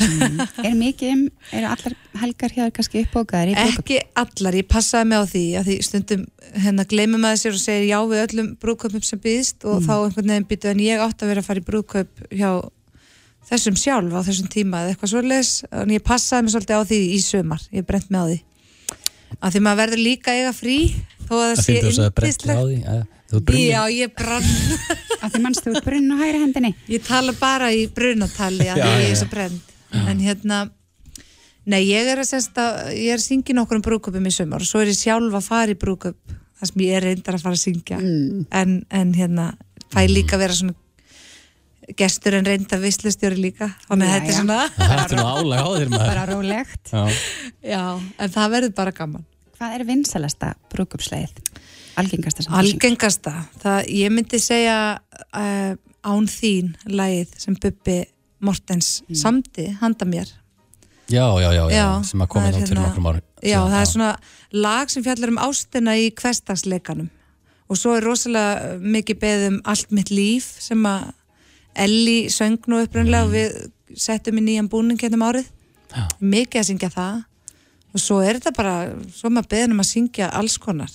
Er 0.64 0.74
mikið 0.76 1.10
um, 1.12 1.24
eru 1.54 1.68
allar 1.68 1.94
helgar 2.22 2.54
hér 2.54 2.70
kannski 2.74 3.02
uppbókaðar 3.04 3.52
í 3.52 3.56
brúðköp? 3.56 3.82
ekki 3.82 3.98
allar, 4.22 4.56
ég 4.58 4.68
passaði 4.70 5.10
mig 5.10 5.18
á 5.20 5.24
því 5.28 5.44
að 5.60 5.68
því 5.68 5.76
stundum 5.86 6.24
hérna 6.64 6.86
gleymum 6.88 7.22
maður 7.22 7.42
sér 7.42 7.58
og 7.58 7.62
segir 7.62 7.86
já 7.90 7.98
við 8.08 8.24
öllum 8.24 8.48
brúðkaupum 8.62 9.04
sem 9.04 9.20
býðist 9.22 9.68
og 9.68 9.84
þá 9.84 9.94
einhvern 9.98 10.32
veginn 10.32 10.48
býtu 10.48 10.72
en 10.72 10.82
ég 10.82 11.04
átti 11.04 11.26
að 11.26 11.32
vera 11.34 11.44
að 11.44 11.48
fara 11.50 11.62
í 11.62 11.66
brúðkaup 11.68 12.24
hjá 12.32 12.50
þessum 13.48 13.76
sjálf 13.80 14.16
á 14.16 14.20
þessum 14.28 14.48
tíma 14.52 14.82
eða 14.82 14.94
eitthvað 14.94 15.12
svoleiðis 15.12 15.52
en 15.68 15.94
ég 15.94 16.06
passaði 16.08 16.46
mig 16.46 16.56
svolítið 16.56 16.80
á 16.80 16.82
því 16.88 17.00
í 17.12 17.20
sumar 17.24 17.68
ég 17.76 17.86
brent 17.88 18.08
mig 18.08 18.18
á 18.18 18.26
því. 18.28 18.40
Að 19.38 19.54
því 19.54 19.60
maður 19.66 19.80
verður 19.84 20.04
líka 20.08 20.34
eiga 20.34 20.56
frí 20.56 20.78
þó 21.28 21.34
að 21.36 21.48
það 21.52 21.56
Það 21.58 22.96
sé 22.96 23.17
Já, 23.68 23.82
ég 23.92 24.14
brann 24.16 24.46
Að 25.22 25.34
því 25.34 25.42
mannstu 25.44 25.74
út 25.74 25.84
brunn 25.84 26.12
á 26.14 26.16
hægri 26.22 26.42
hendinni? 26.44 26.72
Ég 26.88 27.04
tala 27.04 27.34
bara 27.36 27.68
í 27.74 27.84
brunatali 27.92 28.68
að 28.68 28.80
Já, 28.80 28.86
því 28.86 29.04
ég 29.04 29.12
er 29.12 29.20
svo 29.20 29.30
brend 29.32 29.74
en 29.88 30.18
hérna 30.20 30.58
nei, 31.68 31.82
ég 31.88 32.08
er 32.08 32.20
að 32.20 32.28
sérst 32.30 32.58
að 32.60 32.90
ég 32.96 33.14
er 33.14 33.20
að 33.20 33.24
syngja 33.24 33.54
í 33.54 33.56
nokkrum 33.56 33.84
brúköpum 33.84 34.26
í 34.28 34.32
sumar 34.32 34.64
og 34.64 34.68
svo 34.68 34.82
er 34.82 34.92
ég 34.92 34.98
sjálf 34.98 35.36
að 35.38 35.46
fara 35.48 35.72
í 35.72 35.78
brúköp 35.80 36.36
þar 36.58 36.70
sem 36.72 36.84
ég 36.84 36.98
er 36.98 37.06
reyndar 37.06 37.38
að 37.38 37.46
fara 37.46 37.56
að 37.56 37.62
syngja. 37.62 37.98
En, 38.60 38.76
en 38.90 39.14
hérna 39.16 39.48
fæ 39.92 40.02
líka 40.10 40.36
að 40.36 40.44
vera 40.44 40.58
svona 40.58 40.76
gestur 41.96 42.36
en 42.36 42.44
reynda 42.48 42.78
vislustjóri 42.82 43.38
líka. 43.40 43.70
Að 43.88 44.04
Já, 44.04 44.10
þetta 44.12 44.36
svona 44.36 44.58
Það 44.76 45.04
er 45.04 45.14
nú 45.16 45.26
álega 45.28 45.62
á 45.64 45.68
þér 45.72 45.92
maður. 45.94 46.10
Bara 46.10 46.26
rólegt. 46.28 46.92
Já. 46.92 47.20
já, 47.64 47.82
en 48.18 48.34
það 48.34 48.54
verður 48.56 48.74
bara 48.82 48.94
gaman. 48.98 49.24
Hvað 49.58 49.78
er 49.78 49.86
vinsalasta 49.88 50.52
brúðköpsleið? 50.74 51.40
Algengasta 51.98 52.44
sem? 52.44 52.54
Algengasta, 52.58 53.34
það, 53.62 53.78
ég 53.98 54.14
myndi 54.14 54.40
segja 54.42 54.78
uh, 54.98 55.72
án 56.06 56.28
þín 56.30 56.74
lagið 56.86 57.34
sem 57.42 57.56
Bubbi 57.58 57.98
Mortens 58.44 59.00
samdi 59.18 59.66
handa 59.80 60.06
mér. 60.06 60.30
Já, 61.08 61.24
já, 61.40 61.48
já, 61.56 61.62
já, 61.72 61.86
sem 62.04 62.20
að 62.22 62.28
koma 62.34 62.50
hérna- 62.52 62.82
nokkrum 62.84 63.06
ári 63.08 63.22
Já, 63.40 63.62
það 63.64 63.78
er 63.80 63.88
svona 63.88 64.08
lag 64.52 64.90
sem 64.92 65.04
fjallar 65.06 65.32
um 65.32 65.38
ástina 65.40 65.94
í 65.96 66.10
hverstagsleikanum 66.12 67.08
og 67.68 67.78
svo 67.80 67.94
er 67.96 68.04
rosalega 68.04 68.76
mikið 68.82 69.20
beðið 69.22 69.46
um 69.48 69.58
allt 69.72 69.94
mitt 69.94 70.12
líf 70.12 70.50
sem 70.60 70.84
að 70.88 71.08
Elli 71.78 72.26
söng 72.32 72.58
nú 72.66 72.80
upprunlega 72.82 73.26
og 73.28 73.34
við 73.36 73.52
settum 73.94 74.40
í 74.40 74.42
nýjan 74.42 74.68
búning 74.70 74.98
hérna 74.98 75.18
um 75.20 75.26
árið. 75.28 75.50
Já. 75.88 76.04
mikið 76.20 76.60
að 76.60 76.66
syngja 76.68 76.88
það. 76.92 77.20
Og 77.94 78.02
svo 78.02 78.18
er 78.20 78.36
þetta 78.36 78.52
bara, 78.56 78.72
svo 79.14 79.30
maður 79.32 79.52
beðin 79.54 79.74
um 79.76 79.84
að 79.84 79.88
syngja 79.88 80.28
alls 80.36 80.58
konar 80.60 80.90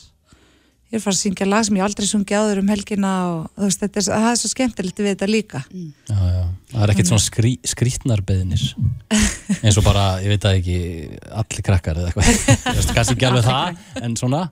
ég 0.94 1.00
er 1.00 1.02
að 1.02 1.06
fara 1.08 1.16
að 1.16 1.22
syngja 1.24 1.46
lag 1.50 1.64
sem 1.66 1.78
ég 1.80 1.84
aldrei 1.88 2.06
sungi 2.06 2.36
áður 2.38 2.60
um 2.62 2.68
helgina 2.70 3.12
og 3.32 3.46
þú 3.58 3.66
veist, 3.66 3.80
þetta 3.82 4.00
er, 4.00 4.06
það 4.12 4.28
er 4.30 4.36
svo 4.38 4.50
skemmtilegt 4.52 5.00
við 5.02 5.08
þetta 5.10 5.30
líka. 5.32 5.62
Já, 5.74 6.20
já, 6.30 6.44
það 6.70 6.84
er 6.86 6.94
ekkert 6.94 7.10
svona 7.10 7.24
skrí, 7.24 7.54
skrítnar 7.72 8.22
beðinir 8.28 8.66
eins 9.66 9.80
og 9.82 9.88
bara, 9.88 10.04
ég 10.22 10.36
veit 10.36 10.46
það 10.46 10.60
ekki 10.60 10.78
allir 11.42 11.66
krakkar 11.66 12.02
eða 12.04 12.12
eitthvað. 12.12 12.30
Ég 12.70 12.78
veist, 12.78 12.94
kannski 12.94 13.18
ekki 13.18 13.30
alveg 13.32 13.48
það, 13.48 13.82
en 14.06 14.16
svona. 14.22 14.44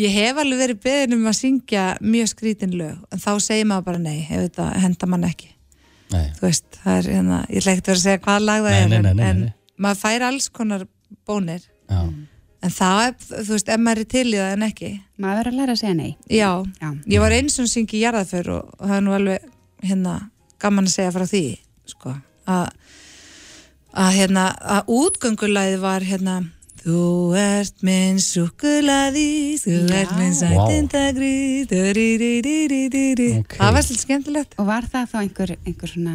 Ég 0.00 0.16
hef 0.16 0.40
alveg 0.40 0.62
verið 0.64 0.80
beðin 0.86 1.18
um 1.18 1.28
að 1.28 1.38
syngja 1.42 1.84
mjög 2.00 2.32
skrítin 2.32 2.74
lög, 2.80 2.96
en 3.12 3.20
þá 3.20 3.30
segir 3.44 3.68
maður 3.68 3.88
bara 3.90 4.02
nei, 4.06 4.18
ef 4.30 4.46
þetta 4.48 4.68
henda 4.80 5.10
mann 5.12 5.28
ekki. 5.28 5.52
Nei, 6.10 6.24
Þú 6.40 6.46
veist, 6.48 6.66
það 6.80 6.96
er 6.96 7.12
hérna, 7.18 7.44
ég 7.52 7.60
ætla 7.60 7.76
ekkert 7.76 7.84
að 7.84 7.92
vera 7.92 8.00
að 8.00 8.06
segja 8.06 8.24
hvað 8.24 8.46
lag 8.48 8.64
það 8.64 8.72
Nei, 8.72 8.80
er, 8.80 8.88
nei, 8.88 9.00
nei, 9.00 9.12
nei, 9.12 9.28
en, 9.28 9.44
nei. 9.44 9.52
en 9.52 9.84
maður 9.84 10.00
fær 10.06 10.24
alls 10.30 10.48
konar 10.56 10.86
bónir, 11.28 11.66
já, 11.90 12.00
en 12.60 12.74
það 12.74 13.00
er, 13.06 13.16
þú 13.30 13.54
veist, 13.54 13.72
ef 13.72 13.80
maður 13.80 14.02
er 14.04 14.10
til 14.14 14.26
í 14.28 14.36
það 14.36 14.54
en 14.56 14.66
ekki. 14.68 14.90
Maður 15.20 15.40
verður 15.40 15.52
að 15.52 15.58
læra 15.60 15.76
að 15.76 15.80
segja 15.82 15.96
nei. 15.96 16.10
Já, 16.28 16.50
Já. 16.80 16.90
ég 17.14 17.24
var 17.24 17.36
eins 17.36 17.58
og 17.62 17.70
syngi 17.72 17.98
í 17.98 18.04
jarðaför 18.04 18.52
og, 18.56 18.70
það 18.80 18.96
er 18.98 19.04
nú 19.06 19.16
alveg, 19.16 19.50
hérna, 19.90 20.14
gaman 20.60 20.88
að 20.90 20.96
segja 20.96 21.14
frá 21.16 21.26
því, 21.30 21.44
sko, 21.94 22.14
að, 22.50 22.64
að 24.04 24.16
hérna, 24.18 24.46
að 24.78 24.96
útgöngulæði 25.00 25.84
var, 25.84 26.06
hérna, 26.06 26.40
Þú 26.80 27.36
ert 27.36 27.82
minn 27.84 28.16
súkulaði, 28.24 29.58
þú 29.60 29.74
Já. 29.84 29.98
ert 29.98 30.14
minn 30.16 30.32
sætindagri. 30.32 31.66
Ok. 33.36 33.56
Það 33.58 33.74
var 33.76 33.84
svolítið 33.84 34.04
skemmtilegt. 34.06 34.56
Og 34.56 34.68
var 34.70 34.88
það 34.88 35.10
þá 35.10 35.18
einhver, 35.20 35.52
einhver 35.66 35.92
svona, 35.92 36.14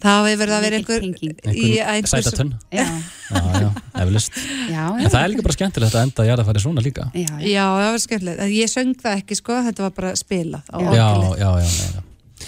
Það 0.00 0.28
hefur 0.30 0.40
verið 0.40 0.56
að 0.56 0.62
vera 0.64 0.78
einhver, 0.80 1.02
í 1.04 1.08
einhver 1.12 1.90
einhver 1.94 2.12
sætatönn 2.12 2.52
já, 2.72 2.84
Já, 3.30 3.40
já, 3.60 3.70
eflust 4.02 4.38
já, 4.70 4.84
En 4.88 5.10
það 5.12 5.18
er 5.20 5.32
líka 5.32 5.44
bara 5.46 5.56
skemmtilegt 5.58 5.96
að 5.96 6.06
enda 6.06 6.24
að 6.24 6.30
það 6.40 6.48
færi 6.50 6.62
svona 6.64 6.84
líka 6.86 7.08
já, 7.12 7.26
já. 7.26 7.48
Já, 7.50 7.64
það 7.66 7.90
var 7.90 8.04
skemmtilegt. 8.04 8.40
En 8.44 8.54
Ég 8.54 8.72
söng 8.72 8.94
það 9.02 9.18
ekki, 9.20 9.40
sko, 9.40 9.58
þetta 9.66 9.84
var 9.86 9.92
bara 9.98 10.14
spilað 10.18 10.62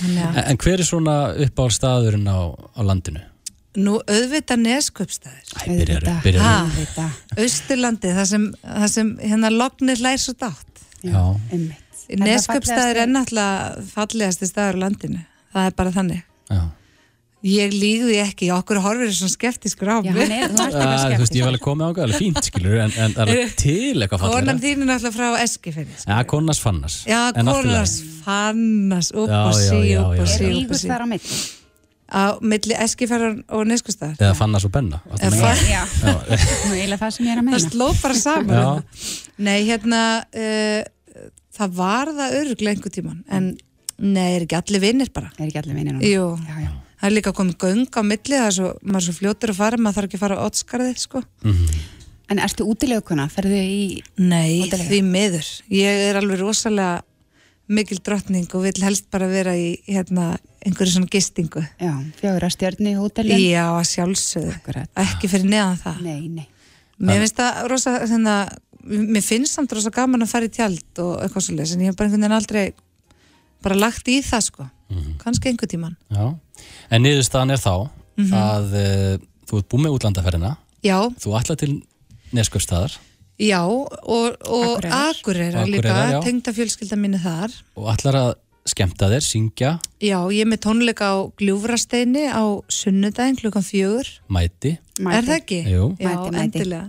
Já. 0.09 0.25
En, 0.33 0.41
en 0.49 0.59
hver 0.65 0.81
er 0.81 0.89
svona 0.89 1.17
uppáhald 1.45 1.77
staðurinn 1.77 2.25
á, 2.25 2.49
á 2.57 2.81
landinu? 2.81 3.21
nú 3.79 3.99
Auðvitað. 5.63 6.19
byrjar 6.25 6.45
Ha? 6.45 6.57
Auðvitað. 6.67 7.21
Austurlandi, 7.41 8.13
það 8.19 8.29
sem, 8.33 8.45
það 8.67 8.91
sem 8.95 9.13
hérna 9.23 9.53
lognir 9.53 10.03
lær 10.05 10.21
svo 10.21 10.35
dátt. 10.41 10.85
Já. 11.03 11.23
Einmitt. 11.53 11.79
Er 12.13 12.21
er 13.07 13.09
náttúrulega 13.09 13.85
fallegasti 13.95 14.49
staður 14.51 14.77
á 14.77 14.83
landinu. 14.85 15.23
Það 15.55 15.69
er 15.71 15.77
bara 15.79 15.95
þannig. 15.95 16.25
Já. 16.53 16.63
Ég 17.43 17.73
líði 17.75 18.21
ekki, 18.23 18.53
okkur 18.55 18.79
horfir 18.85 19.09
er 19.09 19.15
svona 19.19 19.33
skeptiskur 19.33 19.89
á 19.91 19.97
Já, 20.07 20.13
mig. 20.15 20.29
hann 20.29 20.35
er, 20.37 20.53
þú 20.53 20.61
ert 20.63 20.77
eitthvað 20.77 20.93
þú 20.93 20.93
veist, 20.93 21.03
ég 21.03 21.17
skeptisk. 21.19 21.41
var 21.43 21.49
alveg 21.51 21.63
komið 21.65 21.87
ákveð, 21.89 22.03
alveg 22.05 22.21
fínt, 22.23 22.45
skilur, 22.47 22.77
en, 22.85 22.93
en 23.03 23.15
það 23.17 23.33
er 23.33 23.49
til 23.59 24.05
eitthvað 24.05 24.21
Konan 24.23 24.37
fallega. 24.37 24.61
þín 24.63 24.85
er 24.85 24.89
náttúrulega 24.93 25.17
frá 25.17 25.41
Eskifirði. 25.43 25.97
sko. 25.99 26.11
Já, 26.13 26.21
konnas 26.31 26.61
fannas. 26.63 26.99
Já, 27.11 27.21
konars 27.35 27.95
fannas, 28.23 29.09
upp 29.11 29.33
Já, 29.33 29.41
og 29.43 29.59
já, 29.59 29.67
sí, 29.73 29.81
já, 29.91 30.05
upp 30.05 30.15
já, 30.15 30.23
og 30.23 30.23
já. 30.23 30.27
sí, 30.37 30.45
Er 30.45 30.53
upp 30.53 30.55
og 30.55 30.63
ígur 30.63 30.79
sí. 30.79 30.89
þar 30.93 31.03
á 31.03 31.07
milli? 31.11 31.41
Á 32.13 32.23
milli 32.45 32.75
Eskifjörðar 32.85 33.35
og 33.59 33.67
Neskustæðar. 33.73 34.17
Eða 34.23 34.37
fannas 34.39 34.65
og 34.69 34.73
benna. 34.75 35.01
það? 35.11 35.65
Já, 35.67 35.83
nú 36.69 36.77
eiginlega 36.77 37.01
það 37.03 37.11
sem 37.17 37.27
ég 37.27 37.33
er 37.33 37.41
að 37.41 37.43
Það 37.43 37.49
meina. 37.49 37.71
sló 37.73 37.89
bara 38.03 38.19
saman. 38.23 38.55
Já. 38.55 39.27
Nei, 39.43 39.59
hérna, 39.67 40.03
uh, 40.31 41.27
það 41.59 41.75
var 41.83 42.13
það 42.21 42.39
öruglega 42.43 42.77
einhver 42.77 42.95
tíman, 43.01 43.19
en 43.33 43.51
nei, 43.99 44.29
er 44.37 44.45
ekki 44.47 44.61
allir 44.61 44.85
vinnir 44.87 45.11
bara. 45.17 45.33
Er 45.41 45.49
ekki 45.49 45.59
allir 45.65 45.75
vinir 45.81 45.97
núna? 45.99 46.07
Jú, 46.07 46.29
Já, 46.47 46.63
já. 46.69 46.73
Það 47.03 47.09
er 47.09 47.17
líka 47.17 47.35
komið 47.35 47.57
göng 47.59 47.99
á 47.99 48.03
milli, 48.07 48.37
það 48.39 48.47
er 48.47 48.55
svo, 48.57 48.69
maður 48.87 49.01
er 49.01 49.07
svo 49.09 49.15
fljótur 49.19 49.53
að 49.53 49.59
fara, 49.59 49.79
maður 49.83 49.97
þarf 49.99 50.09
ekki 50.09 50.19
að 50.19 50.23
fara 50.23 50.37
á 50.39 50.47
ottskarðið, 50.47 51.01
sko. 51.03 51.23
En 52.31 52.41
ertu 52.41 52.67
útilegukuna? 52.71 53.27
Ferðu 53.29 53.59
í... 53.59 53.81
Nei, 54.23 54.63
Hótelega? 54.63 54.87
því 54.89 55.01
miður. 55.05 55.49
Ég 55.75 56.05
er 56.07 56.19
alveg 56.21 56.39
rosalega 56.41 57.03
mikil 57.73 57.99
drottning 58.05 58.55
og 58.55 58.65
vil 58.69 58.85
helst 58.85 59.09
bara 59.13 59.27
vera 59.31 59.57
í 59.59 59.75
hérna, 59.89 60.37
einhverju 60.63 60.95
svona 60.95 61.11
gistingu. 61.11 61.65
Já, 61.83 61.93
fjögur 62.21 62.47
að 62.47 62.55
stjörni 62.55 62.95
í 62.95 62.99
hótelin? 63.01 63.43
Já, 63.43 63.65
að 63.75 63.89
sjálfsögðu. 63.91 64.85
Ekki 65.03 65.31
fyrir 65.33 65.51
neðan 65.51 65.83
það. 65.83 66.01
Nei, 66.07 66.29
nei. 66.39 66.47
Mér 67.03 67.25
finnst 67.25 67.41
það 67.41 67.61
rosa, 67.73 67.97
þannig 68.07 68.33
að 68.37 69.03
mér 69.17 69.27
finnst 69.27 69.59
samt 69.59 69.75
rosa 69.75 69.91
gaman 69.95 70.23
að 70.23 70.33
fara 70.37 70.47
í 70.47 70.55
tjald 70.55 71.03
og 71.03 71.13
eitthvað 71.25 71.47
svo 71.49 71.57
en 71.59 71.83
ég 71.83 71.91
hef 71.91 71.99
bara 71.99 72.09
einhvern 72.09 72.23
veginn 72.23 72.39
aldrei 72.39 72.65
bara 73.63 73.79
lagt 73.79 74.09
í 74.11 74.21
það 74.27 74.47
sko. 74.49 74.69
Kannski 75.23 75.51
einhver 75.51 75.71
tíman. 75.71 75.97
Já. 76.13 76.33
En 76.91 77.03
niðurstaðan 77.03 77.51
er 77.57 77.63
þá 77.63 77.75
Mhm. 78.19 78.33
að 78.37 78.75
uh, 78.77 79.19
þú 79.49 79.59
ert 79.59 79.69
búið 79.73 79.81
með 79.87 79.95
útlandaferðina, 79.97 80.57
Já, 80.85 80.99
þú 81.17 81.31
ætla 81.39 81.57
til 81.57 81.83
neskjöfstaðar 82.37 82.97
já, 83.41 83.61
og, 83.65 84.37
og. 84.47 84.85
Akureyrar 84.85 85.67
líka, 85.67 86.21
tengda 86.23 86.53
fjölskylda 86.53 86.97
minni 87.01 87.19
þar. 87.23 87.51
og 87.77 87.89
ætlar 87.95 88.15
að 88.21 88.35
skemmta 88.69 89.09
þér, 89.11 89.25
syngja, 89.27 89.71
Já, 90.01 90.19
ég 90.31 90.45
er 90.45 90.51
með 90.53 90.61
tónleika 90.67 91.09
á 91.09 91.17
Gljúfrasteini 91.41 92.29
á 92.31 92.45
sunnudaginn 92.69 93.37
klukkan 93.41 93.65
fjögur. 93.65 94.07
mæti. 94.31 94.77
Er 95.01 95.23
það 95.25 95.39
ekki? 95.41 95.63
Jú. 95.73 95.97
Já, 95.99 96.09
Mæti, 96.13 96.31
mæti. 96.31 96.43
endilega. 96.45 96.89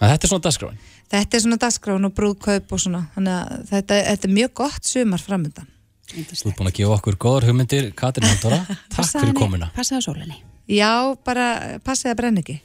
En 0.00 0.10
þetta 0.12 0.24
er 0.24 0.28
svona 0.28 0.44
dagskráin. 0.44 0.78
Þetta 1.10 1.34
er 1.34 1.40
svona 1.40 1.56
dagskráin 1.58 2.04
og 2.04 2.12
brúðkaup 2.14 2.72
og 2.72 2.78
svona, 2.78 3.06
þannig 3.16 3.32
að 3.32 3.64
þetta, 3.70 3.98
þetta 4.12 4.28
er 4.28 4.34
mjög 4.36 4.52
gott 4.54 4.84
sumar 4.84 5.18
framöndan. 5.24 5.66
Þú 6.06 6.50
ert 6.50 6.58
búin 6.58 6.70
að 6.70 6.76
gefa 6.78 6.96
okkur 7.00 7.16
góðar 7.20 7.48
hugmyndir, 7.48 7.90
Katrin 7.98 8.28
Halldóra. 8.30 8.60
Takk 8.94 9.10
fyrir 9.10 9.34
komuna. 9.36 9.70
Passaðu 9.76 10.02
á 10.02 10.06
sólinni. 10.06 10.38
Já, 10.70 10.90
bara 11.26 11.78
passið 11.86 12.12
að 12.12 12.18
brenna 12.20 12.42
ekki. 12.44 12.60